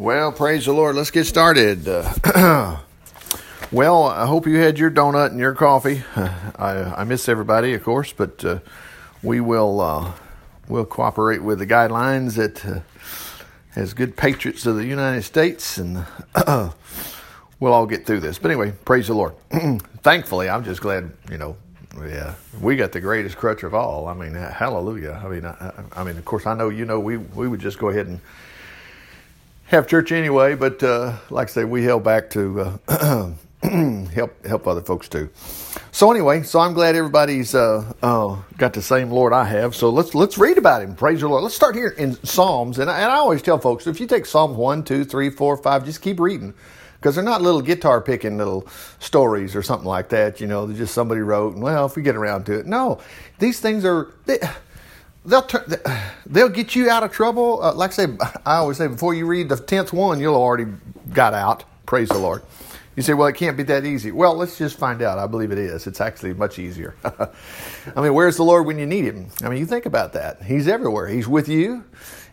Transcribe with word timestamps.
Well, 0.00 0.32
praise 0.32 0.64
the 0.64 0.72
Lord. 0.72 0.96
Let's 0.96 1.10
get 1.10 1.26
started. 1.26 1.86
Uh, 1.86 2.78
well, 3.70 4.04
I 4.04 4.24
hope 4.24 4.46
you 4.46 4.56
had 4.56 4.78
your 4.78 4.90
donut 4.90 5.26
and 5.26 5.38
your 5.38 5.52
coffee. 5.52 6.02
I, 6.16 6.94
I 6.96 7.04
miss 7.04 7.28
everybody, 7.28 7.74
of 7.74 7.84
course, 7.84 8.10
but 8.14 8.42
uh, 8.42 8.60
we 9.22 9.40
will 9.40 9.78
uh, 9.78 10.12
will 10.68 10.86
cooperate 10.86 11.42
with 11.42 11.58
the 11.58 11.66
guidelines 11.66 12.36
that 12.36 12.64
uh, 12.64 12.80
as 13.76 13.92
good 13.92 14.16
patriots 14.16 14.64
of 14.64 14.76
the 14.76 14.86
United 14.86 15.20
States, 15.20 15.76
and 15.76 16.06
we'll 17.60 17.74
all 17.74 17.84
get 17.84 18.06
through 18.06 18.20
this. 18.20 18.38
But 18.38 18.52
anyway, 18.52 18.72
praise 18.86 19.08
the 19.08 19.14
Lord. 19.14 19.34
Thankfully, 19.50 20.48
I'm 20.48 20.64
just 20.64 20.80
glad 20.80 21.12
you 21.30 21.36
know. 21.36 21.58
Yeah, 21.98 22.36
we 22.62 22.76
got 22.76 22.92
the 22.92 23.02
greatest 23.02 23.36
crutch 23.36 23.64
of 23.64 23.74
all. 23.74 24.08
I 24.08 24.14
mean, 24.14 24.32
hallelujah. 24.32 25.20
I 25.22 25.28
mean, 25.28 25.44
I, 25.44 25.72
I 25.92 26.04
mean, 26.04 26.16
of 26.16 26.24
course, 26.24 26.46
I 26.46 26.54
know 26.54 26.70
you 26.70 26.86
know 26.86 26.98
we 26.98 27.18
we 27.18 27.46
would 27.48 27.60
just 27.60 27.78
go 27.78 27.90
ahead 27.90 28.06
and 28.06 28.18
have 29.70 29.86
church 29.86 30.10
anyway, 30.10 30.56
but 30.56 30.82
uh, 30.82 31.16
like 31.30 31.48
I 31.48 31.50
say, 31.52 31.64
we 31.64 31.84
held 31.84 32.02
back 32.02 32.28
to 32.30 32.78
uh, 32.88 33.32
help 34.12 34.44
help 34.44 34.66
other 34.66 34.80
folks 34.82 35.08
too. 35.08 35.30
So 35.92 36.10
anyway, 36.10 36.42
so 36.42 36.58
I'm 36.58 36.74
glad 36.74 36.96
everybody's 36.96 37.54
uh, 37.54 37.92
uh, 38.02 38.36
got 38.58 38.72
the 38.72 38.82
same 38.82 39.10
Lord 39.10 39.32
I 39.32 39.44
have. 39.44 39.76
So 39.76 39.90
let's 39.90 40.14
let's 40.14 40.38
read 40.38 40.58
about 40.58 40.82
Him. 40.82 40.96
Praise 40.96 41.20
the 41.20 41.28
Lord. 41.28 41.44
Let's 41.44 41.54
start 41.54 41.76
here 41.76 41.90
in 41.90 42.14
Psalms, 42.24 42.80
and 42.80 42.90
I, 42.90 43.00
and 43.00 43.12
I 43.12 43.16
always 43.16 43.42
tell 43.42 43.58
folks 43.58 43.86
if 43.86 44.00
you 44.00 44.08
take 44.08 44.26
Psalms 44.26 44.56
one, 44.56 44.82
two, 44.82 45.04
three, 45.04 45.30
four, 45.30 45.56
five, 45.56 45.84
just 45.84 46.02
keep 46.02 46.18
reading 46.18 46.52
because 46.96 47.14
they're 47.14 47.24
not 47.24 47.40
little 47.40 47.62
guitar 47.62 48.00
picking 48.00 48.38
little 48.38 48.66
stories 48.98 49.54
or 49.54 49.62
something 49.62 49.88
like 49.88 50.08
that. 50.08 50.40
You 50.40 50.48
know, 50.48 50.66
they're 50.66 50.76
just 50.76 50.94
somebody 50.94 51.20
wrote, 51.20 51.54
and 51.54 51.62
well, 51.62 51.86
if 51.86 51.94
we 51.94 52.02
get 52.02 52.16
around 52.16 52.46
to 52.46 52.58
it, 52.58 52.66
no, 52.66 52.98
these 53.38 53.60
things 53.60 53.84
are. 53.84 54.12
They, 54.26 54.38
They'll 55.24 55.46
they'll 56.26 56.48
get 56.48 56.74
you 56.74 56.90
out 56.90 57.02
of 57.02 57.12
trouble. 57.12 57.62
Uh, 57.62 57.74
like 57.74 57.90
I 57.90 57.94
say, 57.94 58.06
I 58.46 58.56
always 58.56 58.78
say, 58.78 58.86
before 58.86 59.14
you 59.14 59.26
read 59.26 59.48
the 59.48 59.56
tenth 59.56 59.92
one, 59.92 60.20
you'll 60.20 60.36
already 60.36 60.66
got 61.12 61.34
out. 61.34 61.64
Praise 61.86 62.08
the 62.08 62.18
Lord. 62.18 62.42
You 62.96 63.02
say, 63.02 63.14
well, 63.14 63.28
it 63.28 63.36
can't 63.36 63.56
be 63.56 63.62
that 63.64 63.84
easy. 63.84 64.10
Well, 64.10 64.34
let's 64.34 64.58
just 64.58 64.76
find 64.76 65.00
out. 65.00 65.18
I 65.18 65.26
believe 65.26 65.52
it 65.52 65.58
is. 65.58 65.86
It's 65.86 66.00
actually 66.00 66.34
much 66.34 66.58
easier. 66.58 66.96
I 67.04 68.00
mean, 68.00 68.12
where's 68.14 68.36
the 68.36 68.42
Lord 68.42 68.66
when 68.66 68.78
you 68.78 68.86
need 68.86 69.04
Him? 69.04 69.28
I 69.42 69.48
mean, 69.48 69.58
you 69.58 69.66
think 69.66 69.86
about 69.86 70.12
that. 70.14 70.42
He's 70.42 70.68
everywhere. 70.68 71.06
He's 71.08 71.28
with 71.28 71.48
you, 71.48 71.84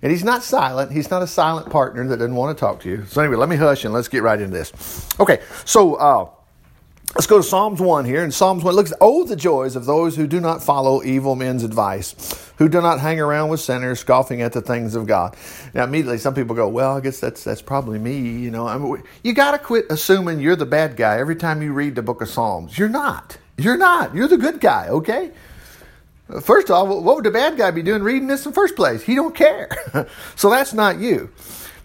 and 0.01 0.11
He's 0.11 0.23
not 0.23 0.43
silent. 0.43 0.91
He's 0.91 1.09
not 1.09 1.21
a 1.21 1.27
silent 1.27 1.69
partner 1.69 2.05
that 2.07 2.17
doesn't 2.17 2.35
want 2.35 2.57
to 2.57 2.59
talk 2.59 2.81
to 2.81 2.89
you. 2.89 3.05
So 3.05 3.21
anyway, 3.21 3.37
let 3.37 3.49
me 3.49 3.55
hush 3.55 3.85
and 3.85 3.93
let's 3.93 4.07
get 4.07 4.23
right 4.23 4.39
into 4.39 4.57
this. 4.57 5.07
Okay, 5.19 5.41
so. 5.65 5.95
Uh, 5.95 6.29
Let's 7.15 7.25
go 7.25 7.37
to 7.37 7.43
Psalms 7.43 7.79
1 7.79 8.05
here. 8.05 8.23
In 8.23 8.31
Psalms 8.31 8.63
1, 8.63 8.75
looks, 8.75 8.93
oh, 9.01 9.23
the 9.23 9.35
joys 9.35 9.75
of 9.75 9.85
those 9.85 10.15
who 10.15 10.27
do 10.27 10.39
not 10.39 10.61
follow 10.61 11.01
evil 11.03 11.35
men's 11.35 11.63
advice, 11.63 12.51
who 12.57 12.69
do 12.69 12.81
not 12.81 12.99
hang 12.99 13.19
around 13.19 13.49
with 13.49 13.59
sinners, 13.59 13.99
scoffing 14.01 14.41
at 14.41 14.53
the 14.53 14.61
things 14.61 14.93
of 14.93 15.07
God. 15.07 15.35
Now, 15.73 15.85
immediately, 15.85 16.17
some 16.19 16.35
people 16.35 16.55
go, 16.55 16.67
well, 16.67 16.97
I 16.97 16.99
guess 16.99 17.19
that's, 17.19 17.43
that's 17.43 17.61
probably 17.61 17.97
me. 17.97 18.19
You 18.19 18.51
know, 18.51 18.67
I 18.67 18.77
mean, 18.77 19.01
you 19.23 19.33
got 19.33 19.51
to 19.51 19.57
quit 19.57 19.85
assuming 19.89 20.41
you're 20.41 20.55
the 20.55 20.65
bad 20.65 20.95
guy 20.95 21.17
every 21.17 21.35
time 21.35 21.61
you 21.61 21.73
read 21.73 21.95
the 21.95 22.03
book 22.03 22.21
of 22.21 22.29
Psalms. 22.29 22.77
You're 22.77 22.89
not. 22.89 23.37
You're 23.57 23.77
not. 23.77 24.13
You're 24.13 24.27
the 24.27 24.37
good 24.37 24.59
guy, 24.59 24.89
okay? 24.89 25.31
First 26.41 26.69
of 26.69 26.75
all, 26.75 27.01
what 27.01 27.15
would 27.15 27.25
the 27.25 27.31
bad 27.31 27.57
guy 27.57 27.71
be 27.71 27.81
doing 27.81 28.03
reading 28.03 28.27
this 28.27 28.45
in 28.45 28.51
the 28.51 28.55
first 28.55 28.75
place? 28.75 29.01
He 29.01 29.15
don't 29.15 29.33
care. 29.33 29.69
so 30.35 30.49
that's 30.49 30.73
not 30.73 30.99
you. 30.99 31.31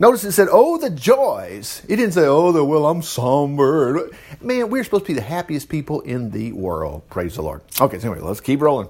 Notice 0.02 0.24
it 0.24 0.32
said, 0.32 0.48
oh, 0.50 0.78
the 0.78 0.90
joys. 0.90 1.80
It 1.88 1.94
didn't 1.94 2.14
say, 2.14 2.26
oh, 2.26 2.50
the, 2.50 2.64
well, 2.64 2.86
I'm 2.86 3.02
somber. 3.02 4.10
Man, 4.40 4.68
we're 4.68 4.82
supposed 4.82 5.04
to 5.04 5.12
be 5.12 5.14
the 5.14 5.20
happiest 5.20 5.68
people 5.68 6.00
in 6.00 6.32
the 6.32 6.50
world. 6.50 7.08
Praise 7.08 7.36
the 7.36 7.42
Lord. 7.42 7.60
Okay, 7.80 8.00
so 8.00 8.10
anyway, 8.10 8.26
let's 8.26 8.40
keep 8.40 8.60
rolling. 8.62 8.88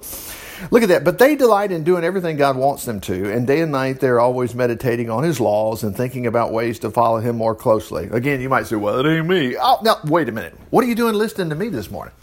Look 0.71 0.83
at 0.83 0.89
that. 0.89 1.05
But 1.05 1.19
they 1.19 1.37
delight 1.37 1.71
in 1.71 1.85
doing 1.85 2.03
everything 2.03 2.39
God 2.39 2.57
wants 2.57 2.87
them 2.87 2.99
to, 3.03 3.31
and 3.31 3.47
day 3.47 3.61
and 3.61 3.71
night 3.71 4.01
they're 4.01 4.21
always 4.21 4.55
meditating 4.55 5.11
on 5.11 5.23
His 5.23 5.39
laws 5.39 5.83
and 5.83 5.95
thinking 5.95 6.27
about 6.27 6.51
ways 6.51 6.79
to 6.79 6.91
follow 6.91 7.21
Him 7.21 7.37
more 7.37 7.55
closely. 7.55 8.09
Again, 8.11 8.41
you 8.41 8.49
might 8.49 8.67
say, 8.67 8.77
well, 8.77 8.99
it 8.99 9.07
ain't 9.07 9.27
me. 9.27 9.55
Oh, 9.61 9.81
now, 9.83 9.99
wait 10.05 10.31
a 10.31 10.33
minute. 10.33 10.57
What 10.71 10.83
are 10.83 10.89
you 10.89 10.95
doing 10.95 11.15
listening 11.15 11.51
to 11.51 11.55
me 11.55 11.69
this 11.69 11.91
morning? 11.91 12.15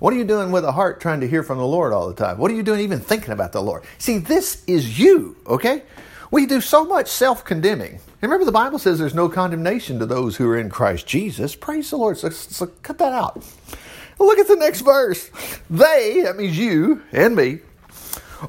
What 0.00 0.12
are 0.12 0.16
you 0.16 0.24
doing 0.24 0.50
with 0.50 0.64
a 0.64 0.72
heart 0.72 1.00
trying 1.00 1.20
to 1.20 1.28
hear 1.28 1.44
from 1.44 1.58
the 1.58 1.64
Lord 1.64 1.92
all 1.92 2.08
the 2.08 2.14
time? 2.14 2.38
What 2.38 2.50
are 2.50 2.54
you 2.54 2.64
doing 2.64 2.80
even 2.80 2.98
thinking 2.98 3.30
about 3.30 3.52
the 3.52 3.62
Lord? 3.62 3.84
See, 3.98 4.18
this 4.18 4.64
is 4.66 4.98
you, 4.98 5.36
okay? 5.46 5.84
We 6.36 6.44
do 6.44 6.60
so 6.60 6.84
much 6.84 7.08
self 7.08 7.46
condemning. 7.46 7.98
Remember, 8.20 8.44
the 8.44 8.52
Bible 8.52 8.78
says 8.78 8.98
there's 8.98 9.14
no 9.14 9.26
condemnation 9.26 9.98
to 10.00 10.04
those 10.04 10.36
who 10.36 10.46
are 10.50 10.58
in 10.58 10.68
Christ 10.68 11.06
Jesus. 11.06 11.56
Praise 11.56 11.88
the 11.88 11.96
Lord. 11.96 12.18
So, 12.18 12.28
so 12.28 12.66
cut 12.82 12.98
that 12.98 13.14
out. 13.14 13.42
Look 14.18 14.38
at 14.38 14.46
the 14.46 14.56
next 14.56 14.82
verse. 14.82 15.30
They, 15.70 16.20
that 16.24 16.36
means 16.36 16.58
you 16.58 17.02
and 17.10 17.34
me, 17.34 17.60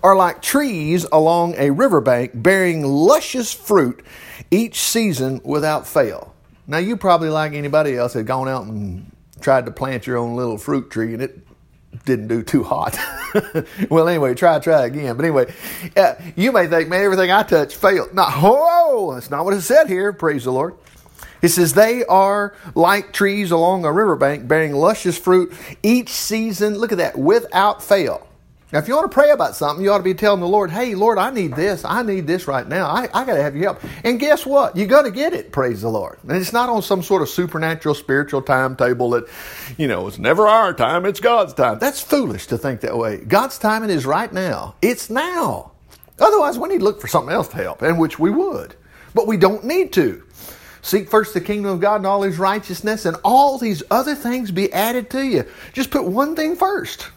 are 0.03 0.17
like 0.17 0.41
trees 0.41 1.05
along 1.13 1.55
a 1.57 1.69
riverbank 1.69 2.31
bearing 2.33 2.83
luscious 2.83 3.53
fruit 3.53 4.05
each 4.51 4.81
season 4.81 5.39
without 5.45 5.87
fail. 5.87 6.35
Now, 6.67 6.79
you 6.79 6.97
probably, 6.97 7.29
like 7.29 7.53
anybody 7.53 7.95
else, 7.95 8.15
had 8.15 8.27
gone 8.27 8.49
out 8.49 8.65
and 8.65 9.09
tried 9.39 9.65
to 9.65 9.71
plant 9.71 10.05
your 10.05 10.17
own 10.17 10.35
little 10.35 10.57
fruit 10.57 10.91
tree 10.91 11.13
and 11.13 11.21
it 11.21 11.46
didn't 12.05 12.27
do 12.27 12.43
too 12.43 12.63
hot. 12.63 12.97
well, 13.89 14.07
anyway, 14.07 14.33
try, 14.33 14.59
try 14.59 14.85
again. 14.85 15.15
But 15.15 15.25
anyway, 15.25 15.53
uh, 15.95 16.15
you 16.35 16.51
may 16.51 16.67
think, 16.67 16.89
man, 16.89 17.03
everything 17.03 17.31
I 17.31 17.43
touch 17.43 17.75
failed. 17.75 18.13
No, 18.13 18.23
whoa, 18.29 19.13
that's 19.13 19.29
not 19.29 19.45
what 19.45 19.53
it 19.53 19.61
said 19.61 19.87
here. 19.87 20.13
Praise 20.13 20.43
the 20.43 20.51
Lord. 20.51 20.75
It 21.41 21.49
says, 21.49 21.73
they 21.73 22.03
are 22.05 22.55
like 22.73 23.13
trees 23.13 23.51
along 23.51 23.85
a 23.85 23.91
riverbank 23.91 24.47
bearing 24.47 24.73
luscious 24.73 25.17
fruit 25.17 25.53
each 25.83 26.09
season. 26.09 26.77
Look 26.77 26.91
at 26.91 26.97
that, 26.97 27.17
without 27.17 27.83
fail. 27.83 28.27
Now, 28.71 28.79
if 28.79 28.89
you 28.89 28.95
want 28.95 29.09
to 29.09 29.15
pray 29.15 29.29
about 29.29 29.55
something, 29.55 29.81
you 29.81 29.91
ought 29.91 29.99
to 29.99 30.03
be 30.03 30.13
telling 30.13 30.41
the 30.41 30.47
Lord, 30.47 30.71
hey, 30.71 30.93
Lord, 30.93 31.17
I 31.17 31.29
need 31.29 31.55
this. 31.55 31.85
I 31.85 32.01
need 32.01 32.27
this 32.27 32.47
right 32.47 32.67
now. 32.67 32.87
I, 32.87 33.03
I 33.13 33.23
got 33.23 33.35
to 33.35 33.41
have 33.41 33.55
your 33.55 33.73
help. 33.73 33.81
And 34.03 34.19
guess 34.19 34.45
what? 34.45 34.75
You're 34.75 34.87
going 34.87 35.05
to 35.05 35.11
get 35.11 35.33
it, 35.33 35.53
praise 35.53 35.81
the 35.81 35.89
Lord. 35.89 36.19
And 36.23 36.33
it's 36.33 36.51
not 36.51 36.67
on 36.67 36.81
some 36.81 37.01
sort 37.01 37.21
of 37.21 37.29
supernatural 37.29 37.95
spiritual 37.95 38.41
timetable 38.41 39.11
that, 39.11 39.25
you 39.77 39.87
know, 39.87 40.05
it's 40.07 40.19
never 40.19 40.49
our 40.49 40.73
time, 40.73 41.05
it's 41.05 41.21
God's 41.21 41.53
time. 41.53 41.79
That's 41.79 42.01
foolish 42.01 42.47
to 42.47 42.57
think 42.57 42.81
that 42.81 42.97
way. 42.97 43.17
God's 43.17 43.57
timing 43.57 43.89
is 43.89 44.05
right 44.05 44.31
now. 44.31 44.75
It's 44.81 45.09
now. 45.09 45.71
Otherwise, 46.19 46.59
we 46.59 46.67
need 46.67 46.79
to 46.79 46.83
look 46.83 46.99
for 46.99 47.07
something 47.07 47.33
else 47.33 47.47
to 47.49 47.57
help, 47.57 47.81
and 47.81 47.97
which 47.97 48.19
we 48.19 48.31
would. 48.31 48.75
But 49.13 49.27
we 49.27 49.37
don't 49.37 49.63
need 49.63 49.93
to. 49.93 50.23
Seek 50.81 51.09
first 51.09 51.33
the 51.33 51.41
kingdom 51.41 51.71
of 51.71 51.79
God 51.79 51.97
and 51.97 52.05
all 52.05 52.21
his 52.23 52.37
righteousness, 52.37 53.05
and 53.05 53.15
all 53.23 53.57
these 53.57 53.81
other 53.89 54.15
things 54.15 54.51
be 54.51 54.73
added 54.73 55.09
to 55.11 55.23
you. 55.23 55.45
Just 55.71 55.89
put 55.89 56.03
one 56.03 56.35
thing 56.35 56.57
first. 56.57 57.11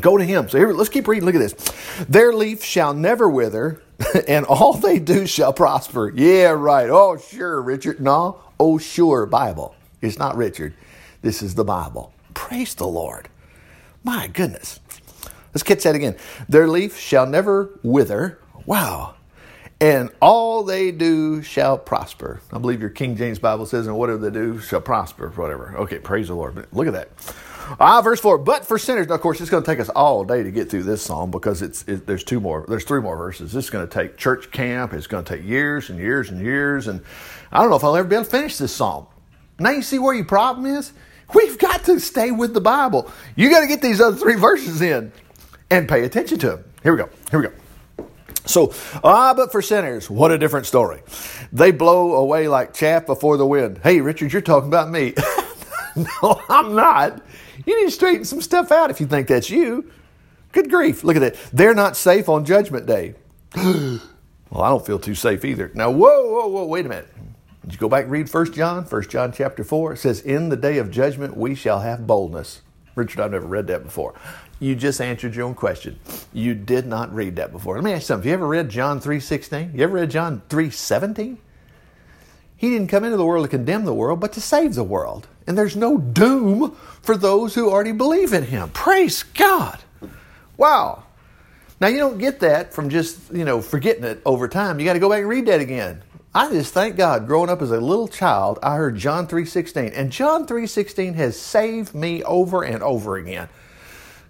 Go 0.00 0.16
to 0.16 0.24
him. 0.24 0.48
So 0.48 0.58
here, 0.58 0.72
let's 0.72 0.90
keep 0.90 1.08
reading. 1.08 1.24
Look 1.24 1.34
at 1.34 1.38
this. 1.38 1.54
Their 2.08 2.32
leaf 2.32 2.62
shall 2.62 2.94
never 2.94 3.28
wither, 3.28 3.82
and 4.28 4.44
all 4.46 4.74
they 4.74 4.98
do 4.98 5.26
shall 5.26 5.52
prosper. 5.52 6.12
Yeah, 6.14 6.50
right. 6.50 6.88
Oh, 6.90 7.16
sure, 7.16 7.60
Richard. 7.62 8.00
No. 8.00 8.40
Oh, 8.60 8.78
sure, 8.78 9.26
Bible. 9.26 9.74
It's 10.00 10.18
not 10.18 10.36
Richard. 10.36 10.74
This 11.22 11.42
is 11.42 11.54
the 11.54 11.64
Bible. 11.64 12.12
Praise 12.34 12.74
the 12.74 12.86
Lord. 12.86 13.28
My 14.04 14.28
goodness. 14.28 14.80
Let's 15.54 15.62
catch 15.62 15.82
that 15.84 15.94
again. 15.94 16.16
Their 16.48 16.68
leaf 16.68 16.98
shall 16.98 17.26
never 17.26 17.78
wither. 17.82 18.38
Wow. 18.66 19.14
And 19.80 20.10
all 20.20 20.62
they 20.62 20.90
do 20.90 21.42
shall 21.42 21.76
prosper. 21.78 22.40
I 22.52 22.58
believe 22.58 22.80
your 22.80 22.90
King 22.90 23.16
James 23.16 23.38
Bible 23.38 23.66
says, 23.66 23.86
and 23.86 23.96
whatever 23.96 24.18
they 24.18 24.30
do 24.30 24.58
shall 24.58 24.80
prosper, 24.80 25.28
whatever. 25.30 25.74
Okay, 25.78 25.98
praise 25.98 26.28
the 26.28 26.34
Lord. 26.34 26.66
Look 26.72 26.86
at 26.86 26.92
that. 26.94 27.10
Ah, 27.80 28.00
verse 28.02 28.20
four. 28.20 28.38
But 28.38 28.66
for 28.66 28.78
sinners, 28.78 29.08
of 29.08 29.20
course, 29.20 29.40
it's 29.40 29.50
going 29.50 29.62
to 29.62 29.70
take 29.70 29.80
us 29.80 29.88
all 29.88 30.24
day 30.24 30.42
to 30.42 30.50
get 30.50 30.70
through 30.70 30.84
this 30.84 31.02
psalm 31.02 31.30
because 31.30 31.62
it's 31.62 31.82
it, 31.88 32.06
there's 32.06 32.24
two 32.24 32.40
more, 32.40 32.64
there's 32.68 32.84
three 32.84 33.00
more 33.00 33.16
verses. 33.16 33.52
This 33.52 33.64
is 33.64 33.70
going 33.70 33.86
to 33.86 33.92
take 33.92 34.16
church 34.16 34.50
camp. 34.50 34.92
It's 34.92 35.06
going 35.06 35.24
to 35.24 35.36
take 35.36 35.44
years 35.44 35.90
and 35.90 35.98
years 35.98 36.30
and 36.30 36.40
years, 36.40 36.88
and 36.88 37.02
I 37.50 37.60
don't 37.60 37.70
know 37.70 37.76
if 37.76 37.84
I'll 37.84 37.96
ever 37.96 38.08
be 38.08 38.16
able 38.16 38.24
to 38.24 38.30
finish 38.30 38.56
this 38.58 38.72
psalm. 38.72 39.06
Now 39.58 39.70
you 39.70 39.82
see 39.82 39.98
where 39.98 40.14
your 40.14 40.24
problem 40.24 40.66
is. 40.66 40.92
We've 41.34 41.58
got 41.58 41.84
to 41.84 41.98
stay 41.98 42.30
with 42.30 42.54
the 42.54 42.60
Bible. 42.60 43.10
You 43.34 43.50
got 43.50 43.60
to 43.60 43.66
get 43.66 43.82
these 43.82 44.00
other 44.00 44.16
three 44.16 44.36
verses 44.36 44.80
in 44.80 45.10
and 45.70 45.88
pay 45.88 46.04
attention 46.04 46.38
to 46.38 46.50
them. 46.50 46.64
Here 46.82 46.92
we 46.92 46.98
go. 46.98 47.08
Here 47.30 47.40
we 47.40 47.48
go. 47.48 47.54
So, 48.44 48.72
ah, 49.02 49.34
but 49.34 49.50
for 49.50 49.60
sinners, 49.60 50.08
what 50.08 50.30
a 50.30 50.38
different 50.38 50.66
story. 50.66 51.02
They 51.52 51.72
blow 51.72 52.14
away 52.14 52.46
like 52.46 52.74
chaff 52.74 53.06
before 53.06 53.36
the 53.36 53.46
wind. 53.46 53.80
Hey, 53.82 54.00
Richard, 54.00 54.32
you're 54.32 54.42
talking 54.42 54.68
about 54.68 54.88
me. 54.88 55.14
no, 56.22 56.42
I'm 56.48 56.74
not. 56.74 57.22
You 57.64 57.78
need 57.80 57.86
to 57.86 57.90
straighten 57.90 58.24
some 58.24 58.40
stuff 58.40 58.70
out 58.70 58.90
if 58.90 59.00
you 59.00 59.06
think 59.06 59.28
that's 59.28 59.50
you. 59.50 59.90
Good 60.52 60.70
grief. 60.70 61.04
Look 61.04 61.16
at 61.16 61.20
that. 61.20 61.36
They're 61.52 61.74
not 61.74 61.96
safe 61.96 62.28
on 62.28 62.44
Judgment 62.44 62.86
Day. 62.86 63.14
well, 63.56 64.00
I 64.62 64.68
don't 64.68 64.84
feel 64.84 64.98
too 64.98 65.14
safe 65.14 65.44
either. 65.44 65.70
Now, 65.74 65.90
whoa, 65.90 66.30
whoa, 66.30 66.48
whoa, 66.48 66.66
wait 66.66 66.86
a 66.86 66.88
minute. 66.88 67.08
Did 67.62 67.72
you 67.72 67.78
go 67.78 67.88
back 67.88 68.04
and 68.04 68.12
read 68.12 68.32
1 68.32 68.52
John? 68.52 68.84
1 68.84 69.02
John 69.08 69.32
chapter 69.32 69.64
4. 69.64 69.94
It 69.94 69.96
says, 69.96 70.20
In 70.20 70.50
the 70.50 70.56
day 70.56 70.78
of 70.78 70.90
judgment 70.90 71.36
we 71.36 71.54
shall 71.54 71.80
have 71.80 72.06
boldness. 72.06 72.62
Richard, 72.94 73.20
I've 73.20 73.32
never 73.32 73.46
read 73.46 73.66
that 73.66 73.82
before. 73.82 74.14
You 74.60 74.74
just 74.74 75.00
answered 75.00 75.34
your 75.34 75.46
own 75.46 75.54
question. 75.54 75.98
You 76.32 76.54
did 76.54 76.86
not 76.86 77.14
read 77.14 77.36
that 77.36 77.52
before. 77.52 77.74
Let 77.74 77.84
me 77.84 77.92
ask 77.92 78.02
you 78.02 78.06
something. 78.06 78.30
Have 78.30 78.38
you 78.38 78.44
ever 78.44 78.48
read 78.48 78.68
John 78.68 79.00
3.16? 79.00 79.74
You 79.74 79.82
ever 79.82 79.94
read 79.94 80.10
John 80.10 80.42
3.17? 80.48 81.38
He 82.56 82.70
didn't 82.70 82.88
come 82.88 83.04
into 83.04 83.18
the 83.18 83.24
world 83.26 83.44
to 83.44 83.50
condemn 83.50 83.84
the 83.84 83.92
world, 83.92 84.18
but 84.18 84.32
to 84.32 84.40
save 84.40 84.74
the 84.74 84.82
world. 84.82 85.28
And 85.46 85.56
there's 85.56 85.76
no 85.76 85.98
doom 85.98 86.74
for 87.02 87.16
those 87.16 87.54
who 87.54 87.70
already 87.70 87.92
believe 87.92 88.32
in 88.32 88.44
him. 88.44 88.70
Praise 88.70 89.22
God. 89.22 89.78
Wow. 90.56 91.04
Now 91.80 91.88
you 91.88 91.98
don't 91.98 92.18
get 92.18 92.40
that 92.40 92.72
from 92.72 92.88
just, 92.88 93.30
you 93.32 93.44
know, 93.44 93.60
forgetting 93.60 94.04
it 94.04 94.22
over 94.24 94.48
time. 94.48 94.80
You 94.80 94.86
got 94.86 94.94
to 94.94 94.98
go 94.98 95.10
back 95.10 95.20
and 95.20 95.28
read 95.28 95.46
that 95.46 95.60
again. 95.60 96.02
I 96.34 96.50
just 96.50 96.72
thank 96.72 96.96
God. 96.96 97.26
Growing 97.26 97.50
up 97.50 97.62
as 97.62 97.70
a 97.70 97.80
little 97.80 98.08
child, 98.08 98.58
I 98.62 98.76
heard 98.76 98.96
John 98.96 99.26
three 99.26 99.46
sixteen, 99.46 99.92
and 99.92 100.10
John 100.10 100.46
three 100.46 100.66
sixteen 100.66 101.14
has 101.14 101.38
saved 101.38 101.94
me 101.94 102.22
over 102.24 102.62
and 102.62 102.82
over 102.82 103.16
again. 103.16 103.48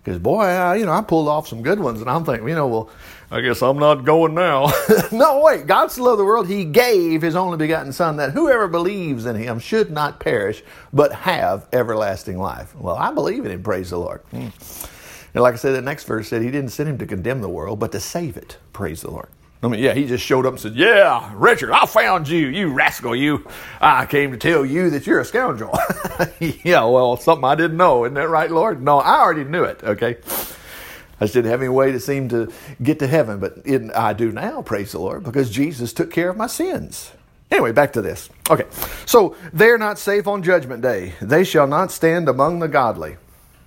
Because 0.03 0.21
boy, 0.21 0.45
I, 0.45 0.77
you 0.77 0.87
know, 0.87 0.93
I 0.93 1.03
pulled 1.03 1.27
off 1.27 1.49
some 1.49 1.63
good 1.63 1.81
ones, 1.81 2.01
and 2.01 2.09
I'm 2.09 2.25
thinking, 2.25 2.49
you 2.49 2.55
know, 2.55 2.69
well, 2.69 2.91
I 3.31 3.41
guess 3.41 3.61
I'm 3.61 3.79
not 3.79 4.05
going 4.05 4.35
now. 4.35 4.73
no, 5.13 5.41
wait. 5.41 5.67
God 5.67 5.91
so 5.91 6.05
loved 6.05 6.21
the 6.21 6.25
world, 6.25 6.47
He 6.47 6.65
gave 6.65 7.23
His 7.23 7.35
only 7.35 7.57
begotten 7.57 7.93
Son, 7.93 8.17
that 8.19 8.33
whoever 8.33 8.69
believes 8.69 9.27
in 9.27 9.37
Him 9.37 9.59
should 9.59 9.91
not 9.91 10.21
perish, 10.21 10.63
but 10.93 11.13
have 11.13 11.67
everlasting 11.73 12.39
life. 12.39 12.75
Well, 12.77 12.97
I 12.97 13.13
believe 13.13 13.45
in 13.45 13.51
Him. 13.51 13.63
Praise 13.63 13.91
the 13.91 13.99
Lord. 13.99 14.23
Mm. 14.33 14.91
And 15.35 15.43
like 15.43 15.55
I 15.55 15.57
said, 15.57 15.73
the 15.73 15.83
next 15.83 16.05
verse 16.05 16.29
said 16.29 16.43
He 16.43 16.51
didn't 16.51 16.71
send 16.71 16.89
Him 16.89 16.99
to 16.99 17.07
condemn 17.07 17.41
the 17.41 17.49
world, 17.49 17.81
but 17.81 17.93
to 17.93 18.01
save 18.01 18.37
it. 18.37 18.59
Praise 18.73 19.03
the 19.03 19.11
Lord. 19.11 19.29
I 19.63 19.69
mean, 19.69 19.83
yeah, 19.83 19.95
he 19.95 20.07
just 20.07 20.25
showed 20.25 20.47
up 20.47 20.53
and 20.53 20.61
said, 20.61 20.77
Yeah, 20.77 21.33
Richard, 21.35 21.73
I 21.73 21.87
found 21.87 22.29
you, 22.29 22.47
you 22.47 22.69
rascal, 22.73 23.17
you. 23.17 23.49
I 23.81 24.07
came 24.07 24.31
to 24.31 24.37
tell 24.37 24.65
you 24.65 24.91
that 24.91 25.07
you're 25.07 25.19
a 25.19 25.25
scoundrel. 25.25 25.77
yeah, 26.41 26.85
well, 26.85 27.17
something 27.17 27.45
I 27.45 27.55
didn't 27.55 27.77
know. 27.77 28.05
Isn't 28.05 28.15
that 28.15 28.29
right, 28.29 28.51
Lord? 28.51 28.83
No, 28.83 28.99
I 28.99 29.19
already 29.19 29.45
knew 29.45 29.65
it, 29.65 29.83
okay? 29.83 30.19
I 31.21 31.25
just 31.25 31.35
didn't 31.35 31.51
have 31.51 31.61
any 31.61 31.69
way 31.69 31.93
to 31.93 32.01
seem 32.01 32.29
to 32.31 32.53
get 32.83 32.99
to 32.99 33.07
heaven, 33.07 33.39
but 33.41 33.59
it, 33.65 33.91
I 33.95 34.13
do 34.13 34.33
now, 34.33 34.63
praise 34.63 34.93
the 34.93 34.99
Lord, 34.99 35.25
because 35.25 35.51
Jesus 35.51 35.93
took 35.93 36.11
care 36.11 36.29
of 36.29 36.37
my 36.37 36.47
sins. 36.47 37.13
Anyway, 37.51 37.73
back 37.73 37.93
to 37.95 38.03
this. 38.03 38.29
Okay, 38.51 38.67
so 39.07 39.37
they're 39.53 39.79
not 39.79 39.99
safe 39.99 40.27
on 40.27 40.43
Judgment 40.43 40.83
Day. 40.83 41.15
They 41.21 41.45
shall 41.45 41.67
not 41.67 41.93
stand 41.93 42.29
among 42.29 42.59
the 42.59 42.69
godly. 42.69 43.17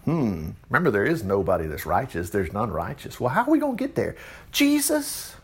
Hmm. 0.06 0.52
Remember, 0.70 0.92
there 0.92 1.06
is 1.06 1.24
nobody 1.24 1.66
that's 1.66 1.86
righteous. 1.86 2.30
There's 2.30 2.54
none 2.54 2.72
righteous. 2.72 3.20
Well, 3.20 3.30
how 3.30 3.44
are 3.44 3.50
we 3.50 3.60
going 3.60 3.78
to 3.78 3.84
get 3.84 3.96
there? 3.96 4.16
Jesus 4.52 5.36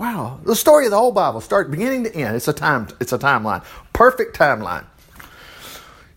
Wow, 0.00 0.40
the 0.44 0.56
story 0.56 0.86
of 0.86 0.92
the 0.92 0.96
whole 0.96 1.12
Bible, 1.12 1.42
start 1.42 1.70
beginning 1.70 2.04
to 2.04 2.14
end. 2.16 2.34
It's 2.34 2.48
a 2.48 2.54
time. 2.54 2.88
It's 3.00 3.12
a 3.12 3.18
timeline, 3.18 3.62
perfect 3.92 4.34
timeline. 4.34 4.86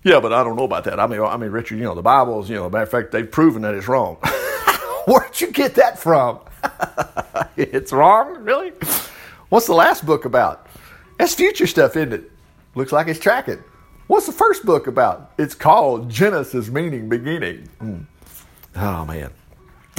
Yeah, 0.04 0.22
but 0.22 0.32
I 0.32 0.42
don't 0.42 0.56
know 0.56 0.64
about 0.64 0.86
that. 0.86 1.02
I 1.02 1.08
mean, 1.08 1.20
I 1.20 1.36
mean, 1.36 1.52
Richard, 1.52 1.80
you 1.80 1.84
know, 1.84 1.94
the 1.94 2.02
Bible's, 2.02 2.50
you 2.50 2.56
know, 2.56 2.70
matter 2.70 2.84
of 2.84 2.90
fact, 2.90 3.12
they've 3.12 3.30
proven 3.30 3.64
that 3.64 3.74
it's 3.74 3.90
wrong. 3.90 4.18
You 5.44 5.52
get 5.52 5.76
that 5.76 6.00
from? 6.00 6.40
it's 7.58 7.92
wrong, 7.92 8.46
really? 8.46 8.72
What's 9.50 9.68
the 9.68 9.74
last 9.74 10.06
book 10.06 10.24
about? 10.24 10.68
That's 11.20 11.36
future 11.36 11.68
stuff, 11.68 11.98
isn't 11.98 12.14
it? 12.14 12.32
Looks 12.76 12.94
like 12.94 13.10
it's 13.10 13.20
tracking. 13.20 13.62
What's 14.08 14.26
the 14.26 14.32
first 14.32 14.66
book 14.66 14.88
about? 14.88 15.34
It's 15.38 15.54
called 15.54 16.10
Genesis, 16.10 16.70
meaning 16.70 17.10
beginning. 17.10 17.68
Mm. 17.82 18.06
Oh 18.78 19.04
man. 19.04 19.32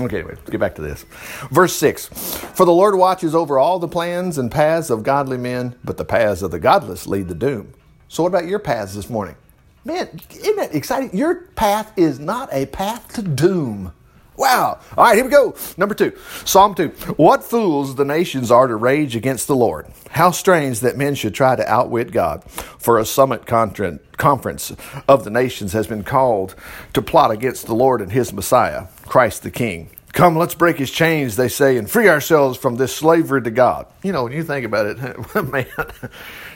Okay, 0.00 0.20
anyway, 0.20 0.34
let's 0.34 0.48
get 0.48 0.60
back 0.60 0.76
to 0.76 0.82
this. 0.82 1.04
Verse 1.50 1.74
6 1.74 2.06
For 2.06 2.64
the 2.64 2.72
Lord 2.72 2.96
watches 2.96 3.34
over 3.34 3.58
all 3.58 3.78
the 3.78 3.86
plans 3.86 4.38
and 4.38 4.50
paths 4.50 4.88
of 4.88 5.02
godly 5.02 5.36
men, 5.36 5.76
but 5.84 5.98
the 5.98 6.06
paths 6.06 6.40
of 6.40 6.52
the 6.52 6.58
godless 6.58 7.06
lead 7.06 7.28
to 7.28 7.34
doom. 7.34 7.74
So, 8.08 8.22
what 8.22 8.30
about 8.30 8.46
your 8.46 8.60
paths 8.60 8.94
this 8.94 9.10
morning? 9.10 9.36
Man, 9.84 10.08
isn't 10.30 10.56
that 10.56 10.74
exciting? 10.74 11.14
Your 11.14 11.48
path 11.48 11.92
is 11.98 12.18
not 12.18 12.48
a 12.50 12.64
path 12.64 13.12
to 13.16 13.22
doom. 13.22 13.92
Wow. 14.36 14.80
All 14.96 15.04
right, 15.04 15.14
here 15.14 15.24
we 15.24 15.30
go. 15.30 15.54
Number 15.76 15.94
two, 15.94 16.16
Psalm 16.44 16.74
2. 16.74 16.88
What 17.16 17.44
fools 17.44 17.94
the 17.94 18.04
nations 18.04 18.50
are 18.50 18.66
to 18.66 18.76
rage 18.76 19.14
against 19.14 19.46
the 19.46 19.56
Lord. 19.56 19.86
How 20.10 20.30
strange 20.32 20.80
that 20.80 20.96
men 20.96 21.14
should 21.14 21.34
try 21.34 21.56
to 21.56 21.68
outwit 21.68 22.10
God. 22.10 22.44
For 22.50 22.98
a 22.98 23.04
summit 23.04 23.46
conference 23.46 24.72
of 25.08 25.24
the 25.24 25.30
nations 25.30 25.72
has 25.72 25.86
been 25.86 26.04
called 26.04 26.54
to 26.92 27.02
plot 27.02 27.30
against 27.30 27.66
the 27.66 27.74
Lord 27.74 28.00
and 28.00 28.12
his 28.12 28.32
Messiah, 28.32 28.86
Christ 29.06 29.42
the 29.42 29.50
King. 29.50 29.90
Come, 30.12 30.36
let's 30.36 30.54
break 30.54 30.78
his 30.78 30.92
chains, 30.92 31.34
they 31.34 31.48
say, 31.48 31.76
and 31.76 31.90
free 31.90 32.08
ourselves 32.08 32.56
from 32.56 32.76
this 32.76 32.94
slavery 32.94 33.42
to 33.42 33.50
God. 33.50 33.86
You 34.04 34.12
know, 34.12 34.22
when 34.22 34.32
you 34.32 34.44
think 34.44 34.64
about 34.64 34.86
it, 34.86 34.98
man, 35.52 35.66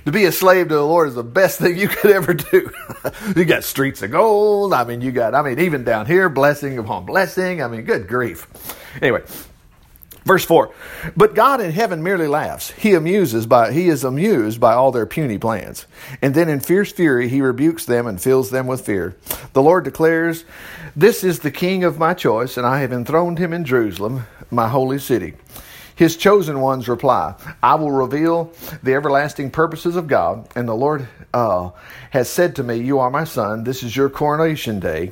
to 0.04 0.12
be 0.12 0.24
a 0.24 0.32
slave 0.32 0.68
to 0.68 0.74
the 0.74 0.84
Lord 0.84 1.08
is 1.08 1.14
the 1.14 1.22
best 1.22 1.58
thing 1.58 1.76
you 1.76 1.88
could 1.88 2.10
ever 2.10 2.34
do. 2.34 2.70
you 3.36 3.44
got 3.44 3.64
streets 3.64 4.02
of 4.02 4.10
gold. 4.10 4.72
I 4.72 4.84
mean, 4.84 5.00
you 5.00 5.12
got, 5.12 5.34
I 5.34 5.42
mean, 5.42 5.58
even 5.58 5.84
down 5.84 6.06
here, 6.06 6.28
blessing 6.28 6.78
upon 6.78 7.06
blessing. 7.06 7.62
I 7.62 7.68
mean, 7.68 7.82
good 7.82 8.08
grief. 8.08 8.46
Anyway, 9.00 9.22
Verse 10.28 10.44
4 10.44 10.70
But 11.16 11.34
God 11.34 11.62
in 11.62 11.70
heaven 11.70 12.02
merely 12.02 12.26
laughs. 12.26 12.70
He 12.72 12.92
amuses 12.92 13.46
by 13.46 13.72
he 13.72 13.88
is 13.88 14.04
amused 14.04 14.60
by 14.60 14.74
all 14.74 14.92
their 14.92 15.06
puny 15.06 15.38
plans. 15.38 15.86
And 16.20 16.34
then 16.34 16.50
in 16.50 16.60
fierce 16.60 16.92
fury 16.92 17.30
he 17.30 17.40
rebukes 17.40 17.86
them 17.86 18.06
and 18.06 18.20
fills 18.20 18.50
them 18.50 18.66
with 18.66 18.84
fear. 18.84 19.16
The 19.54 19.62
Lord 19.62 19.84
declares, 19.84 20.44
This 20.94 21.24
is 21.24 21.38
the 21.38 21.50
king 21.50 21.82
of 21.82 21.98
my 21.98 22.12
choice, 22.12 22.58
and 22.58 22.66
I 22.66 22.80
have 22.80 22.92
enthroned 22.92 23.38
him 23.38 23.54
in 23.54 23.64
Jerusalem, 23.64 24.26
my 24.50 24.68
holy 24.68 24.98
city. 24.98 25.32
His 25.98 26.16
chosen 26.16 26.60
ones 26.60 26.88
reply, 26.88 27.34
I 27.60 27.74
will 27.74 27.90
reveal 27.90 28.52
the 28.84 28.94
everlasting 28.94 29.50
purposes 29.50 29.96
of 29.96 30.06
God. 30.06 30.48
And 30.54 30.68
the 30.68 30.74
Lord 30.74 31.08
uh, 31.34 31.70
has 32.12 32.30
said 32.30 32.54
to 32.54 32.62
me, 32.62 32.76
You 32.76 33.00
are 33.00 33.10
my 33.10 33.24
son. 33.24 33.64
This 33.64 33.82
is 33.82 33.96
your 33.96 34.08
coronation 34.08 34.78
day. 34.78 35.10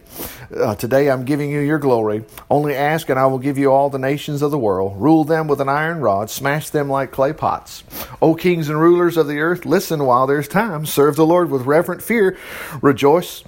Uh, 0.56 0.76
today 0.76 1.10
I'm 1.10 1.24
giving 1.24 1.50
you 1.50 1.58
your 1.58 1.80
glory. 1.80 2.24
Only 2.48 2.76
ask, 2.76 3.08
and 3.08 3.18
I 3.18 3.26
will 3.26 3.40
give 3.40 3.58
you 3.58 3.72
all 3.72 3.90
the 3.90 3.98
nations 3.98 4.42
of 4.42 4.52
the 4.52 4.58
world. 4.58 4.94
Rule 4.96 5.24
them 5.24 5.48
with 5.48 5.60
an 5.60 5.68
iron 5.68 5.98
rod, 6.00 6.30
smash 6.30 6.70
them 6.70 6.88
like 6.88 7.10
clay 7.10 7.32
pots. 7.32 7.82
O 8.22 8.36
kings 8.36 8.68
and 8.68 8.80
rulers 8.80 9.16
of 9.16 9.26
the 9.26 9.40
earth, 9.40 9.66
listen 9.66 10.04
while 10.04 10.28
there's 10.28 10.46
time. 10.46 10.86
Serve 10.86 11.16
the 11.16 11.26
Lord 11.26 11.50
with 11.50 11.62
reverent 11.62 12.00
fear. 12.00 12.38
Rejoice 12.80 13.42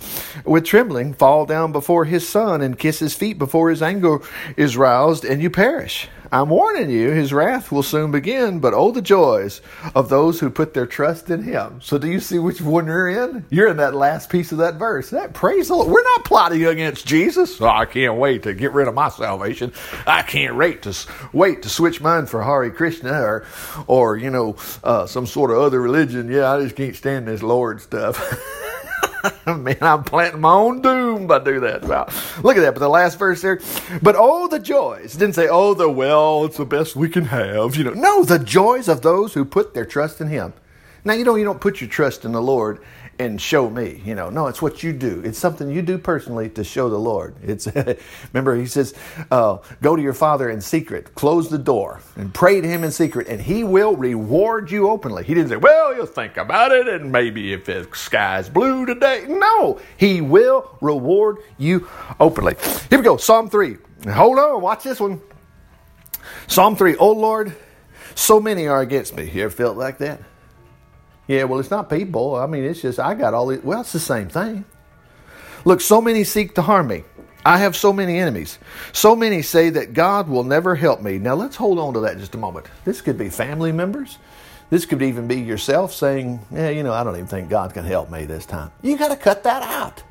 with 0.45 0.65
trembling. 0.65 1.15
Fall 1.15 1.47
down 1.47 1.71
before 1.71 2.05
his 2.05 2.29
son 2.29 2.63
and 2.63 2.77
kiss 2.77 2.99
his 2.99 3.15
feet 3.15 3.39
before 3.39 3.71
his 3.71 3.81
anger 3.81 4.19
is 4.57 4.77
roused 4.77 5.25
and 5.25 5.41
you 5.41 5.51
perish. 5.51 6.09
I'm 6.31 6.51
warning 6.51 6.91
you, 6.91 7.11
his 7.11 7.33
wrath 7.33 7.73
will 7.73 7.83
soon 7.83 8.11
begin, 8.11 8.61
but 8.61 8.75
oh, 8.75 8.91
the 8.91 9.01
joys 9.01 9.63
of 9.95 10.09
those 10.09 10.41
who 10.41 10.51
put 10.51 10.75
their 10.75 10.87
trust 10.87 11.31
in 11.31 11.43
him. 11.43 11.81
So, 11.81 11.97
do 11.97 12.11
you 12.11 12.21
see 12.21 12.39
which 12.39 12.61
one 12.61 12.87
you're 12.87 13.09
in? 13.09 13.47
You're 13.49 13.69
in 13.69 13.79
that 13.79 13.95
last 13.95 14.29
piece 14.29 14.53
of 14.53 14.59
that 14.59 14.75
verse. 14.75 15.11
That 15.11 15.33
praise 15.33 15.69
the 15.69 15.75
Lord. 15.75 15.89
We're 15.89 16.03
not 16.03 16.25
plotting 16.25 16.65
against 16.67 17.07
Jesus. 17.07 17.61
Oh, 17.61 17.69
I 17.69 17.87
can't 17.87 18.17
wait 18.17 18.43
to 18.43 18.53
get 18.53 18.73
rid 18.73 18.89
of 18.89 18.95
my 18.95 19.09
salvation. 19.09 19.73
I 20.07 20.23
can't 20.23 20.57
wait 20.57 20.83
to 20.83 20.95
wait 21.33 21.63
to 21.63 21.69
switch 21.69 22.01
mine 22.01 22.27
for 22.27 22.43
Hare 22.43 22.71
Krishna 22.71 23.13
or, 23.23 23.47
or 23.87 24.17
you 24.17 24.31
know, 24.31 24.57
uh, 24.85 25.07
some 25.07 25.27
sort 25.27 25.51
of 25.51 25.59
other 25.59 25.81
religion. 25.81 26.31
Yeah, 26.31 26.53
I 26.53 26.63
just 26.63 26.77
can't 26.77 26.95
stand 26.95 27.27
this 27.27 27.43
Lord 27.43 27.81
stuff. 27.81 28.19
Man, 29.47 29.79
I'm 29.81 30.05
planting 30.05 30.41
my 30.41 30.53
own 30.53 30.81
doom 30.81 31.27
by 31.27 31.39
do 31.39 31.61
that. 31.61 31.85
Wow. 31.85 32.09
Look 32.43 32.57
at 32.57 32.61
that. 32.61 32.75
But 32.75 32.81
the 32.81 32.89
last 32.89 33.19
verse 33.19 33.43
there, 33.43 33.61
but 34.03 34.15
oh, 34.17 34.49
the 34.49 34.59
joys. 34.59 35.15
It 35.15 35.19
didn't 35.19 35.35
say, 35.35 35.49
oh, 35.49 35.75
the 35.75 35.89
well, 35.89 36.45
it's 36.45 36.57
the 36.57 36.65
best 36.65 36.97
we 36.97 37.09
can 37.09 37.27
have. 37.27 37.77
You 37.77 37.85
know, 37.85 37.93
no, 37.93 38.25
the 38.25 38.39
joys 38.39 38.89
of 38.89 39.03
those 39.03 39.35
who 39.35 39.45
put 39.45 39.75
their 39.75 39.87
trust 39.87 40.21
in 40.21 40.29
Him. 40.29 40.53
Now, 41.09 41.15
you 41.15 41.25
know, 41.25 41.37
you 41.37 41.45
don't 41.45 41.59
put 41.59 41.81
your 41.81 41.89
trust 41.89 42.27
in 42.27 42.33
the 42.33 42.43
Lord 42.43 42.83
and 43.19 43.41
show 43.41 43.71
me. 43.71 44.03
You 44.05 44.15
know, 44.15 44.29
no, 44.29 44.47
it's 44.47 44.61
what 44.61 44.83
you 44.83 44.93
do. 44.93 45.23
It's 45.25 45.39
something 45.39 45.71
you 45.71 45.81
do 45.81 45.97
personally 45.97 46.51
to 46.51 46.63
show 46.63 46.91
the 46.91 46.99
Lord. 46.99 47.35
It's 47.43 47.67
remember 48.35 48.55
he 48.55 48.67
says, 48.67 48.93
uh, 49.31 49.57
"Go 49.81 49.97
to 49.97 50.03
your 50.03 50.13
Father 50.13 50.51
in 50.51 50.61
secret, 50.61 51.15
close 51.15 51.49
the 51.49 51.57
door, 51.57 52.01
and 52.17 52.35
pray 52.35 52.61
to 52.61 52.69
Him 52.69 52.85
in 52.85 52.91
secret, 52.91 53.27
and 53.27 53.41
He 53.41 53.65
will 53.65 53.97
reward 53.97 54.71
you 54.71 54.91
openly." 54.91 55.25
He 55.25 55.33
didn't 55.33 55.49
say, 55.49 55.57
"Well, 55.57 55.97
you'll 55.97 56.05
think 56.05 56.37
about 56.37 56.73
it, 56.73 56.87
and 56.87 57.11
maybe 57.11 57.55
if 57.55 57.65
the 57.65 57.89
sky's 57.95 58.51
blue 58.51 58.85
today." 58.85 59.25
No, 59.27 59.81
He 59.97 60.21
will 60.21 60.77
reward 60.83 61.39
you 61.57 61.89
openly. 62.21 62.55
Here 62.91 62.99
we 62.99 63.03
go, 63.03 63.17
Psalm 63.17 63.49
three. 63.49 63.79
Hold 64.13 64.39
on, 64.39 64.61
watch 64.61 64.85
this 64.85 65.01
one. 65.01 65.23
Psalm 66.49 66.77
three. 66.77 66.97
Oh 66.97 67.13
Lord, 67.13 67.57
so 68.15 68.41
many 68.41 68.67
are 68.67 68.83
against 68.83 69.17
me. 69.17 69.31
You 69.31 69.45
ever 69.45 69.51
felt 69.51 69.79
like 69.79 69.97
that? 70.01 70.21
Yeah, 71.29 71.45
well, 71.45 71.61
it's 71.61 71.71
not 71.71 71.89
people. 71.91 72.35
I 72.35 72.47
mean, 72.47 72.65
it's 72.65 72.81
just 72.81 72.99
I 72.99 73.15
got 73.15 73.35
all 73.35 73.47
these. 73.47 73.63
Well, 73.63 73.83
it's 73.83 73.93
the 73.93 74.01
same 74.01 74.29
thing. 74.29 74.65
Look, 75.65 75.81
so 75.81 76.01
many 76.01 76.25
seek 76.25 76.55
to 76.57 76.63
harm 76.63 76.89
me. 76.89 77.05
I 77.45 77.59
have 77.59 77.77
so 77.77 77.93
many 77.93 78.19
enemies. 78.19 78.59
So 78.93 79.15
many 79.15 79.43
say 79.43 79.71
that 79.71 79.93
God 79.93 80.29
will 80.29 80.45
never 80.45 80.75
help 80.75 81.03
me. 81.03 81.19
Now, 81.19 81.35
let's 81.35 81.57
hold 81.57 81.79
on 81.79 81.95
to 81.95 82.01
that 82.01 82.19
just 82.19 82.35
a 82.35 82.39
moment. 82.39 82.67
This 82.85 83.01
could 83.01 83.17
be 83.17 83.29
family 83.29 83.73
members. 83.73 84.19
This 84.71 84.85
could 84.85 85.03
even 85.03 85.29
be 85.29 85.37
yourself 85.41 85.95
saying, 85.95 86.41
Yeah, 86.51 86.71
you 86.71 86.83
know, 86.83 86.93
I 86.93 87.05
don't 87.05 87.15
even 87.15 87.27
think 87.27 87.49
God 87.49 87.73
can 87.75 87.85
help 87.85 88.11
me 88.11 88.25
this 88.25 88.45
time. 88.45 88.71
You 88.83 88.97
got 88.99 89.09
to 89.09 89.17
cut 89.17 89.45
that 89.45 89.63
out. 89.63 90.03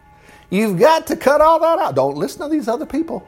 You've 0.49 0.79
got 0.79 1.07
to 1.07 1.15
cut 1.15 1.41
all 1.41 1.59
that 1.59 1.79
out. 1.79 1.95
Don't 1.95 2.15
listen 2.15 2.41
to 2.41 2.49
these 2.49 2.67
other 2.67 2.85
people. 2.85 3.27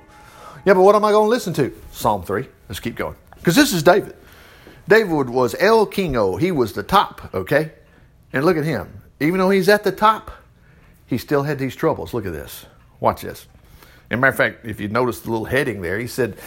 Yeah, 0.65 0.73
but 0.73 0.81
what 0.81 0.95
am 0.95 1.03
I 1.03 1.11
going 1.11 1.25
to 1.25 1.29
listen 1.29 1.53
to? 1.53 1.75
Psalm 1.91 2.23
3. 2.23 2.47
Let's 2.67 2.79
keep 2.79 2.95
going. 2.95 3.15
Because 3.35 3.55
this 3.55 3.73
is 3.73 3.83
David. 3.83 4.15
David 4.87 5.29
was 5.29 5.55
El 5.59 5.85
Kingo. 5.85 6.35
He 6.35 6.51
was 6.51 6.73
the 6.73 6.83
top, 6.83 7.33
okay? 7.33 7.73
And 8.33 8.45
look 8.45 8.57
at 8.57 8.63
him. 8.63 9.01
Even 9.19 9.39
though 9.39 9.49
he's 9.49 9.69
at 9.69 9.83
the 9.83 9.91
top, 9.91 10.31
he 11.05 11.17
still 11.17 11.43
had 11.43 11.59
these 11.59 11.75
troubles. 11.75 12.13
Look 12.13 12.25
at 12.25 12.33
this. 12.33 12.65
Watch 12.99 13.21
this. 13.21 13.47
As 14.09 14.15
a 14.15 14.17
matter 14.17 14.31
of 14.31 14.37
fact, 14.37 14.65
if 14.65 14.79
you 14.79 14.87
notice 14.87 15.21
the 15.21 15.31
little 15.31 15.45
heading 15.45 15.81
there, 15.81 15.99
he 15.99 16.07
said, 16.07 16.37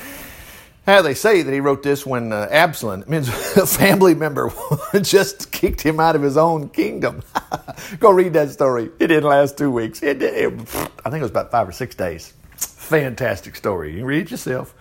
how 0.86 1.00
they 1.00 1.14
say 1.14 1.42
that 1.42 1.52
he 1.52 1.60
wrote 1.60 1.84
this 1.84 2.04
when 2.04 2.32
uh, 2.32 2.48
Absalom, 2.50 3.04
means 3.08 3.28
a 3.28 3.66
family 3.66 4.14
member, 4.14 4.52
just 5.02 5.52
kicked 5.52 5.80
him 5.80 6.00
out 6.00 6.16
of 6.16 6.22
his 6.22 6.36
own 6.36 6.68
kingdom. 6.70 7.22
Go 8.00 8.10
read 8.10 8.32
that 8.32 8.50
story. 8.50 8.90
It 8.98 9.08
didn't 9.08 9.24
last 9.24 9.56
two 9.56 9.70
weeks. 9.70 10.02
It, 10.02 10.22
it, 10.22 10.52
I 10.52 11.10
think 11.10 11.20
it 11.20 11.22
was 11.22 11.30
about 11.30 11.50
five 11.50 11.68
or 11.68 11.72
six 11.72 11.94
days. 11.94 12.32
Fantastic 12.56 13.56
story. 13.56 13.96
You 13.96 14.04
read 14.04 14.22
it 14.22 14.30
yourself. 14.32 14.74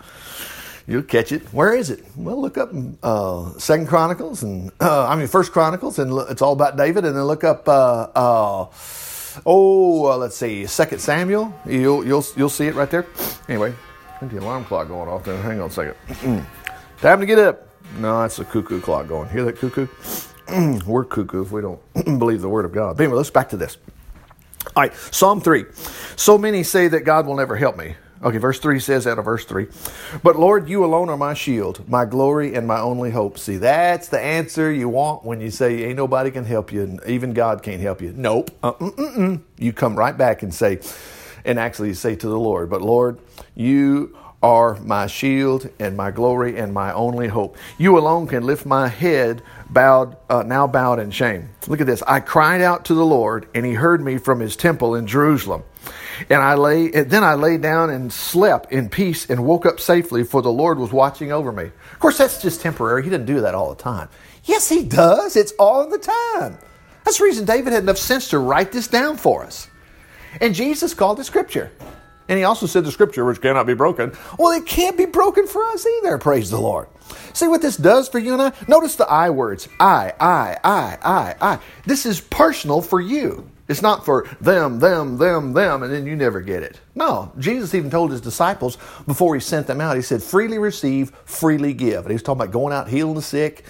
You'll 0.91 1.03
catch 1.03 1.31
it. 1.31 1.41
Where 1.53 1.73
is 1.73 1.89
it? 1.89 2.03
Well, 2.17 2.41
look 2.41 2.57
up 2.57 2.69
uh, 3.01 3.57
Second 3.57 3.87
Chronicles 3.87 4.43
and 4.43 4.73
uh, 4.81 5.07
I 5.07 5.15
mean 5.15 5.27
First 5.27 5.53
Chronicles, 5.53 5.99
and 5.99 6.11
it's 6.29 6.41
all 6.41 6.51
about 6.51 6.75
David. 6.75 7.05
And 7.05 7.15
then 7.15 7.23
look 7.23 7.45
up 7.45 7.65
uh, 7.69 8.09
uh 8.13 8.67
oh, 9.45 10.11
uh, 10.11 10.17
let's 10.17 10.35
see, 10.35 10.65
Second 10.65 10.99
Samuel. 10.99 11.53
You'll 11.65 12.05
you'll 12.05 12.25
you'll 12.35 12.49
see 12.49 12.67
it 12.67 12.75
right 12.75 12.91
there. 12.91 13.07
Anyway, 13.47 13.73
the 14.21 14.39
alarm 14.39 14.65
clock 14.65 14.89
going 14.89 15.07
off 15.07 15.23
there. 15.23 15.41
Hang 15.41 15.61
on 15.61 15.69
a 15.69 15.71
second. 15.71 15.95
Time 16.99 17.21
to 17.21 17.25
get 17.25 17.39
up. 17.39 17.69
No, 17.97 18.21
that's 18.23 18.35
the 18.35 18.43
cuckoo 18.43 18.81
clock 18.81 19.07
going. 19.07 19.29
Hear 19.29 19.45
that 19.45 19.59
cuckoo? 19.59 19.87
We're 20.85 21.05
cuckoo 21.05 21.43
if 21.43 21.53
we 21.53 21.61
don't 21.61 21.79
believe 22.19 22.41
the 22.41 22.49
word 22.49 22.65
of 22.65 22.73
God. 22.73 22.97
But 22.97 23.03
anyway, 23.03 23.15
let's 23.15 23.29
back 23.29 23.47
to 23.51 23.57
this. 23.57 23.77
All 24.75 24.83
right, 24.83 24.93
Psalm 25.09 25.39
3. 25.39 25.65
So 26.17 26.37
many 26.37 26.63
say 26.63 26.89
that 26.89 27.05
God 27.05 27.27
will 27.27 27.37
never 27.37 27.55
help 27.55 27.77
me. 27.77 27.95
Okay, 28.23 28.37
verse 28.37 28.59
3 28.59 28.79
says 28.79 29.07
out 29.07 29.17
of 29.17 29.25
verse 29.25 29.45
3. 29.45 29.67
But 30.21 30.37
Lord, 30.37 30.69
you 30.69 30.85
alone 30.85 31.09
are 31.09 31.17
my 31.17 31.33
shield, 31.33 31.87
my 31.89 32.05
glory, 32.05 32.53
and 32.53 32.67
my 32.67 32.79
only 32.79 33.09
hope. 33.09 33.39
See, 33.39 33.57
that's 33.57 34.09
the 34.09 34.19
answer 34.19 34.71
you 34.71 34.89
want 34.89 35.25
when 35.25 35.41
you 35.41 35.49
say, 35.49 35.85
ain't 35.85 35.97
nobody 35.97 36.29
can 36.29 36.45
help 36.45 36.71
you, 36.71 36.83
and 36.83 37.01
even 37.07 37.33
God 37.33 37.63
can't 37.63 37.81
help 37.81 37.99
you. 37.99 38.13
Nope. 38.15 38.51
Uh, 38.61 39.37
you 39.57 39.73
come 39.73 39.95
right 39.95 40.15
back 40.15 40.43
and 40.43 40.53
say, 40.53 40.79
and 41.45 41.57
actually 41.57 41.95
say 41.95 42.15
to 42.15 42.27
the 42.27 42.39
Lord, 42.39 42.69
But 42.69 42.83
Lord, 42.83 43.19
you 43.55 44.15
are 44.43 44.75
my 44.81 45.07
shield 45.07 45.69
and 45.79 45.95
my 45.95 46.11
glory 46.11 46.57
and 46.57 46.73
my 46.73 46.93
only 46.93 47.27
hope. 47.27 47.57
You 47.77 47.97
alone 47.97 48.27
can 48.27 48.43
lift 48.43 48.65
my 48.65 48.87
head 48.87 49.41
bowed 49.69 50.17
uh, 50.29 50.43
now 50.43 50.67
bowed 50.67 50.99
in 50.99 51.11
shame. 51.11 51.49
Look 51.67 51.81
at 51.81 51.87
this. 51.87 52.01
I 52.03 52.19
cried 52.19 52.61
out 52.61 52.85
to 52.85 52.93
the 52.93 53.05
Lord 53.05 53.47
and 53.53 53.65
he 53.65 53.73
heard 53.73 54.01
me 54.01 54.17
from 54.17 54.39
his 54.39 54.55
temple 54.55 54.95
in 54.95 55.05
Jerusalem. 55.05 55.63
And 56.29 56.41
I 56.41 56.55
lay 56.55 56.91
and 56.91 57.09
then 57.09 57.23
I 57.23 57.35
lay 57.35 57.57
down 57.57 57.89
and 57.89 58.11
slept 58.11 58.71
in 58.71 58.89
peace 58.89 59.29
and 59.29 59.45
woke 59.45 59.65
up 59.65 59.79
safely 59.79 60.23
for 60.23 60.41
the 60.41 60.51
Lord 60.51 60.79
was 60.79 60.91
watching 60.91 61.31
over 61.31 61.51
me. 61.51 61.65
Of 61.65 61.99
course 61.99 62.17
that's 62.17 62.41
just 62.41 62.61
temporary. 62.61 63.03
He 63.03 63.09
doesn't 63.09 63.25
do 63.25 63.41
that 63.41 63.55
all 63.55 63.73
the 63.73 63.81
time. 63.81 64.09
Yes, 64.45 64.69
he 64.69 64.83
does. 64.83 65.35
It's 65.35 65.53
all 65.53 65.87
the 65.89 65.97
time. 65.97 66.57
That's 67.03 67.17
the 67.17 67.23
reason 67.23 67.45
David 67.45 67.73
had 67.73 67.83
enough 67.83 67.97
sense 67.97 68.29
to 68.29 68.39
write 68.39 68.71
this 68.71 68.87
down 68.87 69.17
for 69.17 69.43
us. 69.43 69.67
And 70.39 70.55
Jesus 70.55 70.93
called 70.93 71.19
it 71.19 71.25
scripture. 71.25 71.71
And 72.29 72.37
he 72.37 72.45
also 72.45 72.65
said 72.65 72.85
the 72.85 72.91
scripture, 72.91 73.25
which 73.25 73.41
cannot 73.41 73.67
be 73.67 73.73
broken. 73.73 74.13
Well, 74.39 74.57
it 74.57 74.65
can't 74.65 74.97
be 74.97 75.05
broken 75.05 75.47
for 75.47 75.63
us 75.65 75.85
either, 75.85 76.17
praise 76.17 76.49
the 76.49 76.61
Lord. 76.61 76.87
See 77.33 77.47
what 77.47 77.61
this 77.61 77.75
does 77.75 78.07
for 78.07 78.19
you 78.19 78.33
and 78.33 78.41
I? 78.41 78.53
Notice 78.69 78.95
the 78.95 79.05
I 79.05 79.31
words 79.31 79.67
I, 79.79 80.13
I, 80.17 80.57
I, 80.63 80.97
I, 81.03 81.35
I. 81.41 81.59
This 81.85 82.05
is 82.05 82.21
personal 82.21 82.81
for 82.81 83.01
you. 83.01 83.50
It's 83.67 83.81
not 83.81 84.03
for 84.03 84.27
them, 84.41 84.79
them, 84.79 85.17
them, 85.17 85.53
them, 85.53 85.83
and 85.83 85.93
then 85.93 86.05
you 86.05 86.15
never 86.15 86.41
get 86.41 86.63
it. 86.63 86.81
No, 86.93 87.31
Jesus 87.37 87.73
even 87.73 87.89
told 87.89 88.11
his 88.11 88.19
disciples 88.19 88.77
before 89.05 89.33
he 89.33 89.39
sent 89.39 89.67
them 89.67 89.79
out, 89.79 89.95
he 89.95 90.01
said, 90.01 90.21
freely 90.21 90.57
receive, 90.57 91.11
freely 91.25 91.73
give. 91.73 91.99
And 91.99 92.07
he 92.07 92.13
was 92.13 92.23
talking 92.23 92.41
about 92.41 92.51
going 92.51 92.73
out 92.73 92.89
healing 92.89 93.15
the 93.15 93.21
sick, 93.21 93.63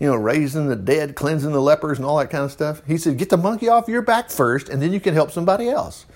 you 0.00 0.06
know, 0.06 0.16
raising 0.16 0.68
the 0.68 0.76
dead, 0.76 1.14
cleansing 1.14 1.52
the 1.52 1.60
lepers, 1.60 1.98
and 1.98 2.06
all 2.06 2.16
that 2.18 2.30
kind 2.30 2.44
of 2.44 2.52
stuff. 2.52 2.82
He 2.86 2.96
said, 2.96 3.18
get 3.18 3.28
the 3.28 3.36
monkey 3.36 3.68
off 3.68 3.88
your 3.88 4.02
back 4.02 4.30
first, 4.30 4.68
and 4.68 4.80
then 4.80 4.92
you 4.92 5.00
can 5.00 5.12
help 5.12 5.30
somebody 5.30 5.68
else. 5.68 6.06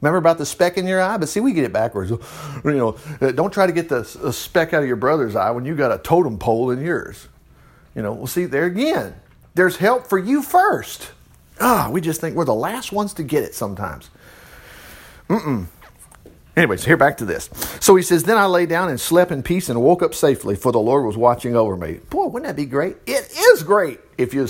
Remember 0.00 0.18
about 0.18 0.38
the 0.38 0.46
speck 0.46 0.76
in 0.76 0.86
your 0.86 1.00
eye? 1.00 1.16
But 1.16 1.28
see, 1.28 1.40
we 1.40 1.52
get 1.52 1.64
it 1.64 1.72
backwards. 1.72 2.10
You 2.10 2.20
know, 2.64 2.96
uh, 3.20 3.30
don't 3.30 3.52
try 3.52 3.66
to 3.66 3.72
get 3.72 3.88
the 3.88 4.04
speck 4.32 4.74
out 4.74 4.82
of 4.82 4.88
your 4.88 4.96
brother's 4.96 5.36
eye 5.36 5.52
when 5.52 5.64
you 5.64 5.76
got 5.76 5.92
a 5.92 5.98
totem 5.98 6.38
pole 6.38 6.70
in 6.72 6.80
yours. 6.80 7.28
You 7.94 8.02
know, 8.02 8.12
well, 8.12 8.26
see, 8.26 8.46
there 8.46 8.64
again, 8.64 9.14
there's 9.54 9.76
help 9.76 10.08
for 10.08 10.18
you 10.18 10.42
first. 10.42 11.12
Ah, 11.64 11.88
we 11.90 12.00
just 12.00 12.20
think 12.20 12.34
we're 12.34 12.44
the 12.44 12.52
last 12.52 12.90
ones 12.90 13.14
to 13.14 13.22
get 13.22 13.44
it 13.44 13.54
sometimes. 13.54 14.10
Mm-mm. 15.28 15.66
Anyways, 16.56 16.84
here 16.84 16.96
back 16.96 17.18
to 17.18 17.24
this. 17.24 17.48
So 17.80 17.94
he 17.94 18.02
says, 18.02 18.24
Then 18.24 18.36
I 18.36 18.46
lay 18.46 18.66
down 18.66 18.88
and 18.88 19.00
slept 19.00 19.30
in 19.30 19.44
peace 19.44 19.68
and 19.68 19.80
woke 19.80 20.02
up 20.02 20.12
safely, 20.12 20.56
for 20.56 20.72
the 20.72 20.80
Lord 20.80 21.06
was 21.06 21.16
watching 21.16 21.54
over 21.54 21.76
me. 21.76 22.00
Boy, 22.10 22.26
wouldn't 22.26 22.48
that 22.48 22.56
be 22.60 22.66
great? 22.66 22.96
It 23.06 23.32
is 23.32 23.62
great 23.62 24.00
if 24.18 24.34
you 24.34 24.48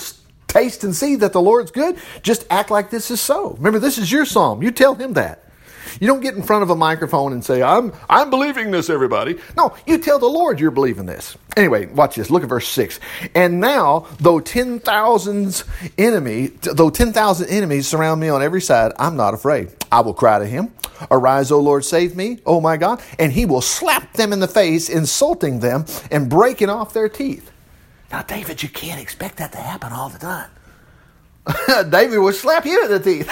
taste 0.48 0.84
and 0.84 0.96
see 0.96 1.16
that 1.16 1.34
the 1.34 1.40
Lord's 1.40 1.70
good. 1.70 1.98
Just 2.22 2.46
act 2.48 2.70
like 2.70 2.88
this 2.88 3.10
is 3.10 3.20
so. 3.20 3.50
Remember, 3.50 3.78
this 3.78 3.98
is 3.98 4.10
your 4.10 4.24
psalm. 4.24 4.62
You 4.62 4.70
tell 4.70 4.94
him 4.94 5.12
that. 5.12 5.41
You 6.00 6.06
don't 6.06 6.20
get 6.20 6.34
in 6.34 6.42
front 6.42 6.62
of 6.62 6.70
a 6.70 6.76
microphone 6.76 7.32
and 7.32 7.44
say, 7.44 7.62
I'm, 7.62 7.92
I'm 8.08 8.30
believing 8.30 8.70
this, 8.70 8.90
everybody. 8.90 9.38
No, 9.56 9.74
you 9.86 9.98
tell 9.98 10.18
the 10.18 10.26
Lord 10.26 10.60
you're 10.60 10.70
believing 10.70 11.06
this. 11.06 11.36
Anyway, 11.56 11.86
watch 11.86 12.16
this. 12.16 12.30
Look 12.30 12.42
at 12.42 12.48
verse 12.48 12.68
6. 12.68 12.98
And 13.34 13.60
now, 13.60 14.06
though 14.18 14.40
10,000 14.40 15.64
enemy, 15.98 16.46
though 16.62 16.90
10,000 16.90 17.48
enemies 17.48 17.86
surround 17.88 18.20
me 18.20 18.28
on 18.28 18.42
every 18.42 18.60
side, 18.60 18.92
I'm 18.98 19.16
not 19.16 19.34
afraid. 19.34 19.70
I 19.90 20.00
will 20.00 20.14
cry 20.14 20.38
to 20.38 20.46
him, 20.46 20.72
Arise, 21.10 21.50
O 21.50 21.58
Lord, 21.60 21.84
save 21.84 22.16
me, 22.16 22.38
O 22.46 22.60
my 22.60 22.76
God. 22.76 23.02
And 23.18 23.32
he 23.32 23.46
will 23.46 23.60
slap 23.60 24.12
them 24.14 24.32
in 24.32 24.40
the 24.40 24.48
face, 24.48 24.88
insulting 24.88 25.60
them 25.60 25.84
and 26.10 26.28
breaking 26.28 26.70
off 26.70 26.92
their 26.92 27.08
teeth. 27.08 27.50
Now, 28.10 28.22
David, 28.22 28.62
you 28.62 28.68
can't 28.68 29.00
expect 29.00 29.36
that 29.38 29.52
to 29.52 29.58
happen 29.58 29.92
all 29.92 30.08
the 30.08 30.18
time. 30.18 30.50
David 31.90 32.18
will 32.18 32.32
slap 32.32 32.64
you 32.64 32.84
in 32.84 32.90
the 32.90 33.00
teeth. 33.00 33.26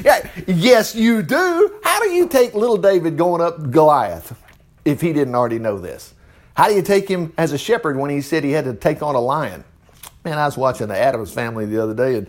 yeah, 0.04 0.28
yes, 0.46 0.94
you 0.94 1.22
do. 1.22 1.78
How 1.82 2.00
do 2.00 2.10
you 2.10 2.28
take 2.28 2.54
little 2.54 2.76
David 2.76 3.16
going 3.16 3.40
up 3.40 3.70
Goliath 3.70 4.38
if 4.84 5.00
he 5.00 5.12
didn't 5.12 5.34
already 5.34 5.58
know 5.58 5.78
this? 5.78 6.14
How 6.54 6.68
do 6.68 6.74
you 6.74 6.82
take 6.82 7.08
him 7.08 7.32
as 7.36 7.52
a 7.52 7.58
shepherd 7.58 7.96
when 7.96 8.10
he 8.10 8.20
said 8.20 8.44
he 8.44 8.52
had 8.52 8.66
to 8.66 8.74
take 8.74 9.02
on 9.02 9.14
a 9.14 9.20
lion? 9.20 9.64
Man, 10.24 10.38
I 10.38 10.44
was 10.44 10.56
watching 10.56 10.88
the 10.88 10.98
Addams 10.98 11.32
family 11.32 11.66
the 11.66 11.82
other 11.82 11.94
day, 11.94 12.16
and 12.16 12.28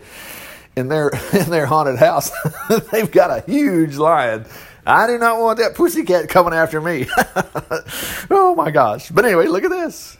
in 0.74 0.88
their 0.88 1.10
in 1.32 1.50
their 1.50 1.66
haunted 1.66 1.98
house, 1.98 2.30
they've 2.90 3.10
got 3.10 3.30
a 3.30 3.44
huge 3.50 3.96
lion. 3.96 4.46
I 4.86 5.06
do 5.06 5.16
not 5.16 5.40
want 5.40 5.58
that 5.60 5.74
pussycat 5.74 6.28
coming 6.28 6.52
after 6.52 6.80
me. 6.80 7.06
oh 8.30 8.54
my 8.56 8.70
gosh! 8.70 9.10
But 9.10 9.24
anyway, 9.24 9.46
look 9.46 9.64
at 9.64 9.70
this. 9.70 10.16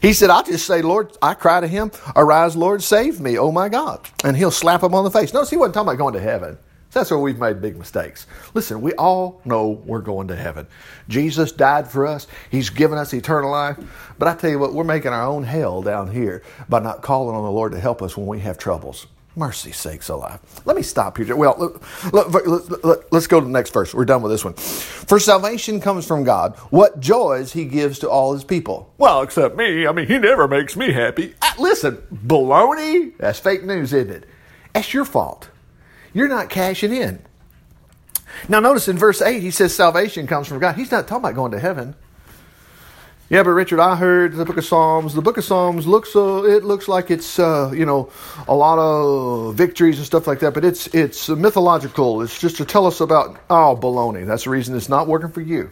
He 0.00 0.12
said, 0.12 0.30
I'll 0.30 0.42
just 0.42 0.66
say, 0.66 0.82
Lord, 0.82 1.16
I 1.20 1.34
cry 1.34 1.60
to 1.60 1.68
him, 1.68 1.90
arise, 2.16 2.56
Lord, 2.56 2.82
save 2.82 3.20
me, 3.20 3.38
oh 3.38 3.52
my 3.52 3.68
God. 3.68 4.08
And 4.24 4.36
he'll 4.36 4.50
slap 4.50 4.82
him 4.82 4.94
on 4.94 5.04
the 5.04 5.10
face. 5.10 5.32
Notice 5.34 5.50
he 5.50 5.56
wasn't 5.56 5.74
talking 5.74 5.88
about 5.88 5.98
going 5.98 6.14
to 6.14 6.20
heaven. 6.20 6.58
That's 6.92 7.10
where 7.10 7.20
we've 7.20 7.38
made 7.38 7.60
big 7.60 7.76
mistakes. 7.76 8.26
Listen, 8.52 8.80
we 8.80 8.92
all 8.94 9.40
know 9.44 9.80
we're 9.84 10.00
going 10.00 10.26
to 10.28 10.36
heaven. 10.36 10.66
Jesus 11.08 11.52
died 11.52 11.88
for 11.88 12.06
us. 12.06 12.26
He's 12.50 12.68
given 12.68 12.98
us 12.98 13.14
eternal 13.14 13.50
life. 13.50 13.78
But 14.18 14.26
I 14.26 14.34
tell 14.34 14.50
you 14.50 14.58
what, 14.58 14.74
we're 14.74 14.82
making 14.82 15.12
our 15.12 15.24
own 15.24 15.44
hell 15.44 15.82
down 15.82 16.10
here 16.10 16.42
by 16.68 16.80
not 16.80 17.02
calling 17.02 17.36
on 17.36 17.44
the 17.44 17.50
Lord 17.50 17.72
to 17.72 17.80
help 17.80 18.02
us 18.02 18.16
when 18.16 18.26
we 18.26 18.40
have 18.40 18.58
troubles. 18.58 19.06
Mercy 19.40 19.72
sakes 19.72 20.10
alive. 20.10 20.38
Let 20.66 20.76
me 20.76 20.82
stop 20.82 21.16
here. 21.16 21.34
Well, 21.34 21.80
let, 22.12 22.26
us 22.26 22.70
let, 22.84 23.10
let, 23.10 23.28
go 23.30 23.40
to 23.40 23.46
the 23.46 23.50
next 23.50 23.72
verse. 23.72 23.94
We're 23.94 24.04
done 24.04 24.20
with 24.20 24.30
this 24.30 24.44
one. 24.44 24.52
For 24.52 25.18
salvation 25.18 25.80
comes 25.80 26.06
from 26.06 26.24
God. 26.24 26.56
What 26.68 27.00
joys 27.00 27.54
he 27.54 27.64
gives 27.64 27.98
to 28.00 28.10
all 28.10 28.34
his 28.34 28.44
people. 28.44 28.92
Well, 28.98 29.22
except 29.22 29.56
me. 29.56 29.86
I 29.86 29.92
mean, 29.92 30.08
he 30.08 30.18
never 30.18 30.46
makes 30.46 30.76
me 30.76 30.92
happy. 30.92 31.34
Uh, 31.40 31.52
listen, 31.58 31.96
baloney. 32.12 33.16
That's 33.16 33.38
fake 33.38 33.64
news, 33.64 33.94
isn't 33.94 34.10
it? 34.10 34.26
That's 34.74 34.92
your 34.92 35.06
fault. 35.06 35.48
You're 36.12 36.28
not 36.28 36.50
cashing 36.50 36.92
in. 36.92 37.22
Now, 38.46 38.60
notice 38.60 38.88
in 38.88 38.98
verse 38.98 39.22
8, 39.22 39.40
he 39.40 39.50
says 39.50 39.74
salvation 39.74 40.26
comes 40.26 40.48
from 40.48 40.58
God. 40.58 40.76
He's 40.76 40.90
not 40.90 41.08
talking 41.08 41.24
about 41.24 41.34
going 41.34 41.52
to 41.52 41.60
heaven. 41.60 41.94
Yeah, 43.30 43.44
but 43.44 43.50
Richard, 43.50 43.78
I 43.78 43.94
heard 43.94 44.32
the 44.32 44.44
Book 44.44 44.56
of 44.56 44.64
Psalms. 44.64 45.14
The 45.14 45.22
Book 45.22 45.38
of 45.38 45.44
Psalms 45.44 45.86
looks 45.86 46.16
uh, 46.16 46.42
it 46.42 46.64
looks 46.64 46.88
like 46.88 47.12
it's 47.12 47.38
uh, 47.38 47.70
you 47.72 47.86
know 47.86 48.10
a 48.48 48.54
lot 48.54 48.76
of 48.80 49.54
victories 49.54 49.98
and 49.98 50.04
stuff 50.04 50.26
like 50.26 50.40
that, 50.40 50.52
but 50.52 50.64
it's 50.64 50.88
it's 50.88 51.28
mythological. 51.28 52.22
It's 52.22 52.40
just 52.40 52.56
to 52.56 52.64
tell 52.64 52.86
us 52.86 53.00
about 53.00 53.38
oh 53.48 53.78
baloney. 53.80 54.26
That's 54.26 54.44
the 54.44 54.50
reason 54.50 54.76
it's 54.76 54.88
not 54.88 55.06
working 55.06 55.30
for 55.30 55.42
you. 55.42 55.70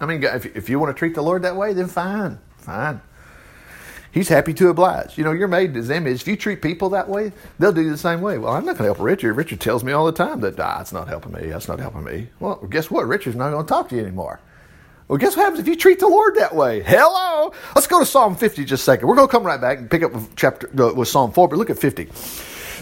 I 0.00 0.06
mean, 0.06 0.22
if 0.22 0.46
if 0.56 0.70
you 0.70 0.78
want 0.78 0.94
to 0.94 0.98
treat 0.98 1.16
the 1.16 1.22
Lord 1.22 1.42
that 1.42 1.56
way, 1.56 1.72
then 1.72 1.88
fine, 1.88 2.38
fine. 2.58 3.00
He's 4.12 4.28
happy 4.28 4.54
to 4.54 4.68
oblige. 4.68 5.18
You 5.18 5.24
know, 5.24 5.32
you're 5.32 5.48
made 5.48 5.70
in 5.70 5.74
His 5.74 5.90
image. 5.90 6.20
If 6.20 6.28
you 6.28 6.36
treat 6.36 6.62
people 6.62 6.90
that 6.90 7.08
way, 7.08 7.32
they'll 7.58 7.72
do 7.72 7.90
the 7.90 7.98
same 7.98 8.20
way. 8.20 8.38
Well, 8.38 8.52
I'm 8.52 8.64
not 8.64 8.76
going 8.76 8.88
to 8.88 8.94
help 8.94 9.00
Richard. 9.00 9.32
Richard 9.32 9.58
tells 9.58 9.82
me 9.82 9.90
all 9.90 10.06
the 10.06 10.12
time 10.12 10.40
that 10.42 10.60
ah, 10.60 10.80
it's 10.80 10.92
not 10.92 11.08
helping 11.08 11.32
me. 11.32 11.46
That's 11.46 11.66
not 11.66 11.80
helping 11.80 12.04
me. 12.04 12.28
Well, 12.38 12.64
guess 12.70 12.92
what? 12.92 13.08
Richard's 13.08 13.34
not 13.34 13.50
going 13.50 13.64
to 13.64 13.68
talk 13.68 13.88
to 13.88 13.96
you 13.96 14.02
anymore. 14.02 14.38
Well, 15.12 15.18
guess 15.18 15.36
what 15.36 15.42
happens 15.42 15.60
if 15.60 15.68
you 15.68 15.76
treat 15.76 15.98
the 15.98 16.08
Lord 16.08 16.36
that 16.36 16.54
way? 16.54 16.82
Hello. 16.82 17.52
Let's 17.74 17.86
go 17.86 17.98
to 17.98 18.06
Psalm 18.06 18.34
50 18.34 18.64
just 18.64 18.80
a 18.80 18.84
second. 18.84 19.08
We're 19.08 19.14
going 19.14 19.28
to 19.28 19.30
come 19.30 19.44
right 19.44 19.60
back 19.60 19.76
and 19.76 19.90
pick 19.90 20.02
up 20.02 20.10
with 20.14 20.34
chapter 20.36 20.70
uh, 20.82 20.94
with 20.94 21.06
Psalm 21.06 21.32
4, 21.32 21.48
but 21.48 21.58
look 21.58 21.68
at 21.68 21.78
50. 21.78 22.08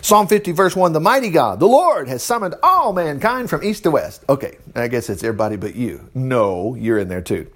Psalm 0.01 0.29
50, 0.29 0.53
verse 0.53 0.77
1 0.77 0.93
The 0.93 1.01
mighty 1.01 1.31
God, 1.31 1.59
the 1.59 1.67
Lord, 1.67 2.07
has 2.07 2.23
summoned 2.23 2.55
all 2.63 2.93
mankind 2.93 3.51
from 3.51 3.65
east 3.65 3.83
to 3.83 3.91
west. 3.91 4.23
Okay, 4.29 4.59
I 4.77 4.87
guess 4.87 5.11
it's 5.11 5.25
everybody 5.25 5.57
but 5.57 5.75
you. 5.75 6.09
No, 6.15 6.77
you're 6.77 6.99
in 6.99 7.09
there 7.09 7.21
too. 7.21 7.51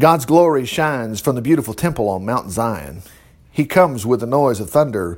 God's 0.00 0.26
glory 0.26 0.64
shines 0.64 1.20
from 1.20 1.36
the 1.36 1.40
beautiful 1.40 1.72
temple 1.72 2.08
on 2.08 2.26
Mount 2.26 2.50
Zion. 2.50 3.02
He 3.52 3.66
comes 3.66 4.04
with 4.04 4.18
the 4.18 4.26
noise 4.26 4.58
of 4.58 4.68
thunder, 4.68 5.16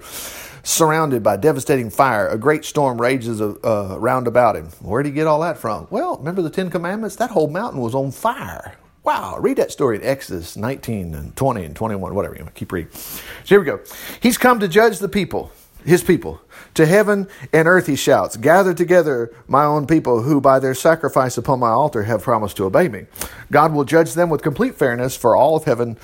surrounded 0.63 1.23
by 1.23 1.39
devastating 1.39 1.89
fire. 1.89 2.29
A 2.29 2.37
great 2.37 2.67
storm 2.67 3.01
rages 3.01 3.41
uh, 3.41 3.97
round 3.99 4.27
about 4.27 4.57
him. 4.57 4.67
Where 4.83 5.03
did 5.03 5.09
he 5.09 5.15
get 5.15 5.27
all 5.27 5.41
that 5.41 5.57
from? 5.57 5.87
Well, 5.89 6.19
remember 6.19 6.43
the 6.43 6.51
Ten 6.51 6.69
Commandments? 6.69 7.17
That 7.17 7.31
whole 7.31 7.49
mountain 7.49 7.81
was 7.81 7.95
on 7.95 8.11
fire. 8.11 8.75
Wow, 9.03 9.39
read 9.39 9.57
that 9.57 9.73
story 9.73 9.97
in 9.97 10.03
Exodus 10.05 10.57
19 10.57 11.15
and 11.15 11.35
20 11.35 11.65
and 11.65 11.75
21, 11.75 12.15
whatever 12.15 12.35
you 12.37 12.43
want. 12.43 12.55
Keep 12.55 12.73
reading. 12.73 12.93
So 12.93 13.23
here 13.47 13.61
we 13.61 13.67
go. 13.67 13.81
He's 14.21 14.37
come 14.37 14.61
to 14.61 14.69
judge 14.69 14.99
the 14.99 15.09
people. 15.09 15.53
his 15.85 16.03
people. 16.03 16.41
To 16.75 16.87
heaven 16.87 17.27
and 17.53 17.67
earth 17.67 17.87
he 17.87 17.97
shouts, 17.97 18.37
Gather 18.37 18.75
together 18.75 19.35
my 19.49 19.65
own 19.65 19.87
people 19.87 20.23
who 20.23 20.41
by 20.41 20.59
their 20.59 20.75
sacrifice 20.75 21.39
upon 21.39 21.59
my 21.61 21.71
altar 21.71 22.03
have 22.05 22.23
promised 22.23 22.57
to 22.59 22.65
obey 22.65 22.89
me. 22.89 23.07
God 23.51 23.73
will 23.73 23.85
judge 23.85 24.15
them 24.15 24.29
with 24.31 24.43
complete 24.43 24.75
fairness, 24.75 25.17
for 25.17 25.35
all 25.35 25.57
of 25.57 25.65
heaven 25.65 25.97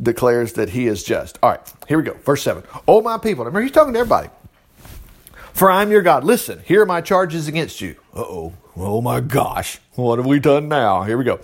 declares 0.00 0.52
that 0.54 0.70
he 0.70 0.86
is 0.86 1.02
just. 1.02 1.38
All 1.42 1.50
right, 1.50 1.72
here 1.88 1.98
we 1.98 2.04
go. 2.04 2.14
Verse 2.14 2.42
7. 2.42 2.62
Oh, 2.86 3.00
my 3.00 3.18
people. 3.18 3.44
Remember, 3.44 3.62
he's 3.62 3.72
talking 3.72 3.94
to 3.94 4.00
everybody. 4.00 4.28
For 5.52 5.70
I'm 5.70 5.90
your 5.90 6.02
God. 6.02 6.24
Listen, 6.24 6.60
here 6.64 6.82
are 6.82 6.86
my 6.86 7.00
charges 7.00 7.48
against 7.48 7.80
you. 7.80 7.96
Uh 8.14 8.20
oh. 8.20 8.52
Oh 8.76 9.00
my 9.00 9.20
gosh. 9.20 9.78
What 9.94 10.18
have 10.18 10.26
we 10.26 10.40
done 10.40 10.68
now? 10.68 11.02
Here 11.02 11.18
we 11.18 11.24
go. 11.24 11.40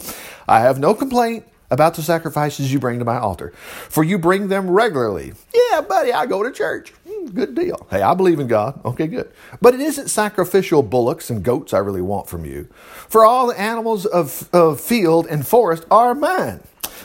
I 0.49 0.61
have 0.61 0.79
no 0.79 0.95
complaint 0.95 1.45
about 1.71 1.95
the 1.95 2.03
sacrifices 2.03 2.73
you 2.73 2.79
bring 2.79 2.99
to 2.99 3.05
my 3.05 3.19
altar, 3.19 3.51
for 3.51 4.03
you 4.03 4.19
bring 4.19 4.49
them 4.49 4.71
regularly. 4.71 5.35
Yeah, 5.55 5.83
buddy, 5.83 6.13
I 6.13 6.25
go 6.25 6.43
to 6.43 6.51
church. 6.51 6.95
Mm, 7.07 7.35
good 7.35 7.55
deal. 7.55 7.87
Hey, 7.91 8.01
I 8.01 8.15
believe 8.15 8.41
in 8.41 8.47
God. 8.47 8.81
Okay, 8.87 9.07
good. 9.07 9.31
But 9.61 9.75
it 9.75 9.81
isn't 9.81 10.09
sacrificial 10.09 10.83
bullocks 10.83 11.29
and 11.29 11.43
goats 11.43 11.75
I 11.75 11.79
really 11.79 12.01
want 12.01 12.27
from 12.27 12.47
you, 12.47 12.69
for 13.09 13.25
all 13.25 13.47
the 13.49 13.61
animals 13.61 14.07
of, 14.07 14.49
of 14.55 14.81
field 14.81 15.27
and 15.27 15.47
forest 15.47 15.85
are 15.91 16.15
mine. 16.15 16.61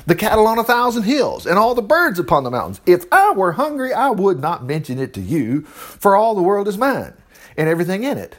The 0.06 0.16
cattle 0.16 0.48
on 0.48 0.60
a 0.60 0.64
thousand 0.64 1.04
hills 1.04 1.46
and 1.46 1.58
all 1.58 1.76
the 1.76 1.82
birds 1.82 2.20
upon 2.20 2.44
the 2.44 2.52
mountains. 2.52 2.82
If 2.86 3.06
I 3.12 3.32
were 3.32 3.54
hungry, 3.54 3.94
I 3.94 4.10
would 4.10 4.40
not 4.40 4.66
mention 4.66 5.00
it 5.00 5.14
to 5.14 5.22
you, 5.22 5.62
for 5.62 6.16
all 6.16 6.36
the 6.36 6.42
world 6.42 6.68
is 6.68 6.78
mine 6.78 7.14
and 7.56 7.70
everything 7.70 8.04
in 8.04 8.18
it. 8.18 8.36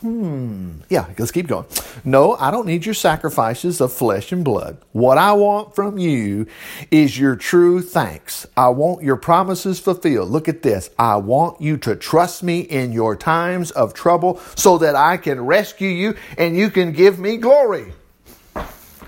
Hmm. 0.00 0.80
Yeah, 0.90 1.06
let's 1.18 1.30
keep 1.30 1.46
going. 1.46 1.64
No, 2.04 2.34
I 2.34 2.50
don't 2.50 2.66
need 2.66 2.84
your 2.84 2.94
sacrifices 2.94 3.80
of 3.80 3.92
flesh 3.92 4.30
and 4.30 4.44
blood. 4.44 4.76
What 4.92 5.16
I 5.16 5.32
want 5.32 5.74
from 5.74 5.96
you 5.96 6.46
is 6.90 7.18
your 7.18 7.34
true 7.34 7.80
thanks. 7.80 8.46
I 8.56 8.68
want 8.68 9.02
your 9.02 9.16
promises 9.16 9.80
fulfilled. 9.80 10.28
Look 10.28 10.48
at 10.48 10.62
this. 10.62 10.90
I 10.98 11.16
want 11.16 11.62
you 11.62 11.78
to 11.78 11.96
trust 11.96 12.42
me 12.42 12.60
in 12.60 12.92
your 12.92 13.16
times 13.16 13.70
of 13.70 13.94
trouble 13.94 14.38
so 14.54 14.76
that 14.78 14.96
I 14.96 15.16
can 15.16 15.40
rescue 15.40 15.88
you 15.88 16.14
and 16.36 16.56
you 16.56 16.68
can 16.70 16.92
give 16.92 17.18
me 17.18 17.38
glory. 17.38 17.94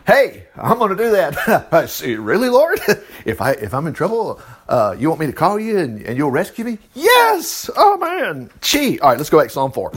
Hey, 0.09 0.45
I'm 0.57 0.79
going 0.79 0.89
to 0.89 0.97
do 0.97 1.11
that. 1.11 1.69
I 1.71 1.85
see, 1.85 2.17
really, 2.17 2.49
Lord? 2.49 2.81
if 3.27 3.43
I 3.43 3.51
if 3.53 3.75
I'm 3.75 3.87
in 3.87 3.93
trouble, 3.93 4.41
uh, 4.67 4.97
you 4.99 5.11
want 5.11 5.21
me 5.21 5.27
to 5.27 5.35
call 5.35 5.61
you 5.61 5.77
and, 5.81 6.01
and 6.01 6.17
you'll 6.17 6.31
rescue 6.31 6.65
me? 6.65 6.79
Yes. 6.95 7.69
Oh 7.77 7.99
man. 7.99 8.49
Gee. 8.63 8.99
All 9.01 9.11
right, 9.11 9.19
let's 9.19 9.29
go 9.29 9.39
back 9.39 9.49
to 9.49 9.53
Psalm 9.53 9.71
four. 9.71 9.93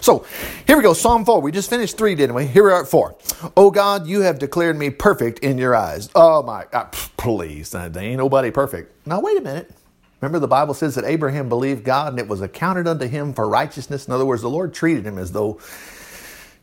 So 0.00 0.26
here 0.66 0.76
we 0.76 0.82
go. 0.82 0.92
Psalm 0.92 1.24
four. 1.24 1.40
We 1.40 1.52
just 1.52 1.70
finished 1.70 1.96
three, 1.96 2.16
didn't 2.16 2.34
we? 2.34 2.46
Here 2.46 2.64
we 2.64 2.72
are 2.72 2.82
at 2.82 2.88
four. 2.88 3.16
Oh 3.56 3.70
God, 3.70 4.08
you 4.08 4.22
have 4.22 4.40
declared 4.40 4.76
me 4.76 4.90
perfect 4.90 5.38
in 5.38 5.56
your 5.56 5.76
eyes. 5.76 6.10
Oh 6.16 6.42
my. 6.42 6.64
God, 6.72 6.90
please, 6.90 7.70
there 7.70 7.96
ain't 7.96 8.18
nobody 8.18 8.50
perfect. 8.50 9.06
Now 9.06 9.20
wait 9.20 9.38
a 9.38 9.40
minute. 9.40 9.70
Remember, 10.20 10.40
the 10.40 10.48
Bible 10.48 10.74
says 10.74 10.96
that 10.96 11.04
Abraham 11.04 11.48
believed 11.48 11.84
God 11.84 12.08
and 12.08 12.18
it 12.18 12.26
was 12.26 12.40
accounted 12.40 12.88
unto 12.88 13.06
him 13.06 13.32
for 13.32 13.48
righteousness. 13.48 14.08
In 14.08 14.14
other 14.14 14.26
words, 14.26 14.42
the 14.42 14.50
Lord 14.50 14.74
treated 14.74 15.06
him 15.06 15.16
as 15.16 15.30
though, 15.30 15.60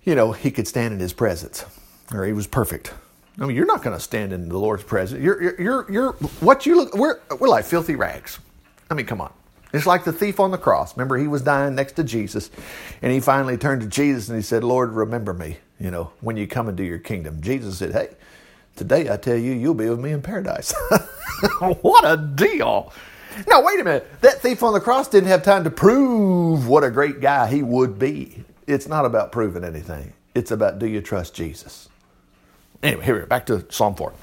you 0.04 0.14
know, 0.14 0.34
he 0.34 0.52
could 0.52 0.68
stand 0.68 0.94
in 0.94 1.00
his 1.00 1.14
presence 1.14 1.64
or 2.14 2.26
he 2.26 2.34
was 2.34 2.48
perfect. 2.48 2.94
I 3.40 3.46
mean, 3.46 3.56
you're 3.56 3.66
not 3.66 3.82
going 3.82 3.96
to 3.96 4.02
stand 4.02 4.34
in 4.34 4.50
the 4.50 4.58
Lord's 4.58 4.84
presence. 4.84 5.24
You're, 5.24 5.42
you're, 5.42 5.62
you're, 5.62 5.92
you're, 5.92 6.12
what 6.42 6.66
you 6.66 6.76
look, 6.76 6.96
we're, 6.96 7.20
we're 7.40 7.48
like 7.48 7.66
filthy 7.66 7.96
rags. 7.96 8.40
I 8.90 8.94
mean, 8.94 9.06
come 9.06 9.22
on. 9.22 9.32
It's 9.74 9.86
like 9.86 10.04
the 10.04 10.12
thief 10.12 10.40
on 10.40 10.52
the 10.52 10.58
cross. 10.58 10.98
Remember, 10.98 11.18
he 11.18 11.28
was 11.28 11.42
dying 11.42 11.76
next 11.76 11.94
to 11.94 12.04
Jesus, 12.04 12.52
and 13.02 13.12
he 13.12 13.22
finally 13.22 13.58
turned 13.58 13.82
to 13.82 13.88
Jesus 13.88 14.28
and 14.28 14.36
he 14.36 14.42
said, 14.42 14.64
Lord, 14.64 14.92
remember 14.92 15.34
me, 15.34 15.58
you 15.80 15.92
know, 15.92 16.12
when 16.20 16.36
you 16.36 16.46
come 16.46 16.68
into 16.68 16.84
your 16.84 17.00
kingdom. 17.00 17.42
Jesus 17.42 17.78
said, 17.78 17.94
Hey, 17.94 18.10
today 18.76 19.10
I 19.10 19.16
tell 19.16 19.38
you, 19.38 19.54
you'll 19.54 19.74
be 19.74 19.90
with 19.90 20.00
me 20.00 20.12
in 20.12 20.22
paradise. 20.22 20.74
what 21.82 22.04
a 22.04 22.18
deal. 22.18 22.92
Now, 23.48 23.64
wait 23.64 23.80
a 23.80 23.84
minute. 23.86 24.22
That 24.22 24.42
thief 24.42 24.62
on 24.62 24.74
the 24.74 24.82
cross 24.82 25.08
didn't 25.08 25.30
have 25.30 25.42
time 25.42 25.64
to 25.64 25.72
prove 25.72 26.68
what 26.68 26.84
a 26.84 26.92
great 26.92 27.22
guy 27.22 27.48
he 27.48 27.64
would 27.64 27.98
be. 27.98 28.44
It's 28.68 28.88
not 28.88 29.06
about 29.06 29.32
proving 29.32 29.64
anything, 29.64 30.14
it's 30.36 30.52
about 30.52 30.80
do 30.80 30.86
you 30.86 31.00
trust 31.00 31.34
Jesus? 31.34 31.88
Anyway, 32.84 33.06
here 33.06 33.16
we 33.16 33.22
are. 33.22 33.26
Back 33.28 33.46
to 33.48 33.66
Psalm 33.70 33.96
4. 33.96 34.14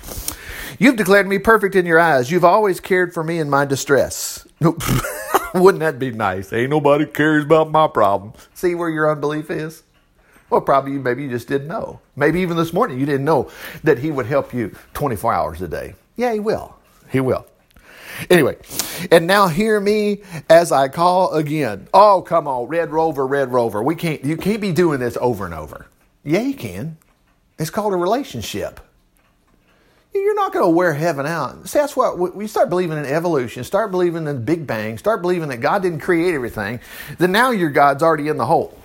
You've 0.78 0.96
declared 0.96 1.28
me 1.28 1.38
perfect 1.38 1.74
in 1.74 1.86
your 1.86 1.98
eyes. 1.98 2.30
You've 2.30 2.44
always 2.44 2.80
cared 2.80 3.14
for 3.14 3.22
me 3.22 3.38
in 3.38 3.50
my 3.50 3.64
distress. 3.64 4.46
Wouldn't 5.54 5.80
that 5.80 5.98
be 5.98 6.10
nice? 6.10 6.52
Ain't 6.52 6.70
nobody 6.70 7.06
cares 7.06 7.44
about 7.44 7.70
my 7.70 7.88
problem. 7.88 8.32
See 8.54 8.74
where 8.74 8.90
your 8.90 9.10
unbelief 9.10 9.50
is? 9.50 9.82
Well, 10.50 10.60
probably 10.60 10.92
maybe 10.92 11.24
you 11.24 11.30
just 11.30 11.48
didn't 11.48 11.68
know. 11.68 12.00
Maybe 12.16 12.40
even 12.40 12.56
this 12.56 12.72
morning 12.72 12.98
you 12.98 13.06
didn't 13.06 13.24
know 13.24 13.50
that 13.84 13.98
he 13.98 14.10
would 14.10 14.26
help 14.26 14.54
you 14.54 14.74
24 14.94 15.32
hours 15.32 15.62
a 15.62 15.68
day. 15.68 15.94
Yeah, 16.16 16.32
he 16.32 16.40
will. 16.40 16.76
He 17.10 17.20
will. 17.20 17.46
Anyway, 18.30 18.56
and 19.10 19.26
now 19.26 19.46
hear 19.46 19.78
me 19.78 20.22
as 20.50 20.72
I 20.72 20.88
call 20.88 21.32
again. 21.32 21.86
Oh, 21.94 22.22
come 22.22 22.48
on, 22.48 22.66
Red 22.66 22.90
Rover, 22.90 23.26
Red 23.26 23.52
Rover. 23.52 23.82
We 23.82 23.94
can't 23.94 24.24
you 24.24 24.36
can't 24.36 24.60
be 24.60 24.72
doing 24.72 25.00
this 25.00 25.16
over 25.20 25.44
and 25.44 25.54
over. 25.54 25.86
Yeah, 26.24 26.40
you 26.40 26.54
can. 26.54 26.96
It's 27.58 27.70
called 27.70 27.92
a 27.92 27.96
relationship. 27.96 28.80
You're 30.14 30.34
not 30.34 30.52
going 30.52 30.64
to 30.64 30.70
wear 30.70 30.94
heaven 30.94 31.26
out. 31.26 31.68
See, 31.68 31.78
that's 31.78 31.96
what 31.96 32.34
we 32.34 32.46
start 32.46 32.70
believing 32.70 32.98
in 32.98 33.04
evolution, 33.04 33.62
start 33.62 33.90
believing 33.90 34.18
in 34.18 34.24
the 34.24 34.34
Big 34.34 34.66
Bang, 34.66 34.98
start 34.98 35.22
believing 35.22 35.48
that 35.50 35.58
God 35.58 35.82
didn't 35.82 36.00
create 36.00 36.34
everything. 36.34 36.80
Then 37.18 37.32
now 37.32 37.50
your 37.50 37.70
God's 37.70 38.02
already 38.02 38.28
in 38.28 38.36
the 38.36 38.46
hole. 38.46 38.76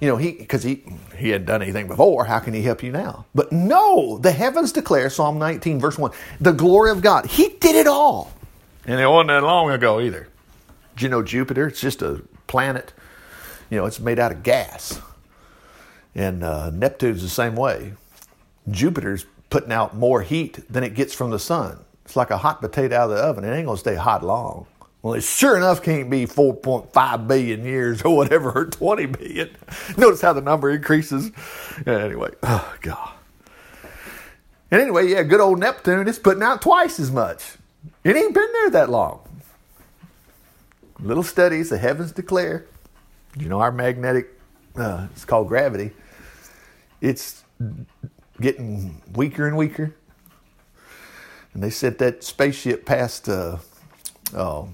You 0.00 0.08
know, 0.08 0.16
he 0.16 0.32
because 0.32 0.62
he 0.62 0.82
he 1.16 1.28
hadn't 1.28 1.46
done 1.46 1.62
anything 1.62 1.86
before. 1.86 2.24
How 2.24 2.38
can 2.38 2.54
he 2.54 2.62
help 2.62 2.82
you 2.82 2.90
now? 2.90 3.26
But 3.34 3.52
no, 3.52 4.18
the 4.18 4.32
heavens 4.32 4.72
declare 4.72 5.10
Psalm 5.10 5.38
19, 5.38 5.78
verse 5.78 5.98
1, 5.98 6.10
the 6.40 6.52
glory 6.52 6.90
of 6.90 7.02
God. 7.02 7.26
He 7.26 7.50
did 7.60 7.76
it 7.76 7.86
all. 7.86 8.32
And 8.86 8.98
it 8.98 9.06
wasn't 9.06 9.28
that 9.28 9.42
long 9.42 9.70
ago 9.70 10.00
either. 10.00 10.28
Do 10.96 11.04
you 11.04 11.10
know 11.10 11.22
Jupiter? 11.22 11.68
It's 11.68 11.80
just 11.80 12.00
a 12.02 12.22
planet. 12.46 12.92
You 13.68 13.76
know, 13.76 13.86
it's 13.86 14.00
made 14.00 14.18
out 14.18 14.32
of 14.32 14.42
gas. 14.42 14.98
And 16.14 16.42
uh, 16.42 16.70
Neptune's 16.70 17.22
the 17.22 17.28
same 17.28 17.54
way. 17.54 17.94
Jupiter's 18.70 19.26
putting 19.48 19.72
out 19.72 19.96
more 19.96 20.22
heat 20.22 20.60
than 20.72 20.84
it 20.84 20.94
gets 20.94 21.14
from 21.14 21.30
the 21.30 21.38
sun. 21.38 21.78
It's 22.04 22.16
like 22.16 22.30
a 22.30 22.38
hot 22.38 22.60
potato 22.60 22.96
out 22.96 23.10
of 23.10 23.16
the 23.16 23.22
oven. 23.22 23.44
It 23.44 23.54
ain't 23.54 23.68
to 23.68 23.76
stay 23.76 23.94
hot 23.94 24.24
long. 24.24 24.66
Well, 25.02 25.14
it 25.14 25.22
sure 25.22 25.56
enough 25.56 25.82
can't 25.82 26.10
be 26.10 26.26
4.5 26.26 27.26
billion 27.26 27.64
years 27.64 28.02
or 28.02 28.14
whatever, 28.14 28.52
or 28.52 28.66
20 28.66 29.06
billion. 29.06 29.50
Notice 29.96 30.20
how 30.20 30.32
the 30.32 30.42
number 30.42 30.70
increases. 30.70 31.30
Anyway, 31.86 32.30
oh, 32.42 32.74
God. 32.82 33.12
And 34.70 34.80
anyway, 34.80 35.08
yeah, 35.08 35.22
good 35.22 35.40
old 35.40 35.58
Neptune 35.58 36.06
is 36.06 36.18
putting 36.18 36.42
out 36.42 36.62
twice 36.62 37.00
as 37.00 37.10
much. 37.10 37.54
It 38.04 38.16
ain't 38.16 38.34
been 38.34 38.52
there 38.52 38.70
that 38.70 38.90
long. 38.90 39.20
Little 41.00 41.22
studies 41.22 41.70
the 41.70 41.78
heavens 41.78 42.12
declare. 42.12 42.66
You 43.38 43.48
know, 43.48 43.60
our 43.60 43.72
magnetic, 43.72 44.38
uh, 44.76 45.06
it's 45.12 45.24
called 45.24 45.48
gravity 45.48 45.92
it's 47.00 47.44
getting 48.40 49.00
weaker 49.14 49.46
and 49.46 49.56
weaker. 49.56 49.94
And 51.52 51.62
they 51.62 51.70
sent 51.70 51.98
that 51.98 52.22
spaceship 52.22 52.86
past 52.86 53.28
uh, 53.28 53.58
uh, 54.34 54.64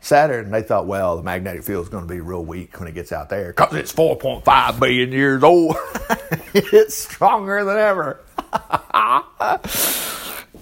Saturn, 0.00 0.46
and 0.46 0.54
they 0.54 0.62
thought, 0.62 0.86
well, 0.86 1.16
the 1.16 1.22
magnetic 1.22 1.62
field 1.62 1.84
is 1.84 1.88
going 1.88 2.06
to 2.06 2.12
be 2.12 2.20
real 2.20 2.44
weak 2.44 2.78
when 2.78 2.88
it 2.88 2.92
gets 2.92 3.12
out 3.12 3.30
there 3.30 3.48
because 3.48 3.74
it's 3.74 3.92
4.5 3.92 4.80
billion 4.80 5.12
years 5.12 5.42
old. 5.42 5.76
it's 6.54 6.96
stronger 6.96 7.64
than 7.64 7.78
ever. 7.78 8.20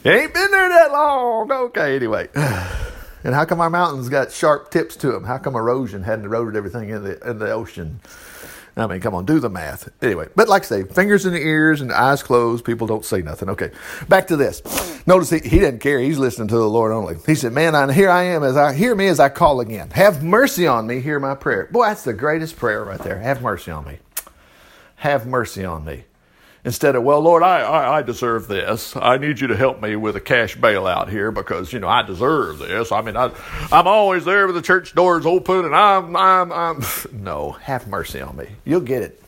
it 0.04 0.08
ain't 0.08 0.34
been 0.34 0.50
there 0.50 0.68
that 0.68 0.90
long. 0.92 1.50
Okay, 1.50 1.96
anyway. 1.96 2.28
And 3.24 3.34
how 3.34 3.44
come 3.44 3.60
our 3.60 3.68
mountains 3.68 4.08
got 4.08 4.30
sharp 4.30 4.70
tips 4.70 4.94
to 4.98 5.10
them? 5.10 5.24
How 5.24 5.38
come 5.38 5.56
erosion 5.56 6.04
hadn't 6.04 6.24
eroded 6.26 6.54
everything 6.54 6.90
in 6.90 7.02
the 7.02 7.28
in 7.28 7.40
the 7.40 7.50
ocean? 7.50 7.98
I 8.78 8.86
mean, 8.86 9.00
come 9.00 9.14
on, 9.14 9.24
do 9.24 9.40
the 9.40 9.50
math. 9.50 9.88
Anyway, 10.02 10.28
but 10.36 10.48
like 10.48 10.62
I 10.62 10.66
say, 10.66 10.82
fingers 10.84 11.26
in 11.26 11.32
the 11.32 11.40
ears 11.40 11.80
and 11.80 11.92
eyes 11.92 12.22
closed, 12.22 12.64
people 12.64 12.86
don't 12.86 13.04
say 13.04 13.22
nothing. 13.22 13.48
Okay, 13.50 13.70
back 14.08 14.28
to 14.28 14.36
this. 14.36 14.62
Notice 15.06 15.30
he, 15.30 15.38
he 15.40 15.58
didn't 15.58 15.80
care. 15.80 15.98
He's 15.98 16.18
listening 16.18 16.48
to 16.48 16.56
the 16.56 16.68
Lord 16.68 16.92
only. 16.92 17.16
He 17.26 17.34
said, 17.34 17.52
Man, 17.52 17.74
I, 17.74 17.92
here 17.92 18.10
I 18.10 18.24
am 18.24 18.44
as 18.44 18.56
I 18.56 18.74
hear 18.74 18.94
me 18.94 19.08
as 19.08 19.18
I 19.20 19.28
call 19.30 19.60
again. 19.60 19.90
Have 19.90 20.22
mercy 20.22 20.66
on 20.66 20.86
me, 20.86 21.00
hear 21.00 21.18
my 21.18 21.34
prayer. 21.34 21.68
Boy, 21.72 21.86
that's 21.86 22.04
the 22.04 22.12
greatest 22.12 22.56
prayer 22.56 22.84
right 22.84 23.00
there. 23.00 23.18
Have 23.18 23.42
mercy 23.42 23.70
on 23.70 23.84
me. 23.84 23.98
Have 24.96 25.26
mercy 25.26 25.64
on 25.64 25.84
me 25.84 26.04
instead 26.68 26.94
of, 26.94 27.02
well, 27.02 27.20
Lord, 27.20 27.42
I, 27.42 27.60
I, 27.60 27.96
I, 27.96 28.02
deserve 28.02 28.46
this. 28.46 28.94
I 28.94 29.16
need 29.16 29.40
you 29.40 29.46
to 29.46 29.56
help 29.56 29.80
me 29.80 29.96
with 29.96 30.16
a 30.16 30.20
cash 30.20 30.54
bailout 30.54 31.08
here 31.08 31.32
because, 31.32 31.72
you 31.72 31.78
know, 31.78 31.88
I 31.88 32.02
deserve 32.02 32.58
this. 32.58 32.92
I 32.92 33.00
mean, 33.00 33.16
I, 33.16 33.30
I'm 33.72 33.86
always 33.86 34.26
there 34.26 34.46
with 34.46 34.54
the 34.54 34.60
church 34.60 34.94
doors 34.94 35.24
open 35.24 35.64
and 35.64 35.74
I'm, 35.74 36.14
I'm, 36.14 36.52
I'm. 36.52 36.84
No, 37.12 37.52
have 37.52 37.88
mercy 37.88 38.20
on 38.20 38.36
me. 38.36 38.48
You'll 38.66 38.82
get 38.82 39.02
it. 39.02 39.22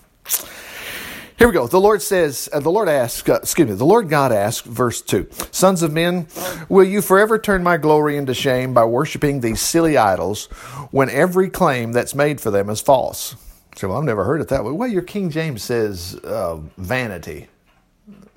Here 1.38 1.48
we 1.48 1.55
go. 1.55 1.66
The 1.66 1.81
Lord 1.81 2.03
says, 2.03 2.50
uh, 2.53 2.61
the 2.61 2.70
Lord 2.70 2.90
asks, 2.90 3.26
uh, 3.26 3.37
excuse 3.37 3.68
me, 3.68 3.74
the 3.74 3.87
Lord 3.87 4.11
God 4.11 4.33
asks, 4.33 4.66
verse 4.66 5.00
2 5.00 5.26
Sons 5.50 5.83
of 5.83 5.94
men, 5.94 6.26
will 6.68 6.85
you 6.85 7.00
forever 7.00 7.38
turn 7.38 7.62
my 7.62 7.79
glory 7.79 8.18
into 8.18 8.35
shame 8.35 8.74
by 8.74 8.85
worshiping 8.85 9.40
these 9.40 9.62
silly 9.62 9.96
idols 9.96 10.46
when 10.90 11.09
every 11.09 11.48
claim 11.48 11.92
that's 11.92 12.14
made 12.14 12.38
for 12.38 12.50
them 12.50 12.68
is 12.68 12.83
false? 12.83 13.35
So 13.80 13.88
well, 13.88 13.96
I've 13.96 14.04
never 14.04 14.24
heard 14.24 14.42
it 14.42 14.48
that 14.48 14.62
way. 14.62 14.72
Well, 14.72 14.90
your 14.90 15.00
King 15.00 15.30
James 15.30 15.62
says 15.62 16.14
uh, 16.16 16.58
vanity, 16.76 17.48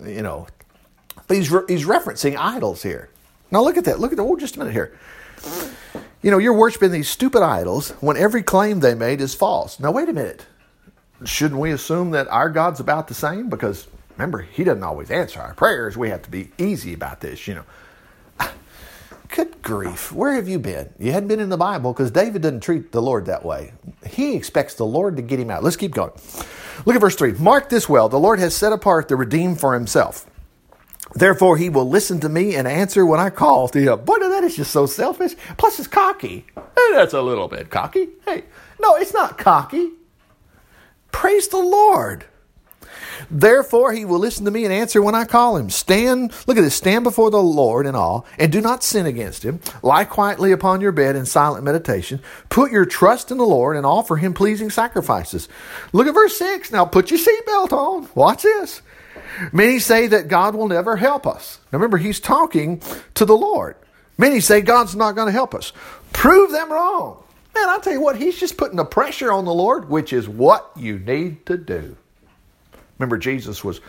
you 0.02 0.22
know, 0.22 0.48
but 1.28 1.36
he's 1.36 1.52
re- 1.52 1.66
he's 1.68 1.84
referencing 1.86 2.38
idols 2.38 2.82
here. 2.82 3.10
Now 3.52 3.62
look 3.62 3.76
at 3.76 3.84
that. 3.84 4.00
Look 4.00 4.14
at 4.14 4.18
that. 4.18 4.24
Oh, 4.24 4.38
just 4.38 4.56
a 4.56 4.60
minute 4.60 4.72
here. 4.72 4.98
You 6.22 6.32
know, 6.32 6.38
you're 6.38 6.54
worshiping 6.54 6.92
these 6.92 7.10
stupid 7.10 7.44
idols 7.44 7.90
when 8.00 8.16
every 8.16 8.42
claim 8.42 8.80
they 8.80 8.96
made 8.96 9.20
is 9.20 9.36
false. 9.36 9.82
Now, 9.82 9.92
wait 9.92 10.08
a 10.08 10.14
minute. 10.14 10.46
Shouldn't 11.26 11.60
we 11.60 11.74
assume 11.74 12.12
that 12.12 12.30
our 12.30 12.50
God's 12.50 12.80
about 12.80 13.10
the 13.10 13.14
same? 13.14 13.50
Because 13.50 13.88
remember, 14.16 14.44
He 14.44 14.64
doesn't 14.64 14.82
always 14.82 15.12
answer 15.12 15.42
our 15.42 15.56
prayers. 15.56 15.98
We 15.98 16.08
have 16.10 16.22
to 16.22 16.32
be 16.32 16.52
easy 16.58 16.94
about 16.94 17.20
this, 17.20 17.50
you 17.50 17.56
know. 17.56 17.66
Good 19.34 19.64
grief. 19.64 20.12
Where 20.12 20.34
have 20.34 20.48
you 20.48 20.60
been? 20.60 20.94
You 21.00 21.12
hadn't 21.12 21.28
been 21.28 21.40
in 21.40 21.50
the 21.50 21.58
Bible 21.58 21.92
because 21.92 22.12
David 22.12 22.44
didn't 22.44 22.60
treat 22.60 22.92
the 22.92 23.02
Lord 23.02 23.26
that 23.26 23.44
way. 23.44 23.74
He 24.06 24.36
expects 24.36 24.76
the 24.76 24.86
Lord 24.86 25.16
to 25.16 25.24
get 25.24 25.40
him 25.40 25.50
out. 25.50 25.64
Let's 25.64 25.76
keep 25.76 25.96
going. 25.96 26.12
Look 26.86 26.96
at 26.96 27.02
verse 27.02 27.16
3. 27.16 27.32
Mark 27.34 27.70
this 27.70 27.90
well 27.90 28.10
the 28.10 28.20
Lord 28.20 28.38
has 28.38 28.56
set 28.56 28.72
apart 28.72 29.08
the 29.08 29.16
redeemed 29.16 29.60
for 29.60 29.74
himself. 29.74 30.30
Therefore, 31.16 31.58
he 31.58 31.68
will 31.68 31.90
listen 31.90 32.20
to 32.20 32.30
me 32.30 32.56
and 32.56 32.68
answer 32.68 33.08
when 33.08 33.20
I 33.20 33.32
call 33.32 33.68
to 33.70 33.82
him. 33.82 34.06
Boy, 34.06 34.20
that 34.20 34.44
is 34.44 34.56
just 34.56 34.70
so 34.70 34.86
selfish. 34.86 35.34
Plus, 35.58 35.80
it's 35.80 35.88
cocky. 35.88 36.46
That's 36.94 37.14
a 37.14 37.22
little 37.24 37.48
bit 37.48 37.72
cocky. 37.72 38.10
Hey, 38.28 38.44
no, 38.80 38.96
it's 38.98 39.16
not 39.16 39.40
cocky. 39.40 39.94
Praise 41.12 41.48
the 41.48 41.58
Lord. 41.58 42.26
Therefore, 43.30 43.94
he 43.94 44.06
will 44.06 44.20
listen 44.20 44.46
to 44.46 44.52
me 44.52 44.66
and 44.66 44.74
answer 44.74 45.02
when 45.02 45.16
I 45.16 45.26
call 45.26 45.58
him. 45.58 45.70
Stand, 45.70 46.34
look 46.48 46.58
at 46.58 46.62
this, 46.62 46.76
stand 46.76 47.04
before 47.04 47.32
the 47.32 47.42
Lord 47.42 47.86
in 47.86 47.96
awe 47.96 48.22
and 48.38 48.52
do 48.52 48.62
not 48.62 48.84
sin 48.84 49.06
against 49.06 49.44
him. 49.44 49.60
Lie 49.82 50.06
quietly 50.06 50.52
upon 50.52 50.82
your 50.82 50.92
bed 50.92 51.16
in 51.16 51.26
silent 51.26 51.64
meditation. 51.64 52.22
Put 52.50 52.72
your 52.72 52.86
trust 52.86 53.32
in 53.32 53.38
the 53.38 53.46
Lord 53.46 53.76
and 53.76 53.86
offer 53.86 54.16
him 54.16 54.34
pleasing 54.34 54.70
sacrifices. 54.70 55.50
Look 55.92 56.08
at 56.08 56.14
verse 56.14 56.38
6. 56.38 56.72
Now 56.72 56.86
put 56.86 57.12
your 57.12 57.20
seatbelt 57.20 57.72
on. 57.72 58.10
Watch 58.16 58.44
this. 58.44 58.82
Many 59.52 59.80
say 59.80 60.08
that 60.08 60.28
God 60.28 60.56
will 60.56 60.68
never 60.68 60.96
help 60.96 61.26
us. 61.26 61.60
Now 61.72 61.78
remember, 61.78 61.98
he's 61.98 62.20
talking 62.20 62.82
to 63.16 63.26
the 63.26 63.38
Lord. 63.38 63.76
Many 64.18 64.40
say 64.40 64.62
God's 64.62 64.96
not 64.96 65.16
going 65.16 65.28
to 65.28 65.32
help 65.32 65.56
us. 65.56 65.74
Prove 66.12 66.52
them 66.52 66.72
wrong. 66.72 67.24
Man, 67.56 67.70
I'll 67.70 67.82
tell 67.82 67.94
you 67.94 68.02
what, 68.02 68.18
he's 68.18 68.40
just 68.40 68.58
putting 68.58 68.78
the 68.78 68.86
pressure 68.86 69.32
on 69.32 69.46
the 69.46 69.54
Lord, 69.54 69.90
which 69.90 70.12
is 70.12 70.28
what 70.28 70.72
you 70.76 70.98
need 71.00 71.46
to 71.46 71.58
do. 71.58 71.98
Remember, 73.04 73.18
Jesus 73.18 73.66
was 73.66 73.82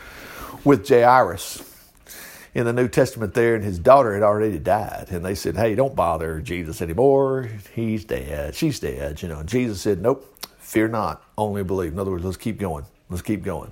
with 0.65 0.89
Jairus 0.89 1.63
in 2.53 2.67
the 2.67 2.73
New 2.73 2.89
Testament 2.89 3.33
there, 3.33 3.55
and 3.55 3.63
his 3.63 3.79
daughter 3.79 4.13
had 4.13 4.25
already 4.25 4.59
died. 4.59 5.07
And 5.11 5.25
they 5.25 5.37
said, 5.37 5.57
Hey, 5.57 5.77
don't 5.77 5.95
bother 5.95 6.41
Jesus 6.41 6.83
anymore. 6.83 7.49
He's 7.73 8.05
dead. 8.05 8.57
She's 8.57 8.81
dead. 8.81 9.23
You 9.23 9.29
know, 9.29 9.39
and 9.39 9.49
Jesus 9.49 9.81
said, 9.81 10.03
Nope, 10.03 10.27
fear 10.59 10.89
not, 10.89 11.23
only 11.39 11.63
believe. 11.63 11.93
In 11.93 12.01
other 12.01 12.11
words, 12.11 12.25
let's 12.25 12.37
keep 12.37 12.59
going. 12.59 12.87
Let's 13.09 13.23
keep 13.23 13.45
going. 13.45 13.71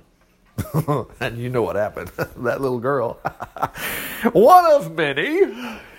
and 1.19 1.37
you 1.37 1.49
know 1.49 1.61
what 1.61 1.75
happened. 1.75 2.07
that 2.17 2.61
little 2.61 2.79
girl, 2.79 3.15
one 4.31 4.71
of 4.71 4.95
many, 4.95 5.41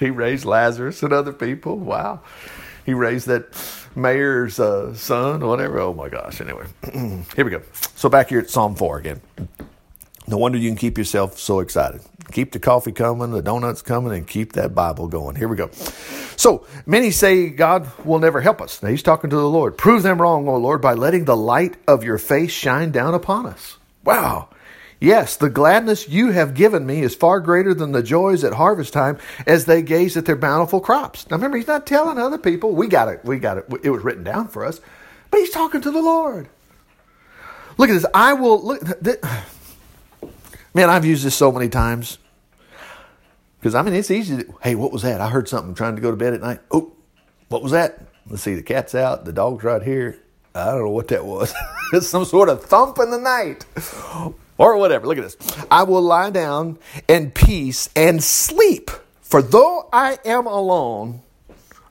he 0.01 0.09
raised 0.09 0.47
Lazarus 0.47 1.03
and 1.03 1.13
other 1.13 1.35
people. 1.35 1.77
Wow. 1.77 2.23
He 2.87 2.95
raised 2.95 3.27
that 3.27 3.55
mayor's 3.97 4.59
uh, 4.61 4.95
son, 4.95 5.43
or 5.43 5.49
whatever. 5.49 5.81
Oh 5.81 5.95
my 5.95 6.09
gosh. 6.09 6.41
Anyway, 6.41 6.67
here 7.35 7.45
we 7.45 7.51
go. 7.51 7.63
So 7.97 8.09
back 8.09 8.29
here 8.29 8.41
at 8.41 8.51
Psalm 8.51 8.75
4 8.75 8.99
again. 8.99 9.21
No 10.27 10.39
wonder 10.39 10.57
you 10.57 10.71
can 10.71 10.77
keep 10.79 10.97
yourself 10.97 11.39
so 11.39 11.61
excited. 11.61 12.01
Keep 12.33 12.53
the 12.53 12.59
coffee 12.59 12.93
coming, 12.93 13.31
the 13.31 13.43
donuts 13.43 13.83
coming, 13.83 14.15
and 14.15 14.27
keep 14.27 14.55
that 14.55 14.75
Bible 14.75 15.07
going. 15.07 15.37
Here 15.37 15.49
we 15.49 15.57
go. 15.57 15.71
So 16.37 16.67
many 16.87 17.11
say 17.11 17.51
God 17.51 17.87
will 18.05 18.19
never 18.19 18.41
help 18.41 18.63
us. 18.63 18.83
Now 18.83 18.89
he's 18.89 19.03
talking 19.03 19.31
to 19.31 19.37
the 19.37 19.49
Lord. 19.49 19.77
Prove 19.77 20.03
them 20.03 20.21
wrong, 20.21 20.49
O 20.49 20.57
Lord, 20.57 20.81
by 20.81 20.95
letting 20.95 21.27
the 21.27 21.37
light 21.37 21.77
of 21.87 22.05
your 22.05 22.19
face 22.19 22.53
shine 22.53 22.91
down 22.91 23.15
upon 23.15 23.47
us. 23.47 23.77
Wow. 24.03 24.49
Yes, 25.05 25.37
the 25.37 25.51
gladness 25.51 26.09
you 26.09 26.31
have 26.31 26.55
given 26.55 26.87
me 26.87 27.03
is 27.03 27.15
far 27.15 27.39
greater 27.39 27.75
than 27.75 27.93
the 27.93 28.03
joys 28.03 28.43
at 28.43 28.55
harvest 28.55 28.95
time 28.95 29.19
as 29.47 29.67
they 29.67 29.83
gaze 29.83 30.17
at 30.17 30.25
their 30.25 30.35
bountiful 30.35 30.81
crops. 30.81 31.29
Now 31.29 31.37
remember, 31.37 31.59
he's 31.59 31.67
not 31.67 31.87
telling 31.87 32.17
other 32.17 32.39
people. 32.39 32.75
We 32.75 32.87
got 32.87 33.09
it. 33.09 33.21
We 33.23 33.39
got 33.39 33.59
it. 33.59 33.67
It 33.83 33.91
was 33.91 34.03
written 34.03 34.25
down 34.25 34.49
for 34.49 34.65
us. 34.65 34.81
But 35.31 35.41
he's 35.41 35.51
talking 35.51 35.83
to 35.83 35.91
the 35.91 36.01
Lord. 36.01 36.49
Look 37.77 37.91
at 37.91 37.93
this. 37.93 38.07
I 38.15 38.33
will 38.33 38.65
look. 38.65 38.83
Man, 40.75 40.89
I've 40.89 41.05
used 41.05 41.23
this 41.23 41.35
so 41.35 41.53
many 41.53 41.69
times. 41.69 42.17
Because 43.61 43.75
I 43.75 43.83
mean, 43.83 43.93
it's 43.93 44.11
easy. 44.11 44.39
To, 44.39 44.55
hey, 44.63 44.75
what 44.75 44.91
was 44.91 45.03
that? 45.03 45.21
I 45.21 45.29
heard 45.29 45.51
something 45.51 45.75
trying 45.75 45.97
to 45.97 46.03
go 46.03 46.13
to 46.13 46.17
bed 46.17 46.33
at 46.33 46.41
night. 46.41 46.61
Oh, 46.71 46.95
what 47.51 47.63
was 47.63 47.73
that? 47.73 48.01
Let's 48.27 48.43
see. 48.43 48.55
The 48.55 48.63
cat's 48.63 48.95
out. 48.95 49.27
The 49.27 49.35
dog's 49.35 49.65
right 49.65 49.83
here. 49.83 50.19
I 50.55 50.71
don't 50.71 50.79
know 50.79 50.89
what 50.89 51.09
that 51.09 51.27
was. 51.27 51.53
it's 51.93 52.07
some 52.09 52.25
sort 52.25 52.49
of 52.49 52.65
thump 52.65 52.99
in 52.99 53.11
the 53.11 53.19
night 53.19 53.67
or 54.59 54.77
whatever. 54.77 55.07
Look 55.07 55.19
at 55.19 55.25
this. 55.25 55.37
I 55.71 55.83
will 55.85 56.03
lie 56.03 56.31
down 56.31 56.79
in 57.09 57.31
peace 57.31 57.89
and 57.97 58.23
sleep. 58.23 58.91
For 59.23 59.43
though 59.43 59.89
I 59.93 60.19
am 60.25 60.47
alone, 60.47 61.23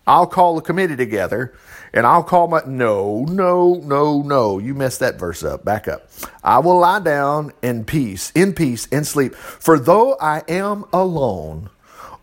I'll 0.07 0.27
call 0.27 0.55
the 0.55 0.61
committee 0.61 0.95
together 0.95 1.53
and 1.93 2.05
I'll 2.05 2.23
call 2.23 2.47
my. 2.47 2.61
No, 2.65 3.25
no, 3.25 3.75
no, 3.75 4.21
no. 4.21 4.59
You 4.59 4.73
messed 4.73 4.99
that 4.99 5.19
verse 5.19 5.43
up. 5.43 5.63
Back 5.63 5.87
up. 5.87 6.09
I 6.43 6.59
will 6.59 6.79
lie 6.79 6.99
down 6.99 7.53
in 7.61 7.85
peace, 7.85 8.31
in 8.33 8.53
peace 8.53 8.87
and 8.91 9.05
sleep. 9.05 9.35
For 9.35 9.79
though 9.79 10.17
I 10.19 10.43
am 10.47 10.85
alone, 10.91 11.69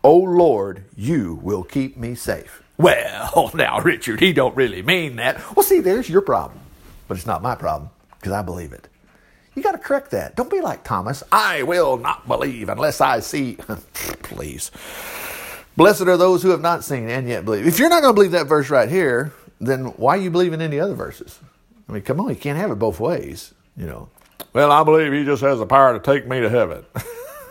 O 0.03 0.15
Lord, 0.17 0.83
you 0.95 1.39
will 1.41 1.63
keep 1.63 1.97
me 1.97 2.15
safe. 2.15 2.61
Well, 2.77 3.51
now, 3.53 3.79
Richard, 3.79 4.19
he 4.19 4.33
don't 4.33 4.55
really 4.55 4.81
mean 4.81 5.15
that. 5.17 5.55
Well, 5.55 5.63
see, 5.63 5.79
there's 5.79 6.09
your 6.09 6.21
problem. 6.21 6.59
But 7.07 7.17
it's 7.17 7.27
not 7.27 7.41
my 7.41 7.55
problem 7.55 7.89
because 8.19 8.31
I 8.33 8.41
believe 8.41 8.73
it. 8.73 8.87
You 9.55 9.61
got 9.61 9.73
to 9.73 9.77
correct 9.77 10.11
that. 10.11 10.35
Don't 10.35 10.49
be 10.49 10.61
like 10.61 10.83
Thomas. 10.83 11.23
I 11.31 11.63
will 11.63 11.97
not 11.97 12.27
believe 12.27 12.69
unless 12.69 13.01
I 13.01 13.19
see. 13.19 13.55
Please. 14.23 14.71
Blessed 15.75 16.03
are 16.03 16.17
those 16.17 16.43
who 16.43 16.49
have 16.49 16.61
not 16.61 16.83
seen 16.83 17.09
and 17.09 17.27
yet 17.27 17.45
believe. 17.45 17.67
If 17.67 17.79
you're 17.79 17.89
not 17.89 18.01
going 18.01 18.13
to 18.13 18.15
believe 18.15 18.31
that 18.31 18.47
verse 18.47 18.69
right 18.69 18.89
here, 18.89 19.33
then 19.59 19.85
why 19.97 20.17
are 20.17 20.21
you 20.21 20.29
believing 20.29 20.61
any 20.61 20.79
other 20.79 20.95
verses? 20.95 21.39
I 21.87 21.93
mean, 21.93 22.01
come 22.03 22.19
on, 22.19 22.29
you 22.29 22.35
can't 22.35 22.57
have 22.57 22.71
it 22.71 22.75
both 22.75 22.99
ways, 22.99 23.53
you 23.75 23.85
know. 23.85 24.09
Well, 24.53 24.71
I 24.71 24.83
believe 24.83 25.13
he 25.13 25.23
just 25.23 25.41
has 25.43 25.59
the 25.59 25.65
power 25.65 25.93
to 25.93 25.99
take 25.99 26.27
me 26.27 26.39
to 26.41 26.49
heaven. 26.49 26.85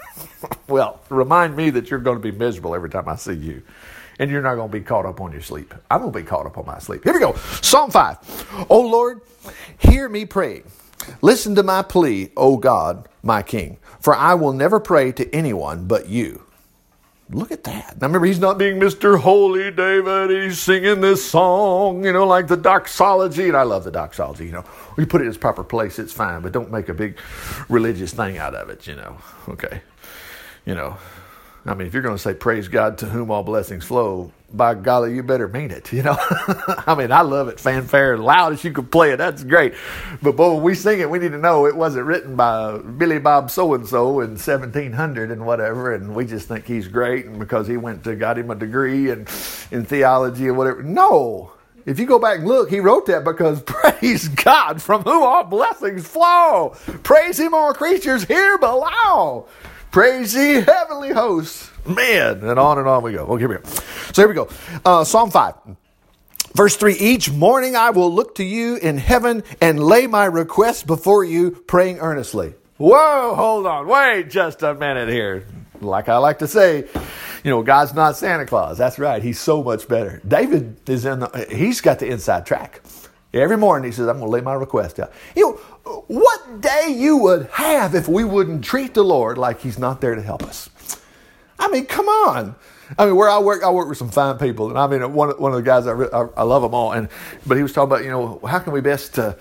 well, 0.69 1.01
remind 1.09 1.57
me 1.57 1.71
that 1.71 1.91
you're 1.91 2.01
going 2.01 2.21
to 2.21 2.23
be 2.23 2.37
miserable 2.37 2.75
every 2.75 2.91
time 2.91 3.09
I 3.09 3.17
see 3.17 3.35
you. 3.35 3.63
And 4.19 4.31
you're 4.31 4.43
not 4.43 4.57
going 4.57 4.69
to 4.69 4.73
be 4.73 4.85
caught 4.85 5.07
up 5.07 5.21
on 5.21 5.33
your 5.33 5.41
sleep. 5.41 5.73
I'm 5.91 6.01
going 6.01 6.13
to 6.13 6.19
be 6.19 6.25
caught 6.25 6.45
up 6.45 6.59
on 6.59 6.67
my 6.67 6.79
sleep. 6.79 7.05
Here 7.05 7.15
we 7.15 7.21
go. 7.21 7.35
Psalm 7.63 7.91
5. 7.91 8.67
Oh 8.69 8.81
Lord, 8.83 9.23
hear 9.79 10.09
me 10.11 10.27
praying. 10.27 10.65
Listen 11.23 11.55
to 11.55 11.63
my 11.63 11.83
plea, 11.83 12.31
O 12.37 12.57
God, 12.57 13.09
my 13.23 13.43
King, 13.43 13.79
for 14.01 14.15
I 14.15 14.35
will 14.35 14.53
never 14.53 14.81
pray 14.81 15.13
to 15.13 15.35
anyone 15.35 15.87
but 15.87 16.09
you. 16.09 16.45
Look 17.33 17.53
at 17.53 17.63
that. 17.65 18.01
Now 18.01 18.09
remember, 18.09 18.27
he's 18.27 18.41
not 18.41 18.59
being 18.59 18.81
Mr. 18.81 19.21
Holy 19.21 19.71
David. 19.71 20.31
He's 20.31 20.59
singing 20.59 21.01
this 21.01 21.25
song, 21.25 22.05
you 22.05 22.13
know, 22.13 22.27
like 22.27 22.49
the 22.49 22.57
doxology. 22.57 23.47
And 23.47 23.57
I 23.57 23.63
love 23.63 23.85
the 23.85 23.93
doxology, 23.93 24.47
you 24.47 24.53
know. 24.53 24.65
We 24.97 25.05
put 25.05 25.21
it 25.21 25.25
in 25.25 25.29
its 25.31 25.39
proper 25.39 25.63
place, 25.63 26.01
it's 26.01 26.13
fine, 26.13 26.43
but 26.43 26.51
don't 26.51 26.73
make 26.73 26.89
a 26.89 26.95
big 26.95 27.19
religious 27.69 28.13
thing 28.13 28.39
out 28.39 28.55
of 28.57 28.69
it, 28.69 28.89
you 28.89 28.97
know. 28.97 29.19
Okay. 29.49 29.81
You 30.67 30.75
know, 30.75 30.99
I 31.67 31.75
mean, 31.75 31.87
if 31.87 31.95
you're 31.95 32.03
going 32.03 32.17
to 32.17 32.23
say 32.23 32.35
praise 32.35 32.69
God 32.69 32.99
to 32.99 33.07
whom 33.07 33.31
all 33.31 33.43
blessings 33.43 33.85
flow, 33.85 34.33
by 34.53 34.75
golly, 34.75 35.15
you 35.15 35.23
better 35.23 35.47
mean 35.47 35.71
it. 35.71 35.93
You 36.01 36.03
know, 36.03 36.17
I 36.19 36.95
mean, 36.97 37.13
I 37.13 37.21
love 37.21 37.49
it, 37.49 37.61
fanfare, 37.61 38.17
loud 38.17 38.55
as 38.55 38.65
you 38.65 38.73
can 38.73 38.87
play 38.87 39.13
it. 39.13 39.19
That's 39.19 39.45
great. 39.45 39.75
But 40.23 40.37
boy, 40.37 40.55
when 40.55 40.63
we 40.63 40.75
sing 40.75 41.01
it, 41.01 41.11
we 41.11 41.19
need 41.19 41.33
to 41.33 41.39
know 41.39 41.67
it 41.67 41.77
wasn't 41.77 42.07
written 42.07 42.37
by 42.37 42.79
Billy 42.79 43.19
Bob 43.19 43.51
so 43.51 43.75
and 43.75 43.87
so 43.87 44.21
in 44.21 44.31
1700 44.31 45.31
and 45.31 45.45
whatever, 45.45 45.95
and 45.95 46.15
we 46.15 46.25
just 46.25 46.49
think 46.49 46.65
he's 46.65 46.89
great, 46.89 47.27
and 47.27 47.39
because 47.39 47.67
he 47.67 47.77
went 47.77 48.05
to 48.05 48.17
got 48.17 48.39
him 48.39 48.51
a 48.51 48.55
degree 48.55 49.11
and 49.11 49.29
in 49.71 49.85
theology 49.85 50.49
or 50.49 50.55
whatever. 50.55 50.83
No, 50.83 51.53
if 51.85 51.99
you 51.99 52.07
go 52.07 52.19
back 52.19 52.39
and 52.39 52.49
look, 52.49 52.71
he 52.71 52.81
wrote 52.81 53.07
that 53.07 53.25
because 53.25 53.63
praise 53.67 54.29
God 54.29 54.81
from 54.81 55.03
whom 55.03 55.23
all 55.23 55.45
blessings 55.45 56.07
flow. 56.07 56.75
Praise 57.03 57.39
him, 57.39 57.53
all 57.53 57.75
creatures 57.75 58.25
here 58.25 58.57
below. 58.59 59.47
Praise 59.91 60.37
ye 60.37 60.61
heavenly 60.61 61.11
hosts. 61.11 61.69
Man, 61.85 62.45
and 62.45 62.59
on 62.61 62.79
and 62.79 62.87
on 62.87 63.03
we 63.03 63.13
go. 63.13 63.25
Okay, 63.25 63.41
here 63.41 63.49
we 63.49 63.57
go. 63.57 63.63
So 64.13 64.23
here 64.23 64.29
we 64.29 64.35
go. 64.35 64.49
Uh, 64.85 65.03
Psalm 65.03 65.31
5. 65.33 65.55
Verse 66.55 66.77
3 66.77 66.95
Each 66.95 67.29
morning 67.29 67.75
I 67.75 67.91
will 67.91 68.13
look 68.13 68.37
to 68.37 68.45
you 68.45 68.77
in 68.77 68.99
heaven 68.99 69.43
and 69.61 69.83
lay 69.83 70.07
my 70.07 70.27
requests 70.27 70.85
before 70.85 71.25
you, 71.25 71.51
praying 71.51 71.99
earnestly. 71.99 72.55
Whoa, 72.77 73.35
hold 73.35 73.67
on. 73.67 73.89
Wait 73.89 74.31
just 74.31 74.63
a 74.63 74.75
minute 74.75 75.09
here. 75.09 75.45
Like 75.81 76.09
I 76.09 76.19
like 76.19 76.39
to 76.39 76.47
say, 76.47 76.87
you 77.43 77.51
know, 77.51 77.63
God's 77.65 77.93
not 77.93 78.17
Santa 78.17 78.47
Claus. 78.47 78.79
That's 78.79 78.99
right. 78.99 79.21
He's 79.21 79.41
so 79.41 79.61
much 79.63 79.89
better. 79.89 80.23
David 80.27 80.89
is 80.89 81.05
in 81.05 81.21
the, 81.21 81.47
he's 81.51 81.81
got 81.81 81.99
the 81.99 82.07
inside 82.07 82.47
track. 82.47 82.81
Every 83.33 83.57
morning 83.57 83.91
he 83.91 83.95
says, 83.95 84.09
I'm 84.09 84.19
going 84.19 84.27
to 84.27 84.31
lay 84.31 84.41
my 84.41 84.55
request 84.55 84.99
out. 84.99 85.13
You 85.37 85.53
know, 85.53 85.61
what 86.09 86.61
day 86.61 86.95
you 86.97 87.17
would 87.19 87.47
have 87.53 87.95
if 87.95 88.09
we 88.09 88.25
wouldn't 88.25 88.65
treat 88.65 88.95
the 88.95 89.05
Lord 89.05 89.39
like 89.39 89.61
he's 89.61 89.79
not 89.79 90.01
there 90.01 90.15
to 90.15 90.23
help 90.23 90.43
us. 90.43 90.71
I 91.59 91.69
mean, 91.69 91.87
come 91.87 92.07
on. 92.07 92.55
I 92.99 93.07
mean, 93.07 93.17
where 93.17 93.29
I 93.29 93.39
work, 93.39 93.63
I 93.63 93.71
work 93.71 93.89
with 93.89 93.99
some 93.99 94.11
fine 94.11 94.37
people, 94.39 94.69
and 94.69 94.79
I 94.79 94.87
mean, 94.89 95.13
one 95.13 95.31
one 95.41 95.53
of 95.53 95.57
the 95.57 95.63
guys 95.63 95.87
I, 95.87 95.93
I, 95.93 96.29
I 96.39 96.43
love 96.43 96.63
them 96.63 96.75
all, 96.75 96.93
and 96.93 97.09
but 97.47 97.57
he 97.57 97.63
was 97.63 97.73
talking 97.73 97.93
about, 97.93 98.03
you 98.03 98.11
know, 98.11 98.41
how 98.45 98.59
can 98.59 98.73
we 98.73 98.81
best 98.81 99.17
uh, 99.17 99.35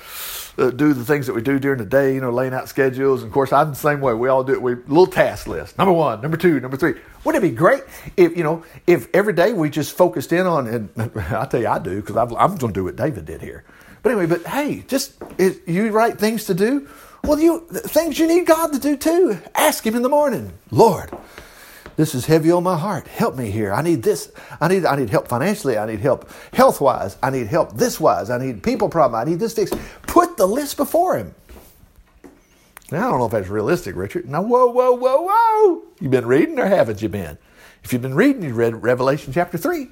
uh, 0.59 0.69
do 0.69 0.93
the 0.93 1.05
things 1.05 1.25
that 1.25 1.33
we 1.33 1.41
do 1.41 1.57
during 1.57 1.79
the 1.79 1.85
day, 1.85 2.13
you 2.13 2.21
know, 2.21 2.31
laying 2.31 2.53
out 2.53 2.69
schedules. 2.69 3.21
And 3.21 3.29
of 3.29 3.33
course, 3.33 3.51
I'm 3.51 3.69
the 3.69 3.75
same 3.75 4.01
way. 4.01 4.13
We 4.13 4.29
all 4.29 4.43
do 4.43 4.53
it. 4.53 4.62
We 4.62 4.75
little 4.75 5.07
task 5.07 5.47
list. 5.47 5.77
Number 5.77 5.93
one, 5.93 6.21
number 6.21 6.38
two, 6.38 6.59
number 6.59 6.77
three. 6.77 6.95
Wouldn't 7.23 7.43
it 7.43 7.49
be 7.49 7.55
great 7.55 7.83
if 8.17 8.35
you 8.38 8.43
know 8.43 8.63
if 8.85 9.07
every 9.13 9.33
day 9.33 9.53
we 9.53 9.69
just 9.69 9.95
focused 9.95 10.31
in 10.31 10.45
on? 10.45 10.67
And 10.67 10.89
I 11.15 11.45
tell 11.45 11.62
you, 11.62 11.67
I 11.67 11.79
do 11.79 12.01
because 12.01 12.17
I'm 12.17 12.57
going 12.57 12.73
to 12.73 12.79
do 12.79 12.83
what 12.83 12.95
David 12.95 13.25
did 13.25 13.41
here. 13.41 13.63
But 14.01 14.12
anyway, 14.12 14.27
but 14.27 14.45
hey, 14.47 14.83
just 14.88 15.13
you 15.67 15.91
write 15.91 16.17
things 16.17 16.45
to 16.45 16.53
do. 16.53 16.88
Well, 17.23 17.39
you 17.39 17.67
things 17.69 18.17
you 18.17 18.27
need 18.27 18.47
God 18.47 18.71
to 18.73 18.79
do 18.79 18.95
too. 18.95 19.39
Ask 19.53 19.85
Him 19.85 19.95
in 19.95 20.01
the 20.01 20.09
morning, 20.09 20.53
Lord. 20.71 21.12
This 21.97 22.15
is 22.15 22.27
heavy 22.27 22.49
on 22.49 22.63
my 22.63 22.77
heart. 22.77 23.09
Help 23.09 23.35
me 23.35 23.51
here. 23.51 23.73
I 23.73 23.81
need 23.81 24.03
this. 24.03 24.31
I 24.62 24.69
need 24.69 24.85
I 24.85 24.95
need 24.95 25.09
help 25.09 25.27
financially. 25.27 25.77
I 25.77 25.85
need 25.85 25.99
help 25.99 26.29
health 26.53 26.79
wise. 26.79 27.17
I 27.21 27.29
need 27.29 27.47
help 27.47 27.73
this 27.73 27.99
wise. 27.99 28.29
I 28.29 28.38
need 28.38 28.63
people 28.63 28.88
problem. 28.88 29.19
I 29.19 29.29
need 29.29 29.39
this 29.39 29.53
fixed. 29.53 29.75
Put 30.03 30.38
the 30.38 30.45
list 30.45 30.77
before 30.77 31.17
him. 31.17 31.35
Now 32.89 33.07
I 33.07 33.12
don't 33.12 33.19
know 33.19 33.25
if 33.25 33.33
that's 33.33 33.49
realistic, 33.49 33.97
Richard. 33.97 34.29
Now 34.29 34.41
whoa, 34.41 34.67
whoa, 34.67 34.93
whoa, 34.93 35.27
whoa. 35.29 35.83
You've 35.99 36.12
been 36.12 36.25
reading 36.25 36.57
or 36.57 36.67
haven't 36.67 37.01
you 37.01 37.09
been? 37.09 37.38
If 37.83 37.91
you've 37.91 38.01
been 38.01 38.15
reading, 38.15 38.43
you 38.43 38.53
read 38.53 38.81
Revelation 38.81 39.33
chapter 39.33 39.57
three, 39.57 39.89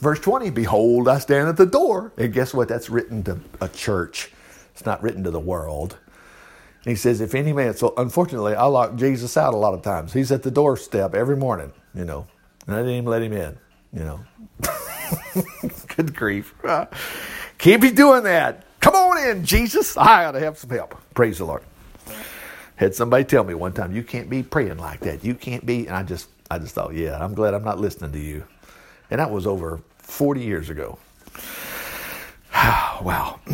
verse 0.00 0.20
twenty. 0.20 0.50
Behold, 0.50 1.08
I 1.08 1.18
stand 1.18 1.48
at 1.48 1.56
the 1.56 1.66
door. 1.66 2.12
And 2.16 2.32
guess 2.32 2.52
what? 2.52 2.68
That's 2.68 2.90
written 2.90 3.22
to 3.24 3.40
a 3.60 3.68
church. 3.68 4.30
It's 4.72 4.84
not 4.84 5.02
written 5.02 5.24
to 5.24 5.30
the 5.30 5.40
world. 5.40 5.96
And 6.84 6.90
He 6.90 6.96
says, 6.96 7.20
if 7.20 7.34
any 7.34 7.52
man, 7.52 7.74
so 7.74 7.92
unfortunately, 7.96 8.54
I 8.54 8.64
lock 8.64 8.96
Jesus 8.96 9.36
out 9.36 9.52
a 9.52 9.58
lot 9.58 9.74
of 9.74 9.82
times. 9.82 10.12
He's 10.12 10.32
at 10.32 10.42
the 10.42 10.50
doorstep 10.50 11.14
every 11.14 11.36
morning, 11.36 11.72
you 11.94 12.04
know, 12.04 12.26
and 12.66 12.74
I 12.74 12.78
didn't 12.78 12.94
even 12.94 13.04
let 13.04 13.22
him 13.22 13.32
in, 13.34 13.58
you 13.92 14.00
know. 14.00 14.20
Good 15.96 16.16
grief. 16.16 16.54
Can't 17.58 17.82
be 17.82 17.90
doing 17.90 18.22
that. 18.24 18.64
Come 18.80 18.94
on 18.94 19.28
in, 19.28 19.44
Jesus. 19.44 19.96
I 19.98 20.24
ought 20.24 20.32
to 20.32 20.40
have 20.40 20.56
some 20.56 20.70
help. 20.70 20.98
Praise 21.12 21.38
the 21.38 21.44
Lord. 21.44 21.62
Had 22.76 22.94
somebody 22.94 23.24
tell 23.24 23.44
me 23.44 23.52
one 23.52 23.74
time, 23.74 23.94
you 23.94 24.02
can't 24.02 24.30
be 24.30 24.42
praying 24.42 24.78
like 24.78 25.00
that. 25.00 25.22
You 25.22 25.34
can't 25.34 25.66
be, 25.66 25.86
and 25.86 25.94
I 25.94 26.02
just, 26.02 26.30
I 26.50 26.58
just 26.58 26.74
thought, 26.74 26.94
yeah, 26.94 27.22
I'm 27.22 27.34
glad 27.34 27.52
I'm 27.52 27.62
not 27.62 27.78
listening 27.78 28.12
to 28.12 28.18
you. 28.18 28.44
And 29.10 29.18
that 29.20 29.30
was 29.30 29.46
over 29.46 29.80
40 29.98 30.40
years 30.40 30.70
ago. 30.70 30.98
wow. 32.54 33.40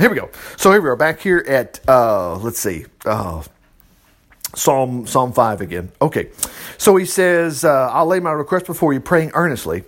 Here 0.00 0.08
we 0.08 0.16
go. 0.16 0.30
So 0.56 0.72
here 0.72 0.80
we 0.80 0.88
are 0.88 0.96
back 0.96 1.20
here 1.20 1.44
at 1.46 1.78
uh, 1.86 2.36
let's 2.36 2.58
see, 2.58 2.86
uh, 3.04 3.42
Psalm 4.54 5.06
Psalm 5.06 5.32
five 5.34 5.60
again. 5.60 5.92
Okay, 6.00 6.30
so 6.78 6.96
he 6.96 7.04
says, 7.04 7.64
uh, 7.64 7.90
"I'll 7.92 8.06
lay 8.06 8.18
my 8.18 8.32
request 8.32 8.64
before 8.64 8.94
you, 8.94 9.00
praying 9.00 9.32
earnestly." 9.34 9.84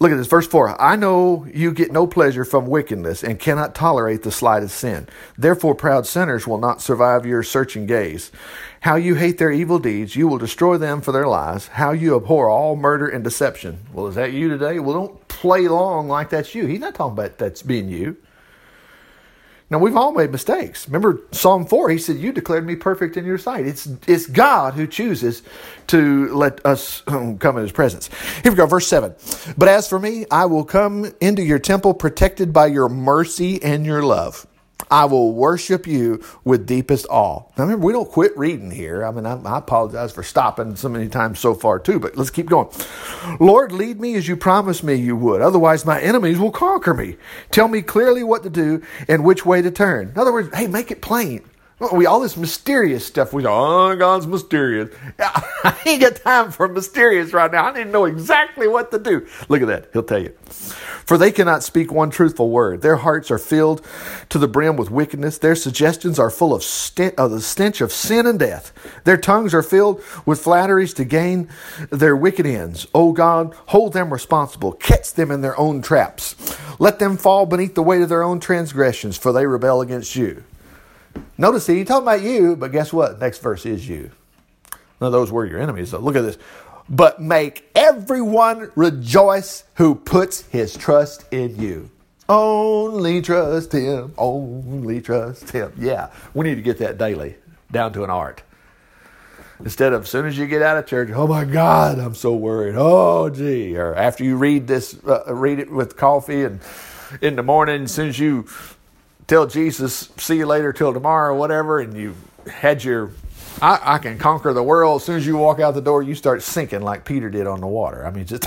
Look 0.00 0.10
at 0.10 0.16
this, 0.16 0.26
verse 0.26 0.46
four. 0.46 0.80
I 0.80 0.96
know 0.96 1.46
you 1.52 1.70
get 1.72 1.92
no 1.92 2.06
pleasure 2.06 2.46
from 2.46 2.66
wickedness 2.66 3.22
and 3.22 3.38
cannot 3.38 3.74
tolerate 3.74 4.22
the 4.22 4.32
slightest 4.32 4.76
sin. 4.78 5.06
Therefore, 5.36 5.74
proud 5.74 6.06
sinners 6.06 6.46
will 6.46 6.58
not 6.58 6.80
survive 6.80 7.26
your 7.26 7.42
searching 7.42 7.84
gaze. 7.84 8.32
How 8.82 8.96
you 8.96 9.14
hate 9.14 9.38
their 9.38 9.52
evil 9.52 9.78
deeds, 9.78 10.16
you 10.16 10.26
will 10.26 10.38
destroy 10.38 10.76
them 10.76 11.02
for 11.02 11.12
their 11.12 11.28
lies. 11.28 11.68
How 11.68 11.92
you 11.92 12.16
abhor 12.16 12.50
all 12.50 12.74
murder 12.74 13.06
and 13.06 13.22
deception. 13.22 13.78
Well, 13.92 14.08
is 14.08 14.16
that 14.16 14.32
you 14.32 14.48
today? 14.48 14.80
Well, 14.80 14.94
don't 14.94 15.28
play 15.28 15.66
along 15.66 16.08
like 16.08 16.30
that's 16.30 16.52
you. 16.52 16.66
He's 16.66 16.80
not 16.80 16.96
talking 16.96 17.12
about 17.12 17.38
that's 17.38 17.62
being 17.62 17.88
you. 17.88 18.16
Now 19.70 19.78
we've 19.78 19.96
all 19.96 20.10
made 20.10 20.32
mistakes. 20.32 20.88
Remember 20.88 21.20
Psalm 21.30 21.64
4, 21.64 21.90
he 21.90 21.98
said, 21.98 22.16
You 22.16 22.32
declared 22.32 22.66
me 22.66 22.74
perfect 22.74 23.16
in 23.16 23.24
your 23.24 23.38
sight. 23.38 23.66
It's 23.66 23.88
it's 24.08 24.26
God 24.26 24.74
who 24.74 24.88
chooses 24.88 25.44
to 25.86 26.34
let 26.34 26.64
us 26.66 27.04
um, 27.06 27.38
come 27.38 27.56
in 27.58 27.62
his 27.62 27.72
presence. 27.72 28.10
Here 28.42 28.50
we 28.50 28.56
go, 28.56 28.66
verse 28.66 28.88
7. 28.88 29.14
But 29.56 29.68
as 29.68 29.88
for 29.88 30.00
me, 30.00 30.26
I 30.28 30.46
will 30.46 30.64
come 30.64 31.12
into 31.20 31.42
your 31.42 31.60
temple 31.60 31.94
protected 31.94 32.52
by 32.52 32.66
your 32.66 32.88
mercy 32.88 33.62
and 33.62 33.86
your 33.86 34.02
love. 34.02 34.44
I 34.92 35.06
will 35.06 35.32
worship 35.32 35.86
you 35.86 36.22
with 36.44 36.66
deepest 36.66 37.06
awe. 37.08 37.44
Now 37.56 37.64
remember, 37.64 37.86
we 37.86 37.94
don't 37.94 38.10
quit 38.10 38.36
reading 38.36 38.70
here. 38.70 39.06
I 39.06 39.10
mean, 39.10 39.24
I, 39.24 39.40
I, 39.42 39.56
apologize 39.56 40.12
for 40.12 40.22
stopping 40.22 40.76
so 40.76 40.90
many 40.90 41.08
times 41.08 41.38
so 41.40 41.54
far 41.54 41.78
too, 41.78 41.98
but 41.98 42.18
let's 42.18 42.28
keep 42.28 42.50
going. 42.50 42.68
Lord, 43.40 43.72
lead 43.72 43.98
me 43.98 44.16
as 44.16 44.28
you 44.28 44.36
promised 44.36 44.84
me 44.84 44.94
you 44.96 45.16
would. 45.16 45.40
Otherwise, 45.40 45.86
my 45.86 45.98
enemies 45.98 46.38
will 46.38 46.50
conquer 46.50 46.92
me. 46.92 47.16
Tell 47.50 47.68
me 47.68 47.80
clearly 47.80 48.22
what 48.22 48.42
to 48.42 48.50
do 48.50 48.82
and 49.08 49.24
which 49.24 49.46
way 49.46 49.62
to 49.62 49.70
turn. 49.70 50.10
In 50.10 50.18
other 50.18 50.30
words, 50.32 50.54
hey, 50.54 50.66
make 50.66 50.90
it 50.90 51.00
plain. 51.00 51.42
We 51.90 52.06
all 52.06 52.20
this 52.20 52.36
mysterious 52.36 53.04
stuff. 53.04 53.32
We 53.32 53.42
go, 53.42 53.52
oh, 53.52 53.96
God's 53.96 54.26
mysterious. 54.26 54.94
I 55.18 55.76
ain't 55.84 56.00
got 56.00 56.16
time 56.16 56.52
for 56.52 56.68
mysterious 56.68 57.32
right 57.32 57.50
now. 57.50 57.66
I 57.66 57.72
to 57.72 57.84
know 57.84 58.04
exactly 58.04 58.68
what 58.68 58.90
to 58.92 58.98
do. 58.98 59.26
Look 59.48 59.62
at 59.62 59.68
that. 59.68 59.88
He'll 59.92 60.04
tell 60.04 60.22
you. 60.22 60.34
For 61.04 61.18
they 61.18 61.32
cannot 61.32 61.64
speak 61.64 61.90
one 61.90 62.10
truthful 62.10 62.50
word. 62.50 62.82
Their 62.82 62.96
hearts 62.96 63.30
are 63.30 63.38
filled 63.38 63.84
to 64.28 64.38
the 64.38 64.46
brim 64.46 64.76
with 64.76 64.90
wickedness. 64.90 65.38
Their 65.38 65.56
suggestions 65.56 66.18
are 66.18 66.30
full 66.30 66.54
of, 66.54 66.62
of 67.18 67.30
the 67.30 67.40
stench 67.40 67.80
of 67.80 67.92
sin 67.92 68.26
and 68.26 68.38
death. 68.38 68.72
Their 69.04 69.16
tongues 69.16 69.52
are 69.52 69.62
filled 69.62 70.02
with 70.24 70.40
flatteries 70.40 70.94
to 70.94 71.04
gain 71.04 71.48
their 71.90 72.14
wicked 72.14 72.46
ends. 72.46 72.86
O 72.94 73.08
oh 73.08 73.12
God, 73.12 73.54
hold 73.66 73.92
them 73.92 74.12
responsible. 74.12 74.72
Catch 74.72 75.14
them 75.14 75.30
in 75.30 75.40
their 75.40 75.58
own 75.58 75.82
traps. 75.82 76.36
Let 76.78 76.98
them 76.98 77.16
fall 77.16 77.46
beneath 77.46 77.74
the 77.74 77.82
weight 77.82 78.02
of 78.02 78.08
their 78.08 78.22
own 78.22 78.38
transgressions, 78.38 79.16
for 79.16 79.32
they 79.32 79.46
rebel 79.46 79.80
against 79.80 80.14
you. 80.14 80.44
Notice 81.38 81.66
he 81.66 81.84
talking 81.84 82.02
about 82.02 82.22
you, 82.22 82.56
but 82.56 82.72
guess 82.72 82.92
what? 82.92 83.18
Next 83.18 83.38
verse 83.38 83.66
is 83.66 83.88
you. 83.88 84.10
Of 85.00 85.10
those 85.12 85.32
were 85.32 85.44
your 85.44 85.60
enemies. 85.60 85.90
So 85.90 85.98
look 85.98 86.14
at 86.14 86.22
this 86.22 86.38
but 86.88 87.20
make 87.20 87.70
everyone 87.74 88.70
rejoice 88.74 89.64
who 89.74 89.94
puts 89.94 90.42
his 90.42 90.76
trust 90.76 91.24
in 91.32 91.60
you. 91.60 91.90
Only 92.28 93.20
trust 93.20 93.72
him, 93.72 94.14
only 94.16 95.00
trust 95.00 95.50
him. 95.50 95.72
Yeah, 95.78 96.10
we 96.34 96.44
need 96.44 96.56
to 96.56 96.62
get 96.62 96.78
that 96.78 96.98
daily 96.98 97.36
down 97.70 97.92
to 97.94 98.04
an 98.04 98.10
art. 98.10 98.42
Instead 99.60 99.92
of 99.92 100.02
as 100.02 100.10
soon 100.10 100.26
as 100.26 100.36
you 100.36 100.46
get 100.46 100.60
out 100.62 100.76
of 100.76 100.86
church, 100.86 101.10
oh 101.14 101.26
my 101.26 101.44
God, 101.44 101.98
I'm 101.98 102.14
so 102.14 102.34
worried. 102.34 102.74
Oh 102.76 103.30
gee, 103.30 103.76
or 103.76 103.94
after 103.94 104.24
you 104.24 104.36
read 104.36 104.66
this, 104.66 104.98
uh, 105.06 105.34
read 105.34 105.58
it 105.58 105.70
with 105.70 105.96
coffee, 105.96 106.44
and 106.44 106.60
in 107.20 107.36
the 107.36 107.42
morning, 107.42 107.84
as 107.84 107.92
soon 107.92 108.08
as 108.08 108.18
you 108.18 108.46
tell 109.26 109.46
Jesus, 109.46 110.10
see 110.16 110.36
you 110.36 110.46
later 110.46 110.72
till 110.72 110.92
tomorrow, 110.92 111.36
whatever, 111.36 111.80
and 111.80 111.96
you 111.96 112.14
had 112.46 112.82
your 112.82 113.10
I, 113.60 113.94
I, 113.94 113.98
can 113.98 114.18
conquer 114.18 114.52
the 114.52 114.62
world. 114.62 115.00
As 115.00 115.06
soon 115.06 115.16
as 115.16 115.26
you 115.26 115.36
walk 115.36 115.60
out 115.60 115.74
the 115.74 115.82
door, 115.82 116.02
you 116.02 116.14
start 116.14 116.42
sinking 116.42 116.82
like 116.82 117.04
Peter 117.04 117.28
did 117.30 117.46
on 117.46 117.60
the 117.60 117.66
water. 117.66 118.06
I 118.06 118.10
mean, 118.10 118.24
just 118.24 118.44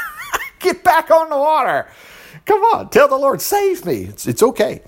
get 0.58 0.82
back 0.82 1.10
on 1.10 1.28
the 1.28 1.36
water. 1.36 1.86
Come 2.44 2.62
on, 2.62 2.88
tell 2.90 3.08
the 3.08 3.16
Lord, 3.16 3.40
save 3.40 3.84
me. 3.84 4.04
It's, 4.04 4.26
it's 4.26 4.42
okay. 4.42 4.82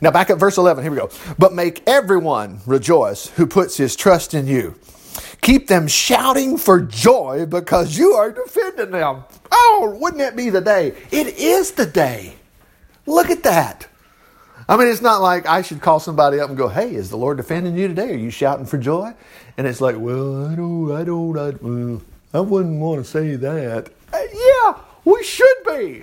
Now, 0.00 0.10
back 0.10 0.30
at 0.30 0.38
verse 0.38 0.56
11, 0.58 0.82
here 0.82 0.90
we 0.90 0.98
go. 0.98 1.10
But 1.38 1.52
make 1.52 1.82
everyone 1.86 2.60
rejoice 2.66 3.28
who 3.28 3.46
puts 3.46 3.76
his 3.76 3.96
trust 3.96 4.34
in 4.34 4.46
you. 4.46 4.74
Keep 5.40 5.68
them 5.68 5.86
shouting 5.86 6.56
for 6.56 6.80
joy 6.80 7.46
because 7.46 7.96
you 7.96 8.12
are 8.12 8.32
defending 8.32 8.90
them. 8.90 9.24
Oh, 9.52 9.96
wouldn't 10.00 10.22
it 10.22 10.36
be 10.36 10.50
the 10.50 10.60
day? 10.60 10.94
It 11.10 11.38
is 11.38 11.72
the 11.72 11.86
day. 11.86 12.34
Look 13.06 13.30
at 13.30 13.42
that. 13.44 13.86
I 14.68 14.76
mean, 14.76 14.88
it's 14.88 15.02
not 15.02 15.22
like 15.22 15.46
I 15.46 15.62
should 15.62 15.80
call 15.80 16.00
somebody 16.00 16.40
up 16.40 16.48
and 16.48 16.58
go, 16.58 16.68
"Hey, 16.68 16.94
is 16.94 17.10
the 17.10 17.16
Lord 17.16 17.36
defending 17.36 17.76
you 17.76 17.88
today? 17.88 18.10
Are 18.10 18.16
you 18.16 18.30
shouting 18.30 18.66
for 18.66 18.78
joy?" 18.78 19.14
And 19.56 19.66
it's 19.66 19.80
like, 19.80 19.96
"Well, 19.98 20.46
I 20.46 20.54
don't, 20.54 20.92
I 20.92 21.04
don't, 21.04 22.02
I, 22.32 22.38
I 22.38 22.40
wouldn't 22.40 22.80
want 22.80 23.04
to 23.04 23.10
say 23.10 23.36
that." 23.36 23.90
Uh, 24.12 24.18
yeah, 24.32 24.74
we 25.04 25.22
should 25.22 25.56
be. 25.66 26.02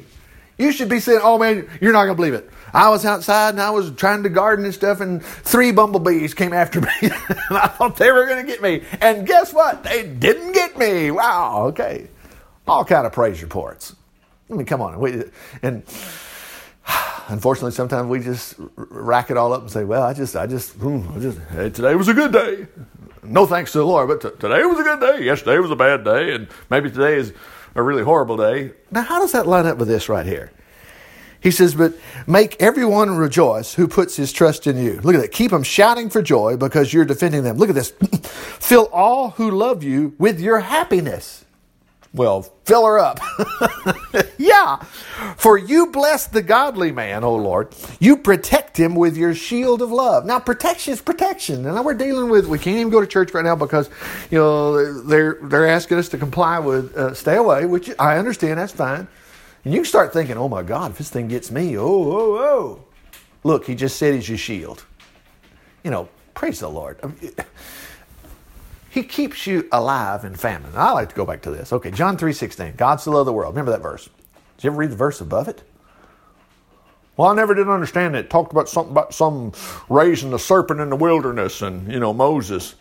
You 0.57 0.71
should 0.71 0.87
be 0.89 0.99
saying, 0.99 1.19
"Oh 1.21 1.37
man, 1.37 1.67
you're 1.81 1.91
not 1.91 2.05
gonna 2.05 2.15
believe 2.15 2.35
it. 2.35 2.49
I 2.73 2.89
was 2.89 3.05
outside 3.05 3.49
and 3.49 3.61
I 3.61 3.69
was 3.69 3.91
trying 3.91 4.23
to 4.23 4.29
garden 4.29 4.65
and 4.65 4.73
stuff, 4.73 5.01
and 5.01 5.23
three 5.23 5.71
bumblebees 5.71 6.33
came 6.33 6.53
after 6.53 6.81
me, 6.81 6.89
and 7.01 7.13
I 7.57 7.67
thought 7.67 7.97
they 7.97 8.11
were 8.11 8.25
gonna 8.27 8.45
get 8.45 8.61
me. 8.61 8.83
And 9.01 9.27
guess 9.27 9.53
what? 9.53 9.83
They 9.83 10.07
didn't 10.07 10.53
get 10.53 10.77
me. 10.77 11.11
Wow. 11.11 11.65
Okay. 11.67 12.07
All 12.65 12.85
kind 12.85 13.05
of 13.05 13.11
praise 13.11 13.43
reports. 13.43 13.95
I 14.49 14.53
mean, 14.53 14.65
come 14.65 14.81
on. 14.81 15.31
And 15.61 15.83
unfortunately, 17.27 17.71
sometimes 17.71 18.07
we 18.07 18.19
just 18.19 18.55
rack 18.75 19.31
it 19.31 19.37
all 19.37 19.53
up 19.53 19.61
and 19.61 19.71
say, 19.71 19.83
"Well, 19.83 20.03
I 20.03 20.13
just, 20.13 20.35
I 20.35 20.47
just, 20.47 20.73
hmm, 20.73 21.01
I 21.15 21.19
just 21.19 21.39
hey, 21.51 21.69
today 21.69 21.95
was 21.95 22.07
a 22.07 22.13
good 22.13 22.31
day." 22.31 22.67
No 23.23 23.45
thanks 23.45 23.71
to 23.71 23.77
the 23.77 23.85
Lord, 23.85 24.09
but 24.09 24.21
t- 24.21 24.37
today 24.39 24.65
was 24.65 24.79
a 24.79 24.83
good 24.83 24.99
day. 24.99 25.23
Yesterday 25.23 25.57
was 25.59 25.71
a 25.71 25.75
bad 25.75 26.03
day, 26.03 26.33
and 26.33 26.47
maybe 26.69 26.89
today 26.89 27.15
is 27.15 27.31
a 27.75 27.81
really 27.81 28.03
horrible 28.03 28.35
day. 28.35 28.71
Now, 28.91 29.01
how 29.01 29.19
does 29.19 29.31
that 29.31 29.47
line 29.47 29.65
up 29.65 29.77
with 29.77 29.87
this 29.87 30.09
right 30.09 30.25
here? 30.25 30.51
He 31.39 31.51
says, 31.51 31.75
"But 31.75 31.93
make 32.27 32.61
everyone 32.61 33.17
rejoice 33.17 33.73
who 33.73 33.87
puts 33.87 34.15
his 34.15 34.31
trust 34.31 34.67
in 34.67 34.77
you." 34.77 34.99
Look 35.03 35.15
at 35.15 35.21
that. 35.21 35.31
Keep 35.31 35.51
them 35.51 35.63
shouting 35.63 36.09
for 36.09 36.21
joy 36.21 36.57
because 36.57 36.93
you're 36.93 37.05
defending 37.05 37.43
them. 37.43 37.57
Look 37.57 37.69
at 37.69 37.75
this. 37.75 37.91
Fill 38.59 38.89
all 38.91 39.31
who 39.31 39.51
love 39.51 39.83
you 39.83 40.13
with 40.17 40.39
your 40.39 40.59
happiness. 40.59 41.43
Well, 42.13 42.43
fill 42.65 42.85
her 42.85 42.99
up. 42.99 43.19
yeah. 44.43 44.77
For 45.37 45.57
you 45.57 45.87
bless 45.87 46.27
the 46.27 46.41
godly 46.41 46.91
man, 46.91 47.23
O 47.23 47.35
Lord. 47.35 47.73
You 47.99 48.17
protect 48.17 48.77
him 48.77 48.95
with 48.95 49.15
your 49.15 49.33
shield 49.33 49.81
of 49.81 49.91
love. 49.91 50.25
Now, 50.25 50.39
protection 50.39 50.93
is 50.93 51.01
protection. 51.01 51.65
And 51.65 51.85
we're 51.85 51.93
dealing 51.93 52.29
with, 52.29 52.47
we 52.47 52.59
can't 52.59 52.77
even 52.77 52.91
go 52.91 53.01
to 53.01 53.07
church 53.07 53.33
right 53.33 53.43
now 53.43 53.55
because, 53.55 53.89
you 54.29 54.37
know, 54.37 55.03
they're, 55.03 55.37
they're 55.43 55.67
asking 55.67 55.97
us 55.97 56.09
to 56.09 56.17
comply 56.17 56.59
with, 56.59 56.95
uh, 56.95 57.13
stay 57.13 57.37
away, 57.37 57.65
which 57.65 57.89
I 57.97 58.17
understand, 58.17 58.59
that's 58.59 58.73
fine. 58.73 59.07
And 59.63 59.73
you 59.73 59.85
start 59.85 60.11
thinking, 60.11 60.37
oh 60.37 60.49
my 60.49 60.61
God, 60.61 60.91
if 60.91 60.97
this 60.97 61.09
thing 61.09 61.27
gets 61.29 61.49
me, 61.49 61.77
oh, 61.77 61.85
oh, 61.87 62.37
oh. 62.37 62.85
Look, 63.45 63.65
he 63.65 63.75
just 63.75 63.97
said 63.97 64.13
he's 64.13 64.27
your 64.27 64.37
shield. 64.37 64.85
You 65.83 65.91
know, 65.91 66.09
praise 66.33 66.59
the 66.59 66.69
Lord. 66.69 66.99
He 68.93 69.01
keeps 69.01 69.47
you 69.47 69.67
alive 69.71 70.23
in 70.23 70.35
famine. 70.35 70.71
I 70.75 70.91
like 70.91 71.09
to 71.09 71.15
go 71.15 71.25
back 71.25 71.41
to 71.43 71.49
this. 71.49 71.73
Okay, 71.73 71.89
John 71.89 72.15
3.16, 72.15 72.77
God 72.77 72.97
so 72.97 73.09
loved 73.09 73.27
the 73.27 73.33
world. 73.33 73.55
Remember 73.55 73.71
that 73.71 73.81
verse. 73.81 74.07
Did 74.63 74.67
you 74.67 74.71
ever 74.75 74.79
read 74.79 74.91
the 74.91 74.95
verse 74.95 75.19
above 75.19 75.49
it? 75.49 75.61
Well, 77.17 77.27
I 77.27 77.35
never 77.35 77.53
did 77.53 77.67
understand 77.67 78.15
it. 78.15 78.19
it 78.19 78.29
talked 78.29 78.53
about 78.53 78.69
something 78.69 78.93
about 78.93 79.13
some 79.13 79.51
raising 79.89 80.31
the 80.31 80.39
serpent 80.39 80.79
in 80.79 80.89
the 80.89 80.95
wilderness 80.95 81.61
and, 81.61 81.91
you 81.91 81.99
know, 81.99 82.13
Moses. 82.13 82.75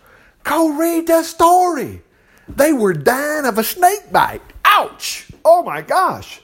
Go 0.45 0.79
read 0.79 1.09
the 1.09 1.25
story. 1.25 2.03
They 2.49 2.73
were 2.73 2.93
dying 2.93 3.47
of 3.47 3.59
a 3.59 3.65
snake 3.65 4.13
bite. 4.13 4.43
Ouch! 4.65 5.27
Oh 5.45 5.65
my 5.65 5.83
gosh. 5.83 6.41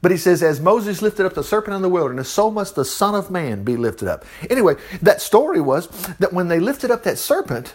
But 0.00 0.12
he 0.12 0.16
says, 0.16 0.42
as 0.42 0.62
Moses 0.62 1.02
lifted 1.02 1.26
up 1.26 1.34
the 1.34 1.44
serpent 1.44 1.76
in 1.76 1.82
the 1.82 1.90
wilderness, 1.90 2.30
so 2.30 2.50
must 2.50 2.74
the 2.74 2.86
Son 2.86 3.14
of 3.14 3.30
Man 3.30 3.64
be 3.64 3.76
lifted 3.76 4.08
up. 4.08 4.24
Anyway, 4.48 4.76
that 5.02 5.20
story 5.20 5.60
was 5.60 5.88
that 6.20 6.32
when 6.32 6.48
they 6.48 6.58
lifted 6.58 6.90
up 6.90 7.02
that 7.02 7.18
serpent, 7.18 7.74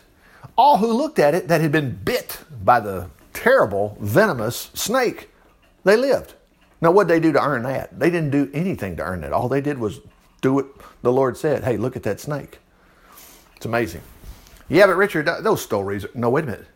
all 0.57 0.77
who 0.77 0.91
looked 0.91 1.19
at 1.19 1.35
it 1.35 1.49
that 1.49 1.61
had 1.61 1.71
been 1.71 1.99
bit 2.03 2.39
by 2.63 2.79
the 2.79 3.11
terrible, 3.31 3.95
venomous 4.01 4.71
snake, 4.73 5.29
they 5.83 5.95
lived. 5.95 6.33
Now, 6.83 6.91
what 6.91 7.07
they 7.07 7.21
do 7.21 7.31
to 7.31 7.41
earn 7.41 7.63
that? 7.63 7.97
They 7.97 8.09
didn't 8.09 8.31
do 8.31 8.51
anything 8.53 8.97
to 8.97 9.03
earn 9.03 9.23
it. 9.23 9.31
All 9.31 9.47
they 9.47 9.61
did 9.61 9.77
was 9.77 10.01
do 10.41 10.53
what 10.53 10.67
the 11.01 11.13
Lord 11.13 11.37
said. 11.37 11.63
Hey, 11.63 11.77
look 11.77 11.95
at 11.95 12.03
that 12.03 12.19
snake. 12.19 12.59
It's 13.55 13.65
amazing. 13.65 14.01
Yeah, 14.67 14.87
but 14.87 14.97
Richard, 14.97 15.29
those 15.43 15.61
stories, 15.61 16.05
no, 16.13 16.29
wait 16.29 16.43
a 16.43 16.47
minute. 16.47 16.67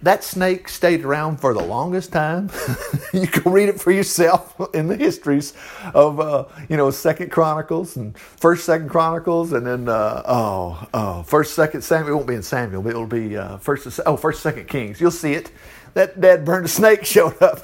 That 0.00 0.24
snake 0.24 0.70
stayed 0.70 1.04
around 1.04 1.36
for 1.38 1.52
the 1.52 1.62
longest 1.62 2.12
time. 2.12 2.50
you 3.12 3.26
can 3.26 3.52
read 3.52 3.68
it 3.68 3.78
for 3.78 3.90
yourself 3.90 4.58
in 4.74 4.86
the 4.86 4.96
histories 4.96 5.52
of, 5.92 6.18
uh, 6.18 6.46
you 6.70 6.78
know, 6.78 6.90
Second 6.90 7.30
Chronicles 7.30 7.96
and 7.96 8.16
First, 8.16 8.64
Second 8.64 8.88
Chronicles, 8.88 9.52
and 9.52 9.66
then 9.66 9.86
uh, 9.86 10.22
oh, 10.24 10.88
oh, 10.94 11.22
First, 11.24 11.52
Second 11.52 11.82
Samuel. 11.82 12.12
It 12.12 12.14
won't 12.14 12.26
be 12.26 12.34
in 12.36 12.42
Samuel, 12.42 12.80
but 12.80 12.90
it'll 12.90 13.06
be 13.06 13.36
uh, 13.36 13.58
First, 13.58 14.00
oh, 14.06 14.16
First, 14.16 14.40
Second 14.40 14.66
Kings. 14.66 14.98
You'll 14.98 15.10
see 15.10 15.34
it. 15.34 15.50
That 15.96 16.20
dead 16.20 16.44
burned 16.44 16.68
snake 16.68 17.06
showed 17.06 17.40
up. 17.40 17.62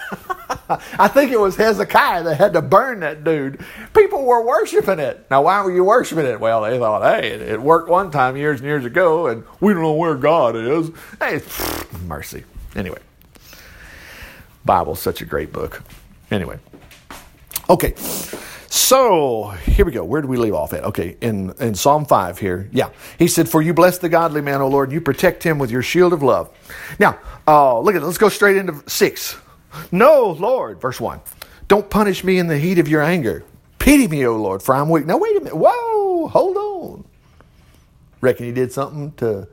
I 0.99 1.07
think 1.07 1.33
it 1.33 1.38
was 1.38 1.55
Hezekiah 1.55 2.23
that 2.23 2.37
had 2.37 2.55
to 2.55 2.62
burn 2.62 3.01
that 3.01 3.25
dude. 3.25 3.62
People 3.95 4.25
were 4.25 4.42
worshiping 4.42 5.01
it. 5.01 5.27
Now, 5.31 5.42
why 5.42 5.62
were 5.62 5.71
you 5.71 5.85
worshiping 5.85 6.25
it? 6.25 6.40
Well, 6.40 6.62
they 6.62 6.79
thought, 6.79 7.03
hey, 7.03 7.29
it, 7.29 7.42
it 7.42 7.61
worked 7.61 7.90
one 7.90 8.11
time 8.11 8.38
years 8.38 8.61
and 8.61 8.66
years 8.66 8.87
ago, 8.87 9.27
and 9.27 9.45
we 9.61 9.75
don't 9.75 9.83
know 9.83 9.92
where 9.92 10.14
God 10.14 10.57
is. 10.57 10.90
Hey, 11.21 11.42
mercy. 12.07 12.45
Anyway, 12.75 13.01
Bible's 14.64 15.03
such 15.03 15.21
a 15.21 15.27
great 15.27 15.53
book. 15.53 15.83
Anyway, 16.31 16.59
okay. 17.68 17.92
So 18.92 19.48
here 19.64 19.87
we 19.87 19.92
go. 19.92 20.05
Where 20.05 20.20
do 20.20 20.28
we 20.28 20.37
leave 20.37 20.52
off 20.52 20.74
at? 20.74 20.85
Okay, 20.85 21.16
in, 21.22 21.55
in 21.59 21.74
Psalm 21.74 22.05
5 22.05 22.38
here. 22.38 22.68
Yeah. 22.72 22.90
He 23.18 23.26
said, 23.26 23.48
For 23.48 23.62
you 23.62 23.72
bless 23.72 23.96
the 23.96 24.11
godly 24.11 24.42
man, 24.42 24.61
O 24.61 24.68
Lord, 24.68 24.90
and 24.90 24.92
you 24.92 25.00
protect 25.00 25.42
him 25.42 25.59
with 25.59 25.70
your 25.70 25.81
shield 25.81 26.12
of 26.12 26.22
love. 26.22 26.50
Now, 26.98 27.18
uh, 27.48 27.81
look 27.81 27.94
at 27.94 28.02
it. 28.02 28.05
Let's 28.05 28.18
go 28.18 28.28
straight 28.28 28.59
into 28.59 28.85
6. 28.87 29.37
No, 29.92 30.37
Lord, 30.38 30.78
verse 30.78 31.00
1. 31.00 31.20
Don't 31.68 31.88
punish 31.88 32.22
me 32.22 32.37
in 32.37 32.48
the 32.48 32.59
heat 32.59 32.78
of 32.78 32.87
your 32.87 33.00
anger. 33.00 33.44
Pity 33.78 34.09
me, 34.09 34.26
O 34.26 34.37
Lord, 34.37 34.62
for 34.62 34.74
I'm 34.74 34.90
weak. 34.90 35.07
Now, 35.07 35.16
wait 35.16 35.38
a 35.38 35.40
minute. 35.40 35.57
Whoa, 35.57 36.28
hold 36.28 36.57
on. 36.59 37.05
Reckon 38.20 38.44
he 38.44 38.52
did 38.52 38.72
something 38.72 39.12
to, 39.12 39.48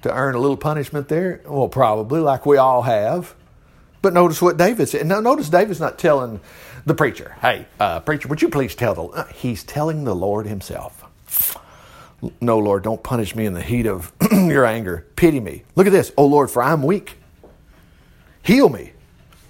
to 0.00 0.10
earn 0.10 0.34
a 0.34 0.38
little 0.38 0.56
punishment 0.56 1.08
there? 1.08 1.42
Well, 1.46 1.68
probably, 1.68 2.20
like 2.20 2.46
we 2.46 2.56
all 2.56 2.80
have. 2.80 3.34
But 4.00 4.14
notice 4.14 4.40
what 4.40 4.56
David 4.56 4.88
said. 4.88 5.06
Now, 5.06 5.20
notice 5.20 5.50
David's 5.50 5.78
not 5.78 5.98
telling 5.98 6.40
the 6.84 6.94
preacher, 6.94 7.36
hey, 7.40 7.66
uh, 7.78 8.00
preacher, 8.00 8.28
would 8.28 8.42
you 8.42 8.48
please 8.48 8.74
tell 8.74 8.94
the. 8.94 9.02
Uh, 9.02 9.26
he's 9.28 9.62
telling 9.64 10.04
the 10.04 10.14
Lord 10.14 10.46
himself. 10.46 11.04
No, 12.40 12.58
Lord, 12.58 12.84
don't 12.84 13.02
punish 13.02 13.34
me 13.34 13.46
in 13.46 13.52
the 13.52 13.62
heat 13.62 13.86
of 13.86 14.12
your 14.32 14.64
anger. 14.64 15.06
Pity 15.16 15.40
me. 15.40 15.64
Look 15.74 15.86
at 15.86 15.92
this. 15.92 16.12
Oh, 16.16 16.26
Lord, 16.26 16.50
for 16.50 16.62
I'm 16.62 16.82
weak. 16.82 17.18
Heal 18.42 18.68
me, 18.68 18.92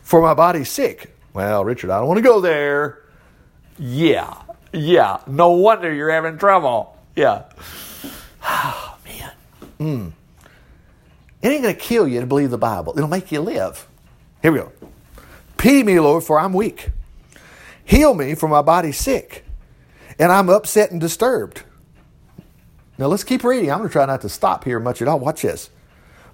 for 0.02 0.20
my 0.20 0.34
body's 0.34 0.70
sick. 0.70 1.14
Well, 1.34 1.64
Richard, 1.64 1.90
I 1.90 1.98
don't 1.98 2.08
want 2.08 2.18
to 2.18 2.22
go 2.22 2.40
there. 2.40 3.02
Yeah, 3.78 4.34
yeah. 4.72 5.18
No 5.26 5.50
wonder 5.52 5.92
you're 5.92 6.10
having 6.10 6.38
trouble. 6.38 6.96
Yeah. 7.16 7.44
Oh, 8.44 8.98
man. 9.06 9.32
Mm. 9.78 10.12
It 11.40 11.48
ain't 11.48 11.62
going 11.62 11.74
to 11.74 11.80
kill 11.80 12.06
you 12.06 12.20
to 12.20 12.26
believe 12.26 12.50
the 12.50 12.58
Bible, 12.58 12.92
it'll 12.96 13.08
make 13.08 13.32
you 13.32 13.40
live. 13.40 13.86
Here 14.42 14.52
we 14.52 14.58
go. 14.58 14.72
Pity 15.56 15.82
me, 15.82 15.98
Lord, 16.00 16.24
for 16.24 16.38
I'm 16.38 16.52
weak. 16.52 16.90
Heal 17.92 18.14
me, 18.14 18.34
for 18.34 18.48
my 18.48 18.62
body's 18.62 18.96
sick, 18.96 19.44
and 20.18 20.32
I'm 20.32 20.48
upset 20.48 20.92
and 20.92 20.98
disturbed. 20.98 21.62
Now 22.96 23.08
let's 23.08 23.22
keep 23.22 23.44
reading. 23.44 23.70
I'm 23.70 23.80
going 23.80 23.90
to 23.90 23.92
try 23.92 24.06
not 24.06 24.22
to 24.22 24.30
stop 24.30 24.64
here 24.64 24.80
much 24.80 25.02
at 25.02 25.08
all. 25.08 25.18
Watch 25.18 25.42
this. 25.42 25.68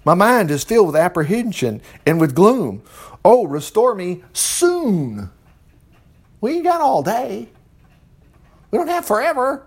My 0.05 0.13
mind 0.13 0.51
is 0.51 0.63
filled 0.63 0.87
with 0.87 0.95
apprehension 0.95 1.81
and 2.05 2.17
with 2.17 2.33
gloom. 2.33 2.81
Oh, 3.25 3.45
restore 3.45 3.93
me 3.93 4.23
soon. 4.31 5.31
We 6.39 6.53
ain't 6.53 6.63
got 6.63 6.79
all 6.79 7.03
day. 7.03 7.49
We 8.71 8.77
don't 8.77 8.87
have 8.87 9.05
forever. 9.05 9.61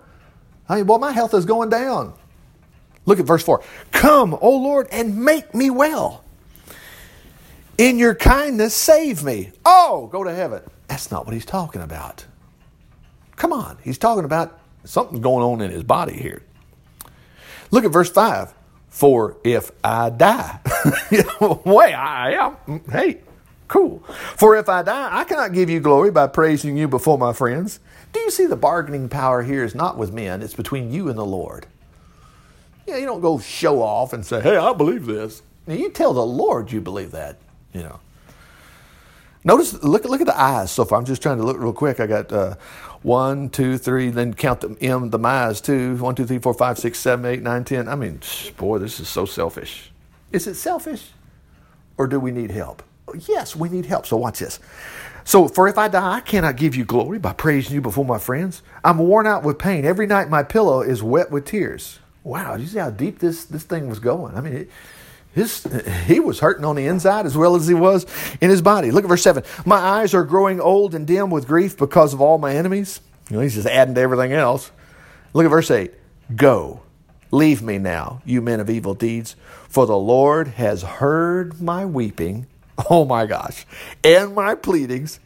I 0.71 0.77
mean, 0.77 0.87
well, 0.87 0.99
my 0.99 1.13
health 1.13 1.35
is 1.35 1.45
going 1.45 1.69
down. 1.69 2.15
Look 3.05 3.21
at 3.21 3.27
verse 3.27 3.43
4. 3.43 3.63
Come, 3.91 4.39
O 4.41 4.57
Lord, 4.57 4.89
and 4.93 5.23
make 5.23 5.55
me 5.55 5.69
well. 5.69 6.25
In 7.77 7.99
your 7.99 8.15
kindness, 8.15 8.73
save 8.73 9.23
me. 9.23 9.53
Oh, 9.67 10.09
go 10.11 10.25
to 10.25 10.35
heaven. 10.35 10.63
That's 10.93 11.11
not 11.11 11.25
what 11.25 11.33
he's 11.33 11.47
talking 11.47 11.81
about. 11.81 12.27
Come 13.37 13.51
on. 13.51 13.79
He's 13.83 13.97
talking 13.97 14.27
about 14.27 14.61
something's 14.85 15.23
going 15.23 15.43
on 15.43 15.63
in 15.63 15.71
his 15.71 15.85
body 15.85 16.13
here. 16.13 16.43
Look 17.71 17.87
at 17.87 17.91
verse 17.91 18.11
5. 18.11 18.53
For 18.91 19.39
if 19.43 19.71
I 19.83 20.11
die, 20.11 20.61
way 21.65 21.95
I 21.95 22.33
am, 22.33 22.83
hey, 22.91 23.21
cool. 23.69 24.01
For 24.37 24.55
if 24.55 24.69
I 24.69 24.83
die, 24.83 25.09
I 25.11 25.25
cannot 25.25 25.55
give 25.55 25.71
you 25.71 25.81
glory 25.81 26.11
by 26.11 26.27
praising 26.27 26.77
you 26.77 26.89
before 26.89 27.17
my 27.17 27.33
friends. 27.33 27.81
Do 28.13 28.21
you 28.21 28.31
see 28.31 28.45
the 28.45 28.55
bargaining 28.55 29.09
power 29.09 29.43
here 29.43 29.65
is 29.65 29.75
not 29.75 29.97
with 29.97 30.13
men, 30.13 30.43
it's 30.43 30.53
between 30.53 30.93
you 30.93 31.09
and 31.09 31.17
the 31.17 31.25
Lord. 31.25 31.65
Yeah, 32.87 32.99
you 32.99 33.07
don't 33.07 33.23
go 33.23 33.39
show 33.39 33.81
off 33.81 34.13
and 34.13 34.27
say, 34.27 34.43
hey, 34.43 34.59
I 34.59 34.75
believe 34.75 35.07
this. 35.07 35.41
Now, 35.67 35.73
you 35.73 35.89
tell 35.89 36.13
the 36.13 36.27
Lord 36.27 36.71
you 36.71 36.83
believe 36.83 37.13
that, 37.13 37.39
you 37.73 37.83
know. 37.83 37.99
Notice, 39.45 39.83
look, 39.83 40.05
look 40.05 40.21
at 40.21 40.27
the 40.27 40.41
eyes 40.41 40.71
so 40.71 40.85
far. 40.85 40.99
I'm 40.99 41.05
just 41.05 41.21
trying 41.21 41.39
to 41.39 41.45
look 41.45 41.59
real 41.59 41.73
quick. 41.73 41.99
I 41.99 42.07
got 42.07 42.33
uh, 42.33 42.55
one, 43.03 43.49
two, 43.49 43.77
three, 43.77 44.11
then 44.11 44.35
count 44.35 44.61
the 44.61 44.77
M, 44.81 45.11
the 45.11 45.19
my's 45.19 45.61
too. 45.61 45.97
One, 45.97 46.15
two, 46.15 46.27
three, 46.27 46.39
four, 46.39 46.55
five, 46.55 46.79
six, 46.79 46.99
seven, 46.99 47.25
eight, 47.27 47.43
nine, 47.43 47.65
ten. 47.65 47.89
I 47.89 47.97
mean, 47.97 48.21
boy, 48.57 48.79
this 48.79 49.01
is 49.01 49.09
so 49.09 49.25
selfish. 49.25 49.91
Is 50.31 50.47
it 50.47 50.55
selfish? 50.55 51.11
Or 51.99 52.07
do 52.07 52.21
we 52.21 52.31
need 52.31 52.51
help? 52.53 52.83
Yes, 53.29 53.57
we 53.57 53.69
need 53.69 53.87
help. 53.87 54.07
So 54.07 54.17
watch 54.17 54.39
this. 54.39 54.61
So, 55.25 55.47
for 55.47 55.69
if 55.69 55.79
I 55.79 55.89
die, 55.89 56.17
I 56.17 56.21
cannot 56.21 56.57
give 56.57 56.75
you 56.75 56.85
glory 56.85 57.19
by 57.19 57.33
praising 57.33 57.75
you 57.75 57.81
before 57.81 58.05
my 58.05 58.19
friends. 58.19 58.63
I'm 58.83 58.99
worn 58.99 59.27
out 59.27 59.45
with 59.45 59.59
pain. 59.59 59.85
Every 59.85 60.07
night 60.07 60.29
my 60.29 60.43
pillow 60.43 60.81
is 60.81 61.03
wet 61.03 61.31
with 61.31 61.45
tears. 61.45 62.01
Wow, 62.25 62.57
do 62.57 62.63
you 62.63 62.69
see 62.69 62.79
how 62.79 62.91
deep 62.91 63.19
this, 63.19 63.45
this 63.45 63.65
thing 63.65 63.89
was 63.89 63.99
going? 63.99 64.37
I 64.37 64.41
mean, 64.41 64.55
it, 64.55 64.71
his, 65.35 65.67
he 66.07 66.21
was 66.21 66.41
hurting 66.41 66.65
on 66.65 66.77
the 66.77 66.87
inside 66.87 67.25
as 67.25 67.37
well 67.37 67.57
as 67.57 67.67
he 67.67 67.75
was 67.75 68.07
in 68.41 68.51
his 68.51 68.61
body. 68.61 68.91
Look 68.91 69.05
at 69.05 69.09
verse 69.09 69.23
7. 69.23 69.43
My 69.65 69.77
eyes 69.77 70.13
are 70.15 70.25
growing 70.25 70.61
old 70.61 70.95
and 70.95 71.07
dim 71.07 71.31
with 71.31 71.47
grief 71.47 71.77
because 71.77 72.13
of 72.13 72.21
all 72.21 72.39
my 72.39 72.55
enemies. 72.55 73.01
You 73.31 73.37
know, 73.37 73.43
he's 73.43 73.55
just 73.55 73.67
adding 73.67 73.95
to 73.95 74.01
everything 74.01 74.33
else. 74.33 74.71
Look 75.33 75.47
at 75.47 75.51
verse 75.51 75.71
8. 75.71 75.93
Go, 76.37 76.83
leave 77.31 77.63
me 77.63 77.79
now, 77.79 78.21
you 78.25 78.43
men 78.43 78.61
of 78.61 78.69
evil 78.69 78.95
deeds, 78.95 79.37
for 79.69 79.87
the 79.87 79.97
Lord 79.97 80.49
has 80.49 80.83
heard 80.83 81.61
my 81.61 81.85
weeping. 81.85 82.47
Oh 82.91 83.05
my 83.05 83.27
gosh. 83.27 83.65
And 84.03 84.35
my 84.35 84.55
pleadings. 84.55 85.21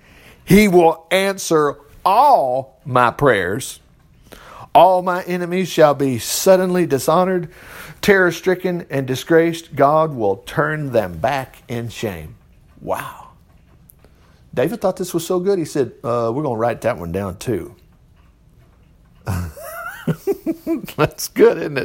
He 0.44 0.68
will 0.68 1.06
answer 1.10 1.78
all 2.04 2.80
my 2.84 3.12
prayers. 3.12 3.80
All 4.74 5.00
my 5.00 5.22
enemies 5.22 5.68
shall 5.68 5.94
be 5.94 6.18
suddenly 6.18 6.86
dishonored 6.86 7.50
terror 8.02 8.32
stricken 8.32 8.86
and 8.90 9.06
disgraced, 9.06 9.76
God 9.76 10.14
will 10.14 10.38
turn 10.38 10.92
them 10.92 11.18
back 11.18 11.62
in 11.68 11.88
shame. 11.88 12.36
Wow. 12.80 13.30
David 14.54 14.80
thought 14.80 14.96
this 14.96 15.12
was 15.14 15.26
so 15.26 15.40
good, 15.40 15.58
he 15.58 15.64
said, 15.64 15.92
uh, 16.04 16.32
We're 16.34 16.42
going 16.42 16.56
to 16.56 16.60
write 16.60 16.82
that 16.82 16.98
one 16.98 17.12
down 17.12 17.38
too. 17.38 17.76
That's 20.96 21.28
good, 21.28 21.58
isn't 21.58 21.78
it? 21.78 21.84